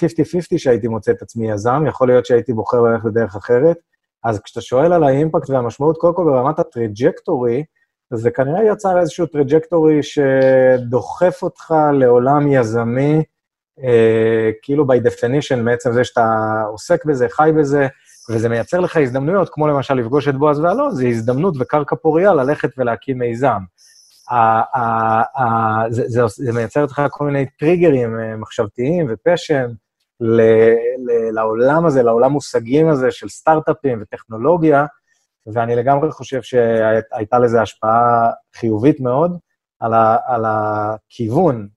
שהייתי 0.57 0.89
מוצא 0.89 1.12
את 1.12 1.22
עצמי 1.22 1.51
יזם, 1.51 1.84
יכול 1.89 2.09
להיות 2.09 2.26
שהייתי 2.26 2.53
בוחר 2.53 2.80
ללכת 2.80 3.05
בדרך 3.05 3.37
אחרת. 3.37 3.76
אז 4.24 4.41
כשאתה 4.41 4.61
שואל 4.61 4.93
על 4.93 5.05
האימפקט 5.05 5.51
והמשמעות, 5.51 5.97
קודם 5.97 6.14
כל 6.14 6.24
ברמת 6.24 6.59
הטריג'קטורי, 6.59 7.64
זה 8.13 8.31
כנראה 8.31 8.65
יצר 8.65 8.99
איזשהו 8.99 9.27
trajectory 9.27 10.01
שדוחף 10.03 11.43
אותך 11.43 11.75
לעולם 11.93 12.53
יזמי, 12.53 13.23
אה, 13.83 14.51
כאילו 14.63 14.85
by 14.85 14.97
definition, 15.07 15.57
מעצם 15.57 15.93
זה 15.93 16.05
שאתה 16.05 16.63
עוסק 16.69 17.05
בזה, 17.05 17.29
חי 17.29 17.51
בזה, 17.59 17.87
וזה 18.31 18.49
מייצר 18.49 18.81
לך 18.81 18.97
הזדמנויות, 18.97 19.49
כמו 19.53 19.69
למשל 19.69 19.95
לפגוש 19.95 20.29
את 20.29 20.35
בועז 20.35 20.61
ואלון, 20.61 20.91
זה 20.91 21.07
הזדמנות 21.07 21.55
וקרקע 21.59 21.97
פוריה 21.97 22.35
ללכת 22.35 22.71
ולהקים 22.79 23.19
מיזם. 23.19 23.59
זה, 25.89 26.03
זה, 26.07 26.23
זה 26.29 26.53
מייצר 26.53 26.85
לך 26.85 27.03
כל 27.11 27.27
מיני 27.27 27.47
טריגרים 27.59 28.21
אה, 28.21 28.37
מחשבתיים 28.37 29.07
ו-passion 29.11 29.67
לעולם 31.33 31.87
הזה, 31.87 32.03
לעולם 32.03 32.33
מושגים 32.33 32.89
הזה 32.89 33.11
של 33.11 33.29
סטארט-אפים 33.29 34.03
וטכנולוגיה, 34.03 34.87
ואני 35.55 35.77
לגמרי 35.77 36.11
חושב 36.11 36.43
שהייתה 36.43 37.39
לזה 37.39 37.63
השפעה 37.63 38.31
חיובית 38.57 39.01
מאוד 39.01 39.39
על, 39.81 39.95
ה, 39.95 40.17
על 40.27 40.45
הכיוון 40.47 41.69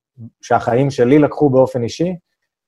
שהחיים 0.42 0.90
שלי 0.90 1.20
לקחו 1.20 1.50
באופן 1.50 1.84
אישי, 1.84 2.16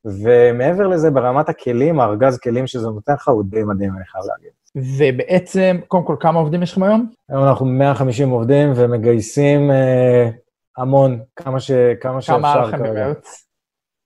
ומעבר 0.05 0.87
לזה, 0.87 1.11
ברמת 1.11 1.49
הכלים, 1.49 1.99
הארגז 1.99 2.39
כלים 2.39 2.67
שזה 2.67 2.87
נותן 2.87 3.13
לך 3.13 3.27
הוא 3.27 3.43
די 3.43 3.63
מדהים, 3.63 3.93
אני 3.97 4.05
חייב 4.05 4.23
להגיד. 4.25 4.51
ובעצם, 4.97 5.77
קודם 5.87 6.03
כל, 6.03 6.15
כמה 6.19 6.39
עובדים 6.39 6.63
יש 6.63 6.71
לכם 6.71 6.83
היום? 6.83 7.09
היום 7.29 7.43
אנחנו 7.43 7.65
150 7.65 8.29
עובדים 8.29 8.71
ומגייסים 8.75 9.71
אה, 9.71 10.29
המון, 10.77 11.19
כמה, 11.35 11.59
ש, 11.59 11.71
כמה 12.01 12.21
שאפשר. 12.21 12.37
כמה 12.37 12.53
היה 12.53 12.61
לכם 12.61 12.83
במרץ? 12.83 13.45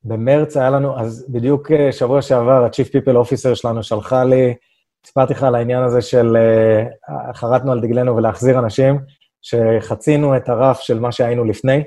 במרץ 0.03 0.57
היה 0.57 0.69
לנו, 0.69 0.99
אז 0.99 1.25
בדיוק 1.29 1.71
אה, 1.71 1.91
שבוע 1.91 2.21
שעבר, 2.21 2.63
ה-Chief 2.63 2.87
People 2.87 3.27
Officer 3.27 3.55
שלנו 3.55 3.83
שלחה 3.83 4.23
לי, 4.23 4.53
סיפרתי 5.05 5.33
לך 5.33 5.43
על 5.43 5.55
העניין 5.55 5.83
הזה 5.83 6.01
של 6.01 6.37
אה, 6.37 7.33
חרטנו 7.33 7.71
על 7.71 7.81
דגלנו 7.81 8.15
ולהחזיר 8.15 8.59
אנשים, 8.59 8.99
שחצינו 9.41 10.37
את 10.37 10.49
הרף 10.49 10.79
של 10.79 10.99
מה 10.99 11.11
שהיינו 11.11 11.43
לפני. 11.43 11.83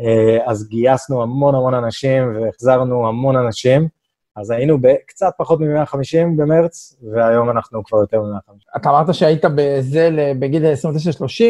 אה, 0.00 0.38
אז 0.46 0.68
גייסנו 0.68 1.22
המון 1.22 1.54
המון 1.54 1.74
אנשים 1.74 2.36
והחזרנו 2.36 3.08
המון 3.08 3.36
אנשים. 3.36 3.88
אז 4.36 4.50
היינו 4.50 4.78
בקצת 4.80 5.32
פחות 5.38 5.60
מ-150 5.60 6.26
במרץ, 6.36 6.96
והיום 7.12 7.50
אנחנו 7.50 7.84
כבר 7.84 7.98
יותר 7.98 8.20
מ-150. 8.20 8.76
אתה 8.76 8.90
אמרת 8.90 9.14
שהיית 9.14 9.44
בזה 9.54 10.32
בגיל 10.38 10.62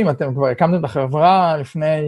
29-30, 0.06 0.10
אתם 0.10 0.34
כבר 0.34 0.46
הקמתם 0.46 0.78
את 0.78 0.84
החברה 0.84 1.56
לפני 1.56 2.00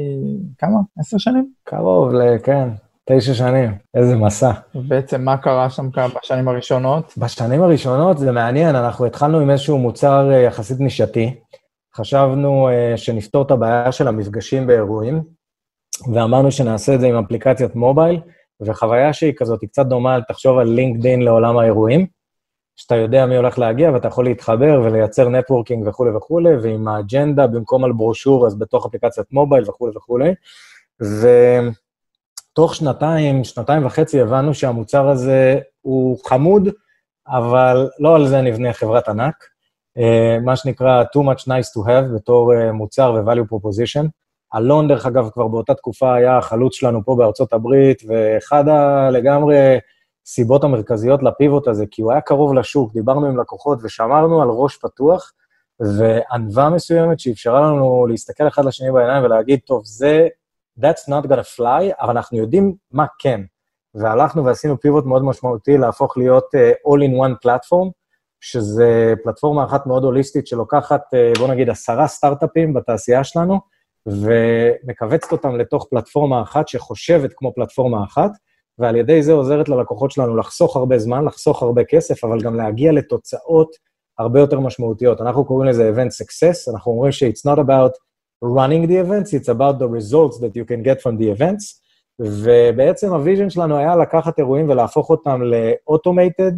כמה? 0.59 0.79
עשר 0.99 1.19
שנים? 1.19 1.53
קרוב, 1.65 2.13
כן, 2.43 2.69
תשע 3.11 3.35
שנים. 3.35 3.75
איזה 3.95 4.17
מסע. 4.17 4.51
בעצם 4.75 5.25
מה 5.25 5.37
קרה 5.37 5.71
שם 5.71 5.89
בשנים 6.17 6.49
הראשונות? 6.49 7.15
בשנים 7.17 7.63
הראשונות 7.63 8.19
זה 8.19 8.33
מעניין, 8.33 8.77
אנחנו 8.77 9.07
התחלנו 9.07 9.41
עם 9.41 9.51
איזשהו 9.51 9.79
מוצר 9.79 10.31
אה, 10.31 10.37
יחסית 10.37 10.81
נישתי. 10.81 11.35
חשבנו 11.97 12.69
אה, 12.69 12.97
שנפתור 12.97 13.43
את 13.43 13.51
הבעיה 13.51 13.93
של 13.93 14.09
המפגשים 14.09 14.67
באירועים, 14.67 15.23
ואמרנו 16.15 16.53
שנעשה 16.53 16.95
את 16.95 17.01
זה 17.01 17.07
עם 17.07 17.17
אפליקציית 17.25 17.75
מובייל, 17.75 18.21
וחוויה 18.61 19.13
שהיא 19.13 19.33
כזאת, 19.37 19.61
היא 19.63 19.69
קצת 19.69 19.87
דומה, 19.87 20.19
תחשוב 20.29 20.59
על 20.59 20.69
לינקדין 20.69 21.23
לעולם 21.23 21.59
האירועים, 21.59 22.07
שאתה 22.77 22.97
יודע 22.97 23.27
מי 23.27 23.37
הולך 23.37 23.59
להגיע 23.59 23.91
ואתה 23.91 24.09
יכול 24.09 24.25
להתחבר 24.25 24.81
ולייצר 24.85 25.29
נטוורקינג 25.29 25.89
וכולי 25.89 26.11
וכולי, 26.11 26.57
ועם 26.57 26.89
האג'נדה 26.89 27.47
במקום 27.47 27.85
על 27.85 27.93
ברושור, 27.93 28.47
אז 28.47 28.59
בתוך 28.59 28.87
אפליקציית 28.87 29.27
מובייל 29.33 29.65
וכולי 29.69 29.97
וכולי. 29.97 30.35
ותוך 32.59 32.75
שנתיים, 32.75 33.45
שנתיים 33.45 33.87
וחצי, 33.87 34.21
הבנו 34.21 34.55
שהמוצר 34.55 35.09
הזה 35.09 35.59
הוא 35.81 36.19
חמוד, 36.27 36.69
אבל 37.29 37.89
לא 37.99 38.17
על 38.17 38.27
זה 38.27 38.41
נבנה 38.41 38.73
חברת 38.73 39.09
ענק. 39.09 39.35
Uh, 39.99 40.41
מה 40.45 40.57
שנקרא 40.57 41.03
too 41.03 41.21
much 41.21 41.43
nice 41.43 41.69
to 41.77 41.87
have 41.87 42.15
בתור 42.15 42.53
uh, 42.53 42.73
מוצר 42.73 43.13
ו-value 43.17 43.55
proposition. 43.55 44.07
אלון, 44.57 44.89
דרך 44.89 45.07
אגב, 45.07 45.31
כבר 45.31 45.49
באותה 45.49 45.75
תקופה 45.75 46.15
היה 46.15 46.39
החלוץ 46.39 46.75
שלנו 46.75 47.05
פה 47.05 47.15
בארצות 47.15 47.53
הברית, 47.53 48.03
ואחד 48.09 48.69
הלגמרי 48.69 49.79
סיבות 50.27 50.65
המרכזיות 50.65 51.23
לפיבוט 51.23 51.69
הזה, 51.69 51.85
כי 51.91 52.03
הוא 52.03 52.13
היה 52.13 52.21
קרוב 52.21 52.55
לשוק, 52.55 52.93
דיברנו 52.93 53.27
עם 53.27 53.41
לקוחות 53.41 53.79
ושמרנו 53.83 54.43
על 54.43 54.49
ראש 54.49 54.77
פתוח, 54.77 55.33
וענווה 55.81 56.71
מסוימת 56.71 57.21
שאפשרה 57.21 57.61
לנו 57.61 58.07
להסתכל 58.07 58.49
אחד 58.49 58.65
לשני 58.65 58.93
בעיניים 58.93 59.25
ולהגיד, 59.25 59.61
טוב, 59.67 59.83
זה, 59.85 60.29
that's 60.81 61.09
not 61.09 61.29
gonna 61.29 61.57
fly, 61.57 61.95
אבל 62.01 62.11
אנחנו 62.11 62.39
יודעים 62.39 62.75
מה 62.91 63.07
כן. 63.19 63.41
והלכנו 63.95 64.45
ועשינו 64.45 64.81
פיבוט 64.81 65.05
מאוד 65.05 65.25
משמעותי 65.25 65.79
להפוך 65.79 66.19
להיות 66.19 66.45
uh, 66.55 66.91
all-in-one 66.91 67.33
platform, 67.47 67.91
שזה 68.41 69.15
פלטפורמה 69.25 69.65
אחת 69.65 69.87
מאוד 69.87 70.05
הוליסטית 70.05 70.47
שלוקחת, 70.47 71.01
uh, 71.15 71.39
בוא 71.39 71.49
נגיד, 71.49 71.71
עשרה 71.71 72.09
סטארט-אפים 72.09 72.75
בתעשייה 72.75 73.25
שלנו, 73.25 73.61
ומכווצת 74.07 75.33
אותם 75.33 75.57
לתוך 75.57 75.87
פלטפורמה 75.91 76.43
אחת 76.43 76.69
שחושבת 76.69 77.31
כמו 77.37 77.55
פלטפורמה 77.55 78.05
אחת, 78.05 78.31
ועל 78.79 78.97
ידי 78.97 79.23
זה 79.23 79.33
עוזרת 79.33 79.69
ללקוחות 79.69 80.11
שלנו 80.11 80.37
לחסוך 80.37 80.77
הרבה 80.77 80.99
זמן, 80.99 81.25
לחסוך 81.25 81.63
הרבה 81.63 81.85
כסף, 81.85 82.25
אבל 82.25 82.41
גם 82.41 82.57
להגיע 82.57 82.93
לתוצאות 82.93 83.71
הרבה 84.19 84.41
יותר 84.41 84.61
משמעותיות. 84.61 85.21
אנחנו 85.21 85.45
קוראים 85.45 85.71
לזה 85.71 85.91
event 85.91 86.25
success, 86.25 86.73
אנחנו 86.73 86.93
אומרים 86.93 87.13
ש-it's 87.13 87.51
not 87.51 87.59
about 87.59 88.08
running 88.43 88.87
the 88.87 88.97
events, 88.97 89.33
it's 89.33 89.49
about 89.49 89.79
the 89.79 89.89
results 89.89 90.39
that 90.39 90.55
you 90.57 90.65
can 90.65 90.83
get 90.83 91.03
from 91.03 91.17
the 91.19 91.29
events, 91.29 91.81
ובעצם 92.21 93.13
ה-vision 93.13 93.51
שלנו 93.51 93.77
היה 93.77 93.97
לקחת 93.97 94.39
אירועים 94.39 94.71
ולהפוך 94.71 95.11
אותם 95.11 95.43
ל-automated, 95.43 96.55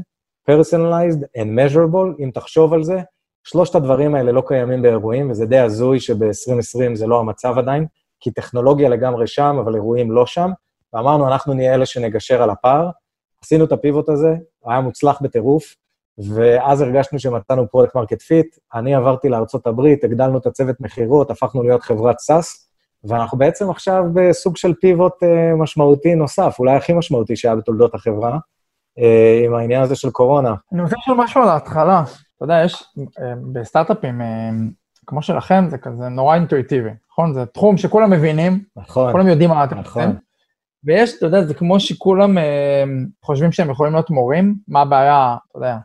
personalized 0.51 1.22
and 1.37 1.49
measurable, 1.59 2.22
אם 2.22 2.31
תחשוב 2.35 2.72
על 2.72 2.83
זה, 2.83 3.01
שלושת 3.45 3.74
הדברים 3.74 4.14
האלה 4.14 4.33
לא 4.33 4.43
קיימים 4.47 4.83
באירועים, 4.83 5.31
וזה 5.31 5.47
די 5.47 5.59
הזוי 5.59 6.01
שב-2020 6.01 6.95
זה 6.95 7.07
לא 7.07 7.20
המצב 7.20 7.59
עדיין, 7.59 7.87
כי 8.20 8.31
טכנולוגיה 8.31 8.89
לגמרי 8.89 9.26
שם, 9.26 9.57
אבל 9.64 9.74
אירועים 9.74 10.11
לא 10.11 10.26
שם, 10.26 10.51
ואמרנו, 10.93 11.28
אנחנו 11.28 11.55
נהיה 11.55 11.74
אלה 11.74 11.87
שנגשר 11.87 12.43
על 12.43 12.51
הפער. 12.51 12.91
עשינו 13.45 13.64
את 13.64 13.72
הפיבוט 13.72 14.09
הזה, 14.09 14.35
היה 14.66 14.81
מוצלח 14.81 15.22
בטירוף, 15.22 15.74
ואז 16.28 16.80
הרגשנו 16.80 17.18
שמצאנו 17.18 17.68
product 17.68 17.94
market 17.94 18.22
fit. 18.22 18.57
אני 18.74 18.94
עברתי 18.94 19.28
הברית, 19.66 20.04
הגדלנו 20.04 20.38
את 20.38 20.46
הצוות 20.46 20.80
מכירות, 20.80 21.30
הפכנו 21.30 21.62
להיות 21.62 21.82
חברת 21.82 22.18
סאס, 22.18 22.70
ואנחנו 23.04 23.38
בעצם 23.38 23.70
עכשיו 23.70 24.04
בסוג 24.14 24.56
של 24.56 24.74
פיבוט 24.80 25.22
אה, 25.22 25.54
משמעותי 25.56 26.14
נוסף, 26.14 26.56
אולי 26.58 26.76
הכי 26.76 26.92
משמעותי 26.92 27.36
שהיה 27.36 27.56
בתולדות 27.56 27.94
החברה, 27.94 28.38
אה, 28.98 29.42
עם 29.46 29.54
העניין 29.54 29.82
הזה 29.82 29.96
של 29.96 30.10
קורונה. 30.10 30.54
אני 30.72 30.82
רוצה 30.82 30.96
לשאול 30.98 31.18
משהו 31.18 31.42
על 31.42 31.48
ההתחלה. 31.48 32.02
אתה 32.36 32.44
יודע, 32.44 32.62
יש 32.64 32.84
אה, 32.98 33.34
בסטארט-אפים 33.52 34.20
כמו 35.06 35.22
שלכם, 35.22 35.64
זה 35.70 35.78
כזה 35.78 36.08
נורא 36.08 36.34
אינטואיטיבי, 36.34 36.90
נכון? 37.12 37.34
זה 37.34 37.46
תחום 37.46 37.76
שכולם 37.76 38.10
מבינים, 38.10 38.64
נכון, 38.76 39.12
כולם 39.12 39.28
יודעים 39.28 39.50
מה 39.50 39.64
אתם 39.64 39.78
נכון. 39.78 40.02
עושים. 40.02 40.18
ויש, 40.84 41.16
אתה 41.16 41.26
יודע, 41.26 41.44
זה 41.44 41.54
כמו 41.54 41.80
שכולם 41.80 42.38
אה, 42.38 42.84
חושבים 43.22 43.52
שהם 43.52 43.70
יכולים 43.70 43.92
להיות 43.92 44.10
מורים, 44.10 44.54
מה 44.68 44.80
הבעיה, 44.80 45.36
אתה 45.50 45.58
יודע. 45.58 45.76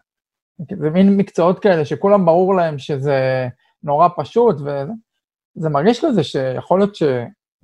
זה 0.80 0.90
מין 0.90 1.18
מקצועות 1.18 1.60
כאלה 1.60 1.86
שכולם 1.86 2.26
ברור 2.26 2.56
להם 2.56 2.78
שזה 2.80 3.48
נורא 3.84 4.08
פשוט, 4.18 4.56
וזה 4.62 5.70
מרגיש 5.70 6.06
כזה 6.06 6.24
שיכול 6.24 6.80
להיות 6.80 6.96
ש... 6.96 7.04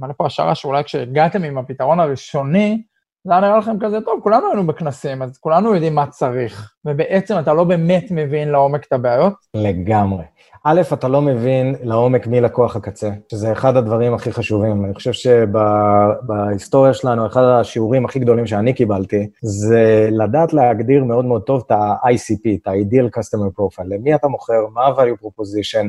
מעלה 0.01 0.13
פה 0.13 0.25
השערה 0.25 0.55
שאולי 0.55 0.83
כשהגעתם 0.83 1.43
עם 1.43 1.57
הפתרון 1.57 1.99
הראשוני, 1.99 2.83
זה 3.23 3.33
היה 3.33 3.41
נראה 3.41 3.57
לכם 3.57 3.75
כזה 3.79 4.01
טוב, 4.01 4.19
כולנו 4.23 4.47
היינו 4.47 4.67
בכנסים, 4.67 5.21
אז 5.21 5.37
כולנו 5.37 5.73
יודעים 5.73 5.95
מה 5.95 6.07
צריך, 6.07 6.73
ובעצם 6.85 7.39
אתה 7.39 7.53
לא 7.53 7.63
באמת 7.63 8.03
מבין 8.11 8.49
לעומק 8.49 8.85
את 8.87 8.93
הבעיות. 8.93 9.33
לגמרי. 9.53 10.23
א', 10.63 10.81
אתה 10.93 11.07
לא 11.07 11.21
מבין 11.21 11.75
לעומק 11.83 12.27
מי 12.27 12.41
לקוח 12.41 12.75
הקצה, 12.75 13.09
שזה 13.31 13.51
אחד 13.51 13.77
הדברים 13.77 14.13
הכי 14.13 14.31
חשובים. 14.31 14.85
אני 14.85 14.93
חושב 14.93 15.11
שבהיסטוריה 15.11 16.93
שלנו, 16.93 17.27
אחד 17.27 17.43
השיעורים 17.43 18.05
הכי 18.05 18.19
גדולים 18.19 18.47
שאני 18.47 18.73
קיבלתי, 18.73 19.29
זה 19.41 20.09
לדעת 20.11 20.53
להגדיר 20.53 21.03
מאוד 21.03 21.25
מאוד 21.25 21.41
טוב 21.43 21.63
את 21.65 21.71
ה-ICP, 21.71 22.61
את 22.61 22.67
ה-Ideal 22.67 23.19
Customer 23.19 23.59
Profile, 23.59 23.85
למי 23.85 24.15
אתה 24.15 24.27
מוכר, 24.27 24.67
מה 24.73 24.81
ה-value 24.81 25.25
proposition, 25.25 25.85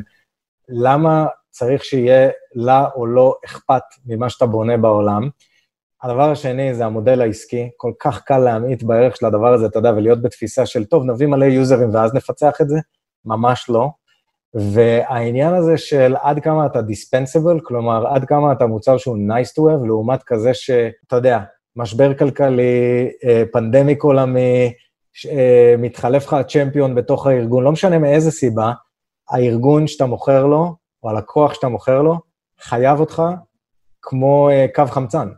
למה 0.69 1.27
צריך 1.51 1.85
שיהיה 1.85 2.31
לה 2.55 2.87
או 2.97 3.07
לא 3.07 3.37
אכפת 3.45 3.83
ממה 4.07 4.29
שאתה 4.29 4.47
בונה 4.47 4.77
בעולם. 4.77 5.29
הדבר 6.03 6.31
השני 6.31 6.75
זה 6.75 6.87
המודל 6.87 7.21
העסקי, 7.21 7.71
כל 7.77 7.93
כך 8.01 8.23
קל 8.23 8.39
להמעיט 8.39 8.83
בערך 8.83 9.17
של 9.17 9.27
הדבר 9.27 9.55
הזה, 9.55 9.67
אתה 9.67 9.79
יודע, 9.79 9.93
ולהיות 9.97 10.23
בתפיסה 10.23 10.67
של, 10.67 10.85
טוב, 10.85 11.05
נביא 11.05 11.27
מלא 11.27 11.45
יוזרים 11.45 11.95
ואז 11.95 12.15
נפצח 12.15 12.61
את 12.61 12.69
זה, 12.69 12.79
ממש 13.25 13.67
לא. 13.71 13.91
והעניין 14.55 15.55
הזה 15.55 15.79
של 15.79 16.15
עד 16.23 16.41
כמה 16.41 16.67
אתה 16.67 16.83
דיספנסיבל, 16.83 17.61
כלומר, 17.61 18.07
עד 18.07 18.25
כמה 18.25 18.53
אתה 18.53 18.67
מוצר 18.67 18.99
שהוא 18.99 19.17
nice 19.17 19.49
to 19.49 19.61
have, 19.61 19.87
לעומת 19.87 20.23
כזה 20.23 20.55
שאתה 20.55 21.17
יודע, 21.17 21.39
משבר 21.77 22.15
כלכלי, 22.15 23.11
אה, 23.25 23.43
פנדמיק 23.53 24.03
עולמי, 24.03 24.73
אה, 25.31 25.75
מתחלף 25.79 26.27
לך 26.27 26.33
הצ'מפיון 26.33 26.95
בתוך 26.95 27.27
הארגון, 27.27 27.65
לא 27.65 27.73
משנה 27.73 27.99
מאיזה 27.99 28.31
סיבה, 28.31 28.73
הארגון 29.31 29.87
שאתה 29.87 30.07
מוכר 30.07 30.47
לו, 30.47 30.75
או 31.03 31.11
הלקוח 31.11 31.55
שאתה 31.55 31.69
מוכר 31.69 32.03
לו, 32.03 32.19
חייב 32.61 33.01
אותך 33.01 33.23
כמו 34.03 34.51
אה, 34.51 34.67
קו 34.75 34.87
חמצן. 34.87 35.29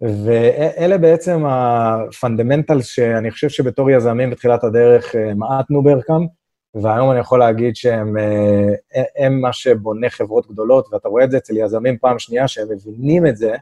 ואלה 0.00 0.98
בעצם 0.98 1.44
הפונדמנטל 1.46 2.82
שאני 2.82 3.30
חושב 3.30 3.48
שבתור 3.48 3.90
יזמים 3.90 4.30
בתחילת 4.30 4.64
הדרך 4.64 5.14
מעטנו 5.36 5.82
בערכם, 5.82 6.22
והיום 6.82 7.10
אני 7.10 7.20
יכול 7.20 7.38
להגיד 7.38 7.76
שהם 7.76 8.18
אה, 8.18 9.02
הם 9.16 9.40
מה 9.40 9.52
שבונה 9.52 10.10
חברות 10.10 10.46
גדולות, 10.50 10.88
ואתה 10.92 11.08
רואה 11.08 11.24
את 11.24 11.30
זה 11.30 11.36
אצל 11.36 11.56
יזמים 11.56 11.98
פעם 11.98 12.18
שנייה, 12.18 12.48
שהם 12.48 12.68
מבינים 12.70 13.26
את 13.26 13.36
זה, 13.36 13.54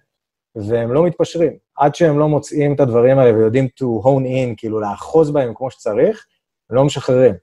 והם 0.57 0.93
לא 0.93 1.05
מתפשרים. 1.05 1.53
עד 1.77 1.95
שהם 1.95 2.19
לא 2.19 2.29
מוצאים 2.29 2.75
את 2.75 2.81
הדברים 2.81 3.19
האלה 3.19 3.39
ויודעים 3.39 3.69
to 3.81 3.85
hone 4.05 4.25
in, 4.25 4.55
כאילו 4.57 4.81
לאחוז 4.81 5.31
בהם 5.31 5.55
כמו 5.55 5.71
שצריך, 5.71 6.27
הם 6.71 6.77
לא 6.77 6.85
משחררים. 6.85 7.35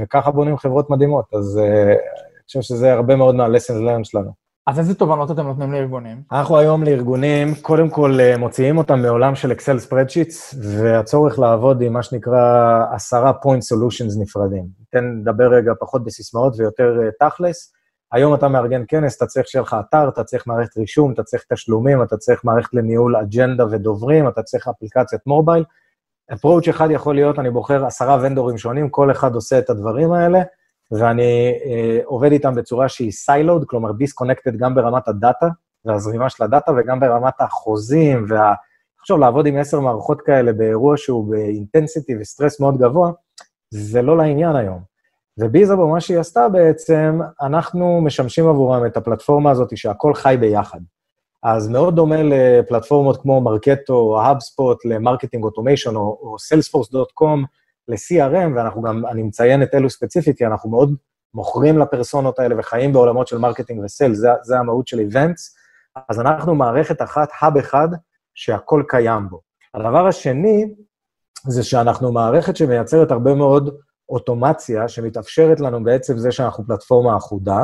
וככה 0.00 0.30
בונים 0.30 0.56
חברות 0.56 0.90
מדהימות, 0.90 1.24
אז 1.34 1.60
אה, 1.64 1.88
אני 1.88 2.44
חושב 2.46 2.60
שזה 2.60 2.92
הרבה 2.92 3.16
מאוד 3.16 3.34
מה-lessons 3.34 3.80
learned 3.88 4.04
שלנו. 4.04 4.47
אז 4.68 4.78
איזה 4.78 4.94
תובנות 4.94 5.30
אתם 5.30 5.46
נותנים 5.46 5.72
לארגונים? 5.72 6.22
אנחנו 6.32 6.58
היום 6.58 6.82
לארגונים, 6.82 7.54
קודם 7.62 7.90
כל 7.90 8.20
אה, 8.20 8.36
מוציאים 8.36 8.78
אותם 8.78 9.02
מעולם 9.02 9.34
של 9.34 9.52
Excel 9.52 9.78
spreadsheets, 9.78 10.54
והצורך 10.62 11.38
לעבוד 11.38 11.82
עם 11.82 11.92
מה 11.92 12.02
שנקרא 12.02 12.84
עשרה 12.92 13.32
point 13.32 13.62
solutions 13.62 14.16
נפרדים. 14.18 14.66
ניתן 14.80 15.18
לדבר 15.20 15.48
רגע 15.54 15.72
פחות 15.80 16.04
בסיסמאות 16.04 16.54
ויותר 16.58 17.00
אה, 17.02 17.28
תכלס. 17.28 17.72
היום 18.12 18.34
אתה 18.34 18.48
מארגן 18.48 18.82
כנס, 18.88 19.16
אתה 19.16 19.26
צריך 19.26 19.48
שיהיה 19.48 19.62
לך 19.62 19.76
אתר, 19.80 20.08
אתה 20.08 20.24
צריך 20.24 20.46
מערכת 20.46 20.76
רישום, 20.76 21.12
אתה 21.12 21.22
צריך 21.22 21.44
תשלומים, 21.52 22.02
אתה 22.02 22.16
צריך 22.16 22.44
מערכת 22.44 22.74
לניהול 22.74 23.16
אג'נדה 23.16 23.64
ודוברים, 23.70 24.28
אתה 24.28 24.42
צריך 24.42 24.68
אפליקציית 24.68 25.22
מובייל. 25.26 25.64
approach 26.32 26.68
אחד 26.68 26.90
יכול 26.90 27.14
להיות, 27.14 27.38
אני 27.38 27.50
בוחר 27.50 27.86
עשרה 27.86 28.18
ונדורים 28.22 28.58
שונים, 28.58 28.90
כל 28.90 29.10
אחד 29.10 29.34
עושה 29.34 29.58
את 29.58 29.70
הדברים 29.70 30.12
האלה. 30.12 30.38
ואני 30.90 31.52
אה, 31.64 31.98
עובד 32.04 32.32
איתם 32.32 32.54
בצורה 32.54 32.88
שהיא 32.88 33.12
siloed, 33.12 33.64
כלומר 33.64 33.92
disconnected 33.92 34.56
גם 34.56 34.74
ברמת 34.74 35.08
הדאטה 35.08 35.46
והזרימה 35.84 36.30
של 36.30 36.44
הדאטה 36.44 36.72
וגם 36.76 37.00
ברמת 37.00 37.34
החוזים, 37.40 38.26
וה... 38.28 38.54
עכשיו, 39.00 39.18
לעבוד 39.18 39.46
עם 39.46 39.56
עשר 39.56 39.80
מערכות 39.80 40.20
כאלה 40.20 40.52
באירוע 40.52 40.96
שהוא 40.96 41.30
ב-intensity 41.30 42.16
וסטרס 42.20 42.60
מאוד 42.60 42.78
גבוה, 42.78 43.10
זה 43.70 44.02
לא 44.02 44.16
לעניין 44.16 44.56
היום. 44.56 44.80
וביזאבו, 45.38 45.88
מה 45.88 46.00
שהיא 46.00 46.18
עשתה 46.18 46.48
בעצם, 46.48 47.20
אנחנו 47.42 48.00
משמשים 48.00 48.48
עבורם 48.48 48.86
את 48.86 48.96
הפלטפורמה 48.96 49.50
הזאת 49.50 49.76
שהכל 49.76 50.14
חי 50.14 50.36
ביחד. 50.40 50.78
אז 51.42 51.68
מאוד 51.68 51.96
דומה 51.96 52.22
לפלטפורמות 52.22 53.22
כמו 53.22 53.40
Marketo 53.40 53.94
או 53.94 54.20
HubSpot, 54.20 54.84
ל-marketing 54.84 55.44
automation 55.44 55.96
או 55.96 56.36
salesforce.com, 56.52 57.46
ל-CRM, 57.88 58.56
ואנחנו 58.56 58.82
גם, 58.82 59.06
אני 59.06 59.22
מציין 59.22 59.62
את 59.62 59.74
אלו 59.74 59.90
ספציפית, 59.90 60.38
כי 60.38 60.46
אנחנו 60.46 60.70
מאוד 60.70 60.94
מוכרים 61.34 61.78
לפרסונות 61.78 62.38
האלה 62.38 62.54
וחיים 62.58 62.92
בעולמות 62.92 63.28
של 63.28 63.38
marketing 63.38 63.84
ו-sales, 63.84 64.14
זה, 64.14 64.28
זה 64.42 64.58
המהות 64.58 64.88
של 64.88 64.98
events. 64.98 65.54
אז 66.08 66.20
אנחנו 66.20 66.54
מערכת 66.54 67.02
אחת, 67.02 67.28
hub 67.40 67.56
אחד, 67.56 67.88
שהכל 68.34 68.82
קיים 68.88 69.28
בו. 69.28 69.40
הדבר 69.74 70.06
השני, 70.06 70.74
זה 71.46 71.62
שאנחנו 71.62 72.12
מערכת 72.12 72.56
שמייצרת 72.56 73.10
הרבה 73.10 73.34
מאוד 73.34 73.76
אוטומציה, 74.08 74.88
שמתאפשרת 74.88 75.60
לנו 75.60 75.84
בעצם 75.84 76.18
זה 76.18 76.32
שאנחנו 76.32 76.66
פלטפורמה 76.66 77.16
אחודה, 77.16 77.58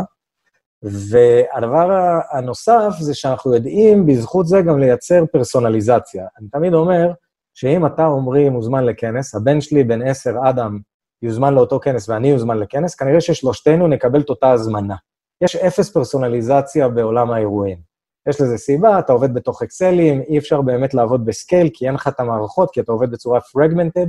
והדבר 0.82 2.18
הנוסף 2.32 2.94
זה 3.00 3.14
שאנחנו 3.14 3.54
יודעים 3.54 4.06
בזכות 4.06 4.46
זה 4.46 4.62
גם 4.62 4.78
לייצר 4.78 5.24
פרסונליזציה. 5.32 6.26
אני 6.38 6.48
תמיד 6.48 6.74
אומר, 6.74 7.12
שאם 7.54 7.86
אתה, 7.86 8.06
עמרי, 8.06 8.48
מוזמן 8.48 8.84
לכנס, 8.84 9.34
הבן 9.34 9.60
שלי, 9.60 9.84
בן 9.84 10.02
עשר, 10.02 10.34
אדם, 10.48 10.78
יוזמן 11.22 11.54
לאותו 11.54 11.80
כנס 11.80 12.08
ואני 12.08 12.28
יוזמן 12.28 12.58
לכנס, 12.58 12.94
כנראה 12.94 13.20
ששלושתנו 13.20 13.88
נקבל 13.88 14.20
את 14.20 14.30
אותה 14.30 14.50
הזמנה. 14.50 14.94
יש 15.40 15.56
אפס 15.56 15.92
פרסונליזציה 15.92 16.88
בעולם 16.88 17.30
האירועים. 17.30 17.78
יש 18.28 18.40
לזה 18.40 18.58
סיבה, 18.58 18.98
אתה 18.98 19.12
עובד 19.12 19.34
בתוך 19.34 19.62
אקסלים, 19.62 20.20
אי 20.20 20.38
אפשר 20.38 20.62
באמת 20.62 20.94
לעבוד 20.94 21.24
בסקייל, 21.24 21.68
כי 21.74 21.86
אין 21.86 21.94
לך 21.94 22.08
את 22.08 22.20
המערכות, 22.20 22.70
כי 22.70 22.80
אתה 22.80 22.92
עובד 22.92 23.10
בצורה 23.10 23.40
פרגמנטד, 23.40 24.06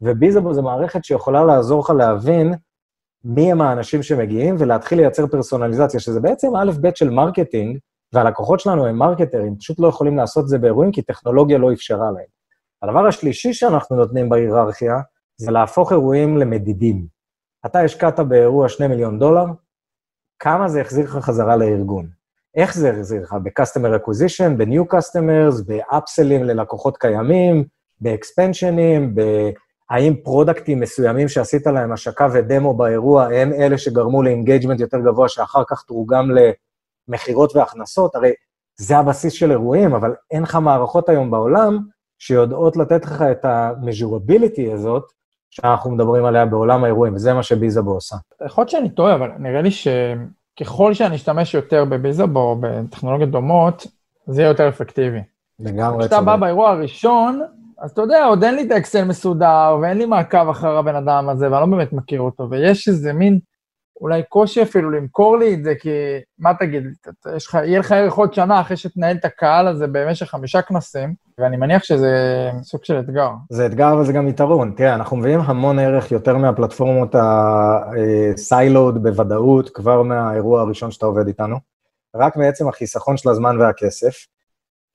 וביזבו 0.00 0.54
זו 0.54 0.62
מערכת 0.62 1.04
שיכולה 1.04 1.44
לעזור 1.44 1.80
לך 1.80 1.90
להבין 1.90 2.54
מי 3.24 3.52
הם 3.52 3.60
האנשים 3.60 4.02
שמגיעים 4.02 4.56
ולהתחיל 4.58 4.98
לייצר 4.98 5.26
פרסונליזציה, 5.26 6.00
שזה 6.00 6.20
בעצם 6.20 6.56
א'-ב' 6.56 6.94
של 6.94 7.10
marketing, 7.10 7.78
והלקוחות 8.12 8.60
שלנו 8.60 8.86
הם 8.86 8.96
מרקטרים, 8.96 9.56
פשוט 9.56 9.80
לא 9.80 9.88
יכולים 9.88 10.16
לעשות 10.16 10.44
את 10.44 10.48
זה 10.48 10.58
באירועים, 10.58 10.92
כי 10.92 11.02
טכנולוגיה 11.02 11.58
לא 11.58 11.72
אפשרה 11.72 12.10
להם. 12.10 12.39
הדבר 12.82 13.06
השלישי 13.06 13.52
שאנחנו 13.52 13.96
נותנים 13.96 14.28
בהיררכיה, 14.28 14.94
זה 15.36 15.50
להפוך 15.50 15.92
אירועים 15.92 16.36
למדידים. 16.36 17.06
אתה 17.66 17.80
השקעת 17.80 18.20
באירוע 18.20 18.68
2 18.68 18.90
מיליון 18.90 19.18
דולר, 19.18 19.44
כמה 20.38 20.68
זה 20.68 20.80
החזיר 20.80 21.04
לך 21.04 21.16
חזרה 21.16 21.56
לארגון? 21.56 22.08
איך 22.54 22.74
זה 22.74 22.90
החזיר 22.90 23.22
לך? 23.22 23.36
ב-customer 23.42 24.00
acquisition, 24.00 24.58
ב-new 24.58 24.94
customers, 24.94 25.64
באפסלים 25.66 26.44
ללקוחות 26.44 26.96
קיימים, 26.96 27.64
באקספנשנים, 28.00 29.14
האם 29.90 30.14
פרודקטים 30.24 30.80
מסוימים 30.80 31.28
שעשית 31.28 31.66
להם 31.66 31.92
השקה 31.92 32.28
ודמו 32.32 32.74
באירוע, 32.74 33.24
הם 33.24 33.52
אלה 33.52 33.78
שגרמו 33.78 34.22
ל-engagement 34.22 34.80
יותר 34.80 35.00
גבוה, 35.00 35.28
שאחר 35.28 35.62
כך 35.68 35.82
תורגם 35.82 36.28
למכירות 37.08 37.56
והכנסות? 37.56 38.14
הרי 38.14 38.32
זה 38.76 38.96
הבסיס 38.96 39.32
של 39.32 39.50
אירועים, 39.50 39.94
אבל 39.94 40.14
אין 40.30 40.42
לך 40.42 40.54
מערכות 40.54 41.08
היום 41.08 41.30
בעולם 41.30 41.78
שיודעות 42.20 42.76
לתת 42.76 43.04
לך 43.04 43.22
את 43.22 43.44
ה-measurability 43.44 44.72
הזאת, 44.74 45.02
שאנחנו 45.50 45.90
מדברים 45.90 46.24
עליה 46.24 46.46
בעולם 46.46 46.84
האירועים, 46.84 47.14
וזה 47.14 47.34
מה 47.34 47.42
שביזאבו 47.42 47.90
עושה. 47.90 48.16
יכול 48.46 48.62
להיות 48.62 48.70
שאני 48.70 48.90
טועה, 48.90 49.14
אבל 49.14 49.30
נראה 49.38 49.62
לי 49.62 49.70
שככל 49.70 50.94
שאני 50.94 51.16
אשתמש 51.16 51.54
יותר 51.54 51.84
בביזאבו 51.84 52.40
או 52.40 52.56
בטכנולוגיות 52.60 53.30
דומות, 53.30 53.86
זה 54.26 54.42
יהיה 54.42 54.50
יותר 54.50 54.68
אפקטיבי. 54.68 55.20
לגמרי. 55.60 56.00
כשאתה 56.00 56.20
בא 56.20 56.36
באירוע 56.36 56.70
הראשון, 56.70 57.42
אז 57.78 57.90
אתה 57.90 58.02
יודע, 58.02 58.24
עוד 58.24 58.44
אין 58.44 58.54
לי 58.54 58.62
את 58.62 58.70
האקסל 58.70 59.04
מסודר, 59.04 59.78
ואין 59.82 59.98
לי 59.98 60.06
מעקב 60.06 60.48
אחר 60.48 60.76
הבן 60.76 60.94
אדם 60.94 61.28
הזה, 61.28 61.50
ואני 61.50 61.70
לא 61.70 61.76
באמת 61.76 61.92
מכיר 61.92 62.20
אותו, 62.20 62.50
ויש 62.50 62.88
איזה 62.88 63.12
מין 63.12 63.38
אולי 64.00 64.22
קושי 64.28 64.62
אפילו 64.62 64.90
למכור 64.90 65.38
לי 65.38 65.54
את 65.54 65.64
זה, 65.64 65.74
כי 65.80 65.90
מה 66.38 66.54
תגיד, 66.58 66.84
יש 67.36 67.54
יהיה 67.54 67.78
לך 67.78 67.92
ערך 67.92 68.14
עוד 68.14 68.34
שנה 68.34 68.60
אחרי 68.60 68.76
שתנהל 68.76 69.16
את 69.16 69.24
הקהל 69.24 69.68
הזה 69.68 69.86
במשך 69.92 70.26
חמישה 70.26 70.62
כנסים, 70.62 71.14
ואני 71.38 71.56
מניח 71.56 71.84
שזה 71.84 72.10
סוג 72.62 72.84
של 72.84 72.98
אתגר. 72.98 73.30
זה 73.50 73.66
אתגר 73.66 73.96
וזה 73.96 74.12
גם 74.12 74.28
יתרון. 74.28 74.72
תראה, 74.76 74.94
אנחנו 74.94 75.16
מביאים 75.16 75.40
המון 75.40 75.78
ערך 75.78 76.12
יותר 76.12 76.36
מהפלטפורמות 76.36 77.14
הסיילוד 78.34 79.02
בוודאות, 79.02 79.70
כבר 79.70 80.02
מהאירוע 80.02 80.60
הראשון 80.60 80.90
שאתה 80.90 81.06
עובד 81.06 81.26
איתנו. 81.26 81.56
רק 82.16 82.36
מעצם 82.36 82.68
החיסכון 82.68 83.16
של 83.16 83.28
הזמן 83.30 83.60
והכסף, 83.60 84.26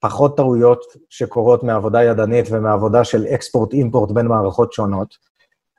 פחות 0.00 0.36
טעויות 0.36 0.80
שקורות 1.10 1.62
מעבודה 1.62 2.02
ידנית 2.02 2.46
ומעבודה 2.50 3.04
של 3.04 3.26
אקספורט-אימפורט 3.34 4.10
בין 4.10 4.26
מערכות 4.26 4.72
שונות. 4.72 5.08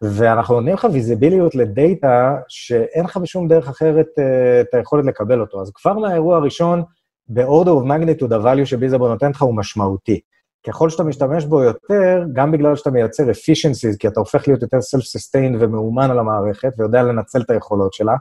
ואנחנו 0.02 0.56
נותנים 0.56 0.74
לך 0.74 0.88
ויזיביליות 0.94 1.56
לדאטה 1.56 2.36
שאין 2.48 3.06
לך 3.06 3.18
בשום 3.18 3.48
דרך 3.48 3.68
אחרת 3.68 4.06
uh, 4.06 4.22
את 4.62 4.74
היכולת 4.74 5.06
לקבל 5.06 5.42
אותו. 5.42 5.62
אז 5.62 5.72
כבר 5.74 5.94
מהאירוע 5.94 6.38
הראשון, 6.38 6.84
ב-order 7.30 7.68
of 7.68 7.86
magnitude, 7.86 8.36
ה-value 8.36 8.66
שביזאבו 8.66 9.08
נותן 9.08 9.30
לך 9.30 9.42
הוא 9.42 9.56
משמעותי. 9.56 10.20
ככל 10.68 10.90
שאתה 10.90 11.04
משתמש 11.04 11.46
בו 11.46 11.64
יותר, 11.64 12.24
גם 12.34 12.52
בגלל 12.52 12.76
שאתה 12.76 12.92
מייצר 12.92 13.24
efficiencies, 13.24 13.98
כי 14.00 14.08
אתה 14.08 14.20
הופך 14.20 14.48
להיות 14.48 14.62
יותר 14.62 14.78
self-sustained 14.78 15.58
ומאומן 15.60 16.12
על 16.12 16.20
המערכת 16.20 16.74
ויודע 16.78 17.04
לנצל 17.04 17.42
את 17.42 17.50
היכולות 17.50 17.94
שלה, 17.94 18.16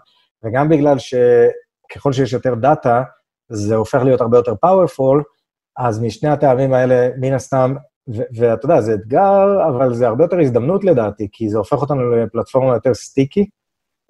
וגם 0.45 0.69
בגלל 0.69 0.97
שככל 0.99 2.13
שיש 2.13 2.33
יותר 2.33 2.55
דאטה, 2.55 3.03
זה 3.49 3.75
הופך 3.75 4.03
להיות 4.03 4.21
הרבה 4.21 4.39
יותר 4.39 4.53
powerful, 4.67 5.23
אז 5.77 6.03
משני 6.03 6.29
הטעמים 6.29 6.73
האלה, 6.73 7.09
מן 7.17 7.33
הסתם, 7.33 7.75
ואתה 8.09 8.65
יודע, 8.65 8.81
זה 8.81 8.95
אתגר, 8.95 9.69
אבל 9.69 9.95
זה 9.95 10.07
הרבה 10.07 10.25
יותר 10.25 10.41
הזדמנות 10.41 10.85
לדעתי, 10.85 11.29
כי 11.33 11.49
זה 11.49 11.59
הופך 11.59 11.81
אותנו 11.83 12.11
לפלטפורמה 12.11 12.75
יותר 12.75 12.95
sticky, 12.95 13.47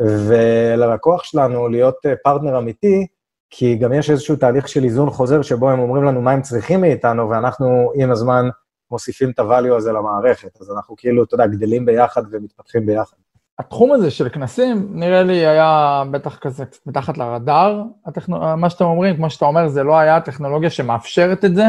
וללקוח 0.02 1.24
שלנו 1.24 1.68
להיות 1.68 1.94
פרטנר 2.24 2.58
אמיתי, 2.58 3.06
כי 3.50 3.76
גם 3.76 3.92
יש 3.92 4.10
איזשהו 4.10 4.36
תהליך 4.36 4.68
של 4.68 4.84
איזון 4.84 5.10
חוזר 5.10 5.42
שבו 5.42 5.70
הם 5.70 5.78
אומרים 5.78 6.04
לנו 6.04 6.22
מה 6.22 6.30
הם 6.32 6.42
צריכים 6.42 6.80
מאיתנו, 6.80 7.30
ואנחנו 7.30 7.90
עם 7.94 8.10
הזמן 8.10 8.48
מוסיפים 8.90 9.30
את 9.30 9.38
ה-value 9.38 9.74
הזה 9.76 9.92
למערכת. 9.92 10.60
אז 10.60 10.70
אנחנו 10.70 10.94
כאילו, 10.96 11.24
אתה 11.24 11.34
יודע, 11.34 11.46
גדלים 11.46 11.86
ביחד 11.86 12.22
ומתפתחים 12.30 12.86
ביחד. 12.86 13.16
התחום 13.58 13.92
הזה 13.92 14.10
של 14.10 14.28
כנסים, 14.28 14.88
נראה 14.90 15.22
לי 15.22 15.46
היה 15.46 16.02
בטח 16.10 16.38
כזה 16.38 16.64
מתחת 16.86 17.18
לרדאר, 17.18 17.82
הטכנול... 18.06 18.54
מה 18.54 18.70
שאתם 18.70 18.84
אומרים, 18.84 19.16
כמו 19.16 19.30
שאתה 19.30 19.44
אומר, 19.44 19.68
זה 19.68 19.82
לא 19.82 19.98
היה 19.98 20.16
הטכנולוגיה 20.16 20.70
שמאפשרת 20.70 21.44
את 21.44 21.54
זה, 21.54 21.64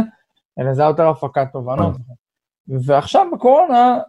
אלא 0.60 0.74
זה 0.74 0.82
היה 0.82 0.89
יותר 0.89 1.10
הפקת 1.10 1.47
תובנות. 1.53 1.95
ועכשיו 2.68 3.28
בקורונה, 3.34 3.99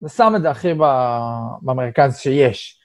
זה 0.00 0.08
שם 0.08 0.32
את 0.36 0.42
זה 0.42 0.50
הכי 0.50 0.74
במרכז 1.62 2.18
שיש. 2.18 2.78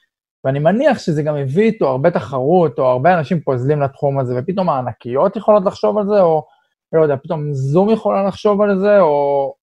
ואני 0.44 0.60
מניח 0.60 1.00
שזה 1.00 1.24
גם 1.24 1.36
הביא 1.36 1.64
איתו 1.64 1.88
הרבה 1.88 2.12
תחרות, 2.12 2.80
או 2.80 2.86
הרבה 2.86 3.20
אנשים 3.20 3.40
פוזלים 3.40 3.82
לתחום 3.82 4.20
הזה, 4.20 4.34
ופתאום 4.38 4.70
הענקיות 4.70 5.36
יכולות 5.36 5.66
לחשוב 5.66 5.98
על 5.98 6.08
זה, 6.08 6.22
או 6.22 6.46
לא 6.94 7.02
יודע, 7.02 7.16
פתאום 7.24 7.54
זום 7.54 7.90
יכולה 7.90 8.24
לחשוב 8.24 8.62
על 8.62 8.80
זה, 8.80 9.00
או 9.00 9.54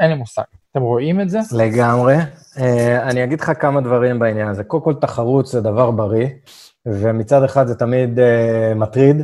אין 0.00 0.10
לי 0.10 0.14
מושג. 0.16 0.42
אתם 0.72 0.82
רואים 0.82 1.20
את 1.20 1.30
זה? 1.30 1.38
לגמרי. 1.56 2.16
Uh, 2.56 2.60
אני 3.02 3.24
אגיד 3.24 3.40
לך 3.40 3.52
כמה 3.60 3.80
דברים 3.80 4.18
בעניין 4.18 4.48
הזה. 4.48 4.64
קודם 4.64 4.84
כל, 4.84 4.94
תחרות 4.94 5.46
זה 5.46 5.60
דבר 5.60 5.90
בריא, 5.90 6.28
ומצד 6.86 7.44
אחד 7.44 7.66
זה 7.66 7.74
תמיד 7.74 8.18
uh, 8.18 8.74
מטריד, 8.74 9.16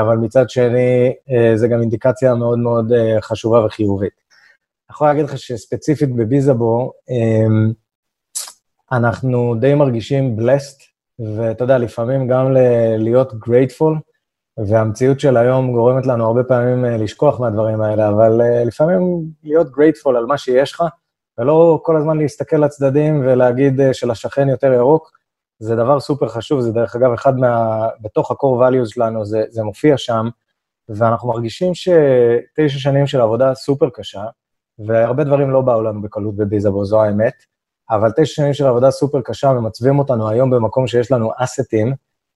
אבל 0.00 0.16
מצד 0.16 0.50
שני, 0.50 1.12
uh, 1.28 1.56
זה 1.56 1.68
גם 1.68 1.80
אינדיקציה 1.80 2.34
מאוד 2.34 2.58
מאוד 2.58 2.92
uh, 2.92 3.20
חשובה 3.20 3.66
וחיובית. 3.66 4.12
אני 4.88 4.94
יכול 4.94 5.06
להגיד 5.06 5.24
לך 5.24 5.38
שספציפית 5.38 6.16
בביזאבו, 6.16 6.92
אנחנו 8.92 9.54
די 9.60 9.74
מרגישים 9.74 10.36
blessed, 10.38 10.82
ואתה 11.36 11.64
יודע, 11.64 11.78
לפעמים 11.78 12.28
גם 12.28 12.52
להיות 12.98 13.32
grateful, 13.32 14.00
והמציאות 14.58 15.20
של 15.20 15.36
היום 15.36 15.72
גורמת 15.72 16.06
לנו 16.06 16.26
הרבה 16.26 16.44
פעמים 16.44 16.84
אה, 16.84 16.96
לשכוח 16.96 17.40
מהדברים 17.40 17.80
האלה, 17.80 18.08
אבל 18.08 18.40
אה, 18.40 18.64
לפעמים 18.64 19.22
להיות 19.44 19.66
grateful 19.66 20.16
על 20.16 20.26
מה 20.26 20.38
שיש 20.38 20.72
לך, 20.72 20.84
ולא 21.38 21.80
כל 21.82 21.96
הזמן 21.96 22.18
להסתכל 22.18 22.56
לצדדים 22.56 23.20
ולהגיד 23.20 23.80
אה, 23.80 23.94
שלשכן 23.94 24.48
יותר 24.48 24.72
ירוק, 24.72 25.10
זה 25.58 25.76
דבר 25.76 26.00
סופר 26.00 26.28
חשוב, 26.28 26.60
זה 26.60 26.72
דרך 26.72 26.96
אגב 26.96 27.12
אחד 27.12 27.38
מה... 27.38 27.86
בתוך 28.00 28.30
ה-core 28.30 28.60
values 28.62 28.88
שלנו, 28.88 29.24
זה, 29.24 29.42
זה 29.48 29.62
מופיע 29.62 29.96
שם, 29.96 30.28
ואנחנו 30.88 31.28
מרגישים 31.28 31.72
שתשע 31.74 32.78
שנים 32.78 33.06
של 33.06 33.20
עבודה 33.20 33.54
סופר 33.54 33.88
קשה, 33.94 34.24
והרבה 34.86 35.24
דברים 35.24 35.50
לא 35.50 35.60
באו 35.60 35.82
לנו 35.82 36.02
בקלות 36.02 36.36
בביזאבו, 36.36 36.84
זו 36.84 37.02
האמת, 37.02 37.34
אבל 37.90 38.10
תשע 38.16 38.34
שנים 38.34 38.54
של 38.54 38.66
עבודה 38.66 38.90
סופר 38.90 39.20
קשה 39.20 39.48
ומצבים 39.48 39.98
אותנו 39.98 40.28
היום 40.28 40.50
במקום 40.50 40.86
שיש 40.86 41.12
לנו 41.12 41.30
אסטים, 41.36 41.94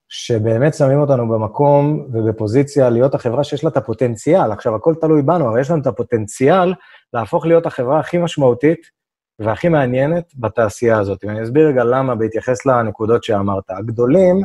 שבאמת 0.09 0.75
שמים 0.75 1.01
אותנו 1.01 1.29
במקום 1.29 2.07
ובפוזיציה 2.13 2.91
להיות 2.91 3.15
החברה 3.15 3.45
שיש 3.45 3.65
לה 3.65 3.71
את 3.71 3.77
הפוטנציאל. 3.77 4.53
עכשיו, 4.53 4.75
הכל 4.75 4.95
תלוי 5.01 5.23
בנו, 5.23 5.49
אבל 5.49 5.61
יש 5.61 5.71
לנו 5.71 5.83
את 5.83 5.87
הפוטנציאל 5.87 6.75
להפוך 7.13 7.47
להיות 7.47 7.67
החברה 7.67 8.01
הכי 8.01 8.19
משמעותית 8.19 9.00
והכי 9.41 9.69
מעניינת 9.69 10.33
בתעשייה 10.37 10.99
הזאת. 10.99 11.25
ואני 11.25 11.43
אסביר 11.43 11.69
רגע 11.69 11.85
למה 11.85 12.15
בהתייחס 12.15 12.67
לנקודות 12.67 13.25
שאמרת. 13.25 13.65
הגדולים, 13.69 14.43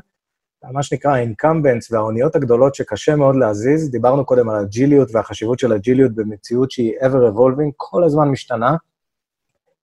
מה 0.72 0.84
שנקרא 0.84 1.12
ה-incumbents 1.12 1.88
והאוניות 1.92 2.36
הגדולות 2.36 2.76
שקשה 2.76 3.16
מאוד 3.16 3.36
להזיז, 3.36 3.92
דיברנו 3.92 4.26
קודם 4.26 4.50
על 4.50 4.56
הג'יליות 4.56 5.10
והחשיבות 5.12 5.60
של 5.60 5.72
הג'יליות 5.72 6.12
במציאות 6.16 6.72
שהיא 6.72 6.94
ever 7.00 7.34
evolving, 7.34 7.72
כל 7.76 8.04
הזמן 8.04 8.28
משתנה, 8.28 8.76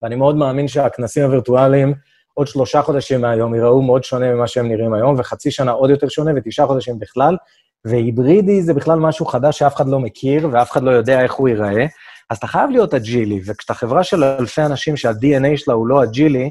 ואני 0.02 0.14
מאוד 0.14 0.36
מאמין 0.36 0.68
שהכנסים 0.68 1.24
הווירטואליים, 1.24 1.94
עוד 2.34 2.46
שלושה 2.46 2.82
חודשים 2.82 3.20
מהיום 3.20 3.54
ייראו 3.54 3.82
מאוד 3.82 4.04
שונה 4.04 4.34
ממה 4.34 4.46
שהם 4.46 4.68
נראים 4.68 4.92
היום, 4.92 5.14
וחצי 5.18 5.50
שנה 5.50 5.70
עוד 5.70 5.90
יותר 5.90 6.08
שונה, 6.08 6.30
ותשעה 6.36 6.66
חודשים 6.66 6.98
בכלל, 6.98 7.36
והיברידי 7.84 8.62
זה 8.62 8.74
בכלל 8.74 8.98
משהו 8.98 9.26
חדש 9.26 9.58
שאף 9.58 9.76
אחד 9.76 9.88
לא 9.88 10.00
מכיר, 10.00 10.48
ואף 10.52 10.70
אחד 10.70 10.82
לא 10.82 10.90
יודע 10.90 11.22
איך 11.22 11.32
הוא 11.32 11.48
ייראה, 11.48 11.86
אז 12.32 12.38
אתה 12.38 12.46
חייב 12.46 12.70
להיות 12.70 12.94
אג'ילי, 12.94 13.40
וכשאתה 13.46 13.74
חברה 13.74 14.04
של 14.04 14.24
אלפי 14.24 14.62
אנשים 14.62 14.96
שה-DNA 14.96 15.56
שלה 15.56 15.74
הוא 15.74 15.86
לא 15.86 16.04
אג'ילי, 16.04 16.50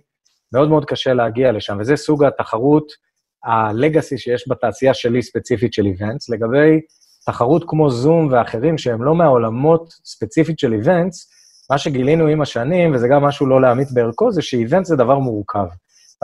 מאוד 0.54 0.70
מאוד 0.70 0.86
קשה 0.86 1.14
להגיע 1.14 1.52
לשם, 1.52 1.78
וזה 1.80 1.96
סוג 1.96 2.24
התחרות, 2.24 2.92
ה-legacy 3.44 4.18
שיש 4.18 4.46
בתעשייה 4.50 4.94
שלי 4.94 5.22
ספציפית 5.22 5.74
של 5.74 5.86
events. 5.86 6.30
לגבי 6.30 6.82
תחרות 7.26 7.64
כמו 7.68 7.90
זום 7.90 8.28
ואחרים 8.32 8.78
שהם 8.78 9.04
לא 9.04 9.16
מהעולמות 9.16 9.94
ספציפית 10.06 10.60
של 10.60 10.74
events, 10.74 11.30
מה 11.72 11.78
שגילינו 11.78 12.28
עם 12.28 12.42
השנים, 12.42 12.96
וזה 12.96 13.08
גם 13.08 13.24
משהו 13.24 13.46
לא 13.48 13.62
להמעיט 13.62 13.92
בערכו, 13.92 14.32
זה 14.32 14.42
ש-event 14.42 14.86
זה 14.86 14.96
דבר 14.96 15.20
מורכב. 15.20 15.68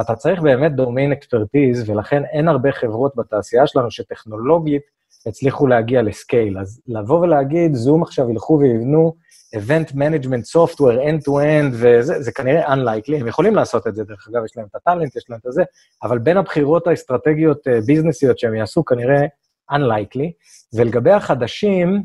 אתה 0.01 0.15
צריך 0.15 0.41
באמת 0.41 0.75
domain 0.75 1.11
expertise, 1.11 1.89
ולכן 1.89 2.23
אין 2.25 2.47
הרבה 2.47 2.71
חברות 2.71 3.11
בתעשייה 3.15 3.67
שלנו 3.67 3.91
שטכנולוגית 3.91 4.81
הצליחו 5.27 5.67
להגיע 5.67 6.01
לסקייל. 6.01 6.57
אז 6.59 6.81
לבוא 6.87 7.19
ולהגיד, 7.19 7.73
זום 7.73 8.03
עכשיו 8.03 8.29
ילכו 8.29 8.59
ויבנו 8.59 9.26
Event 9.55 9.91
Management 9.91 10.45
Software 10.55 10.99
end-to-end, 11.09 11.71
וזה 11.71 12.21
זה 12.21 12.31
כנראה 12.31 12.73
unlikely, 12.73 13.15
הם 13.19 13.27
יכולים 13.27 13.55
לעשות 13.55 13.87
את 13.87 13.95
זה, 13.95 14.03
דרך 14.03 14.27
אגב, 14.31 14.45
יש 14.45 14.57
להם 14.57 14.65
את 14.69 14.75
הטאלנט, 14.75 15.15
יש 15.15 15.23
להם 15.29 15.39
את 15.47 15.53
זה, 15.53 15.63
אבל 16.03 16.19
בין 16.19 16.37
הבחירות 16.37 16.87
האסטרטגיות 16.87 17.67
ביזנסיות 17.85 18.39
שהם 18.39 18.55
יעשו, 18.55 18.85
כנראה 18.85 19.25
unlikely. 19.71 20.31
ולגבי 20.73 21.11
החדשים, 21.11 22.03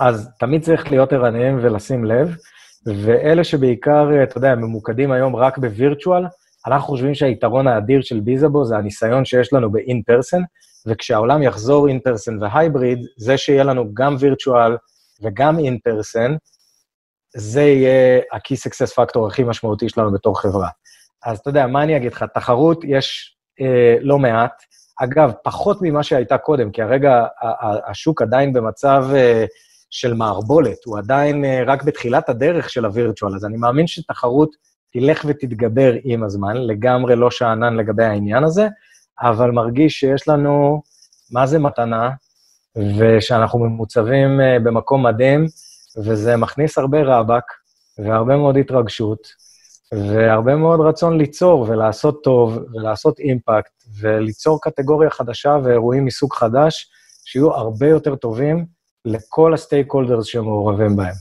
אז 0.00 0.30
תמיד 0.38 0.62
צריך 0.62 0.90
להיות 0.90 1.12
ערניים 1.12 1.58
ולשים 1.62 2.04
לב, 2.04 2.36
ואלה 2.86 3.44
שבעיקר, 3.44 4.22
אתה 4.22 4.38
יודע, 4.38 4.54
ממוקדים 4.54 5.12
היום 5.12 5.36
רק 5.36 5.58
בווירטואל, 5.58 6.24
אנחנו 6.66 6.88
חושבים 6.88 7.14
שהיתרון 7.14 7.66
האדיר 7.66 8.02
של 8.02 8.20
ביזאבו 8.20 8.64
זה 8.64 8.76
הניסיון 8.76 9.24
שיש 9.24 9.52
לנו 9.52 9.72
ב-in 9.72 10.12
person, 10.12 10.40
וכשהעולם 10.86 11.42
יחזור 11.42 11.88
in 11.88 12.08
person 12.08 12.32
והייבריד, 12.40 12.98
זה 13.18 13.36
שיהיה 13.36 13.64
לנו 13.64 13.94
גם 13.94 14.16
וירטואל 14.18 14.76
וגם 15.22 15.58
in 15.58 15.90
person, 15.90 16.30
זה 17.36 17.62
יהיה 17.62 18.20
ה-key 18.32 18.56
success 18.68 18.92
factor 18.92 19.26
הכי 19.26 19.44
משמעותי 19.44 19.88
שלנו 19.88 20.12
בתור 20.12 20.40
חברה. 20.40 20.68
אז 21.24 21.38
אתה 21.38 21.50
יודע, 21.50 21.66
מה 21.66 21.82
אני 21.82 21.96
אגיד 21.96 22.12
לך? 22.12 22.24
תחרות 22.34 22.80
יש 22.84 23.36
אה, 23.60 23.96
לא 24.00 24.18
מעט. 24.18 24.62
אגב, 25.00 25.32
פחות 25.44 25.78
ממה 25.82 26.02
שהייתה 26.02 26.38
קודם, 26.38 26.70
כי 26.70 26.82
הרגע 26.82 27.26
השוק 27.90 28.22
עדיין 28.22 28.52
במצב 28.52 29.04
אה, 29.14 29.44
של 29.94 30.14
מערבולת, 30.14 30.84
הוא 30.84 30.98
עדיין 30.98 31.44
uh, 31.44 31.48
רק 31.66 31.82
בתחילת 31.82 32.28
הדרך 32.28 32.70
של 32.70 32.84
הווירטואל, 32.84 33.34
אז 33.34 33.44
אני 33.44 33.56
מאמין 33.56 33.86
שתחרות 33.86 34.50
תלך 34.92 35.24
ותתגבר 35.28 35.92
עם 36.04 36.24
הזמן, 36.24 36.56
לגמרי 36.56 37.16
לא 37.16 37.30
שאנן 37.30 37.76
לגבי 37.76 38.04
העניין 38.04 38.44
הזה, 38.44 38.68
אבל 39.20 39.50
מרגיש 39.50 40.00
שיש 40.00 40.28
לנו, 40.28 40.82
מה 41.30 41.46
זה 41.46 41.58
מתנה, 41.58 42.10
ושאנחנו 42.98 43.58
ממוצבים 43.58 44.40
uh, 44.40 44.64
במקום 44.64 45.06
מדהים, 45.06 45.46
וזה 45.96 46.36
מכניס 46.36 46.78
הרבה 46.78 47.02
רבאק, 47.02 47.44
והרבה 47.98 48.36
מאוד 48.36 48.56
התרגשות, 48.56 49.18
והרבה 49.92 50.56
מאוד 50.56 50.80
רצון 50.80 51.18
ליצור 51.18 51.66
ולעשות 51.68 52.20
טוב, 52.24 52.58
ולעשות 52.72 53.18
אימפקט, 53.18 53.72
וליצור 54.00 54.60
קטגוריה 54.62 55.10
חדשה 55.10 55.56
ואירועים 55.64 56.04
מסוג 56.04 56.32
חדש, 56.34 56.90
שיהיו 57.24 57.54
הרבה 57.54 57.88
יותר 57.88 58.16
טובים, 58.16 58.66
לכל 59.04 59.54
הסטייק 59.54 59.92
הולדרס 59.92 60.26
שמעורבים 60.26 60.96
בהם. 60.96 61.14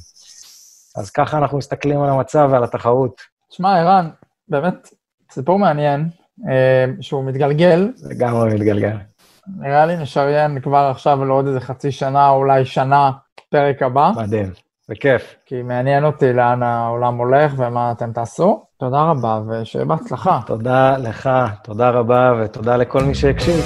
אז 0.95 1.09
ככה 1.09 1.37
אנחנו 1.37 1.57
מסתכלים 1.57 2.01
על 2.01 2.09
המצב 2.09 2.49
ועל 2.51 2.63
התחרות. 2.63 3.21
שמע, 3.49 3.79
ערן, 3.79 4.09
באמת, 4.47 4.89
סיפור 5.31 5.59
מעניין, 5.59 6.09
אה, 6.49 6.85
שהוא 7.01 7.25
מתגלגל. 7.25 7.91
לגמרי 8.03 8.53
מתגלגל. 8.53 8.97
נראה 9.57 9.85
לי 9.85 9.97
נשריין 9.97 10.61
כבר 10.61 10.89
עכשיו 10.91 11.25
לעוד 11.25 11.47
איזה 11.47 11.59
חצי 11.59 11.91
שנה, 11.91 12.29
אולי 12.29 12.65
שנה, 12.65 13.11
פרק 13.53 13.81
הבא. 13.81 14.11
מדהים, 14.15 14.49
בכיף. 14.89 15.35
כי 15.45 15.61
מעניין 15.61 16.05
אותי 16.05 16.33
לאן 16.33 16.63
העולם 16.63 17.17
הולך 17.17 17.53
ומה 17.57 17.91
אתם 17.91 18.11
תעשו. 18.11 18.63
תודה 18.79 19.01
רבה, 19.01 19.39
ושיהיה 19.47 19.85
בהצלחה. 19.85 20.39
תודה 20.45 20.97
לך, 20.97 21.29
תודה 21.63 21.89
רבה, 21.89 22.33
ותודה 22.39 22.77
לכל 22.77 23.03
מי 23.03 23.15
שהקשיב. 23.15 23.61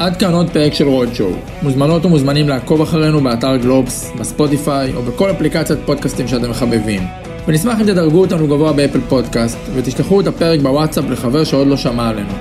עד 0.00 0.16
כאן 0.16 0.32
עוד 0.32 0.50
פרק 0.50 0.72
של 0.72 0.88
רוד 0.88 1.08
שואו. 1.14 1.30
מוזמנות 1.62 2.04
ומוזמנים 2.04 2.48
לעקוב 2.48 2.80
אחרינו 2.80 3.20
באתר 3.20 3.56
גלובס, 3.56 4.12
בספוטיפיי 4.20 4.94
או 4.94 5.02
בכל 5.02 5.30
אפליקציית 5.30 5.78
פודקאסטים 5.86 6.28
שאתם 6.28 6.50
מחבבים. 6.50 7.02
ונשמח 7.46 7.80
אם 7.80 7.86
תדרגו 7.86 8.20
אותנו 8.20 8.46
גבוה 8.46 8.72
באפל 8.72 9.00
פודקאסט, 9.00 9.58
ותשלחו 9.74 10.20
את 10.20 10.26
הפרק 10.26 10.60
בוואטסאפ 10.60 11.04
לחבר 11.10 11.44
שעוד 11.44 11.66
לא 11.66 11.76
שמע 11.76 12.08
עלינו. 12.08 12.32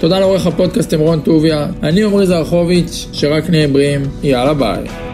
תודה 0.00 0.18
לעורך 0.18 0.46
הפודקאסט 0.46 0.92
עם 0.92 1.00
רון 1.00 1.20
טוביה, 1.20 1.66
אני 1.82 2.02
עמרי 2.02 2.26
זרחוביץ', 2.26 3.08
שרק 3.12 3.50
נהיה 3.50 3.68
בריאים, 3.68 4.02
יאללה 4.22 4.54
ביי. 4.54 5.11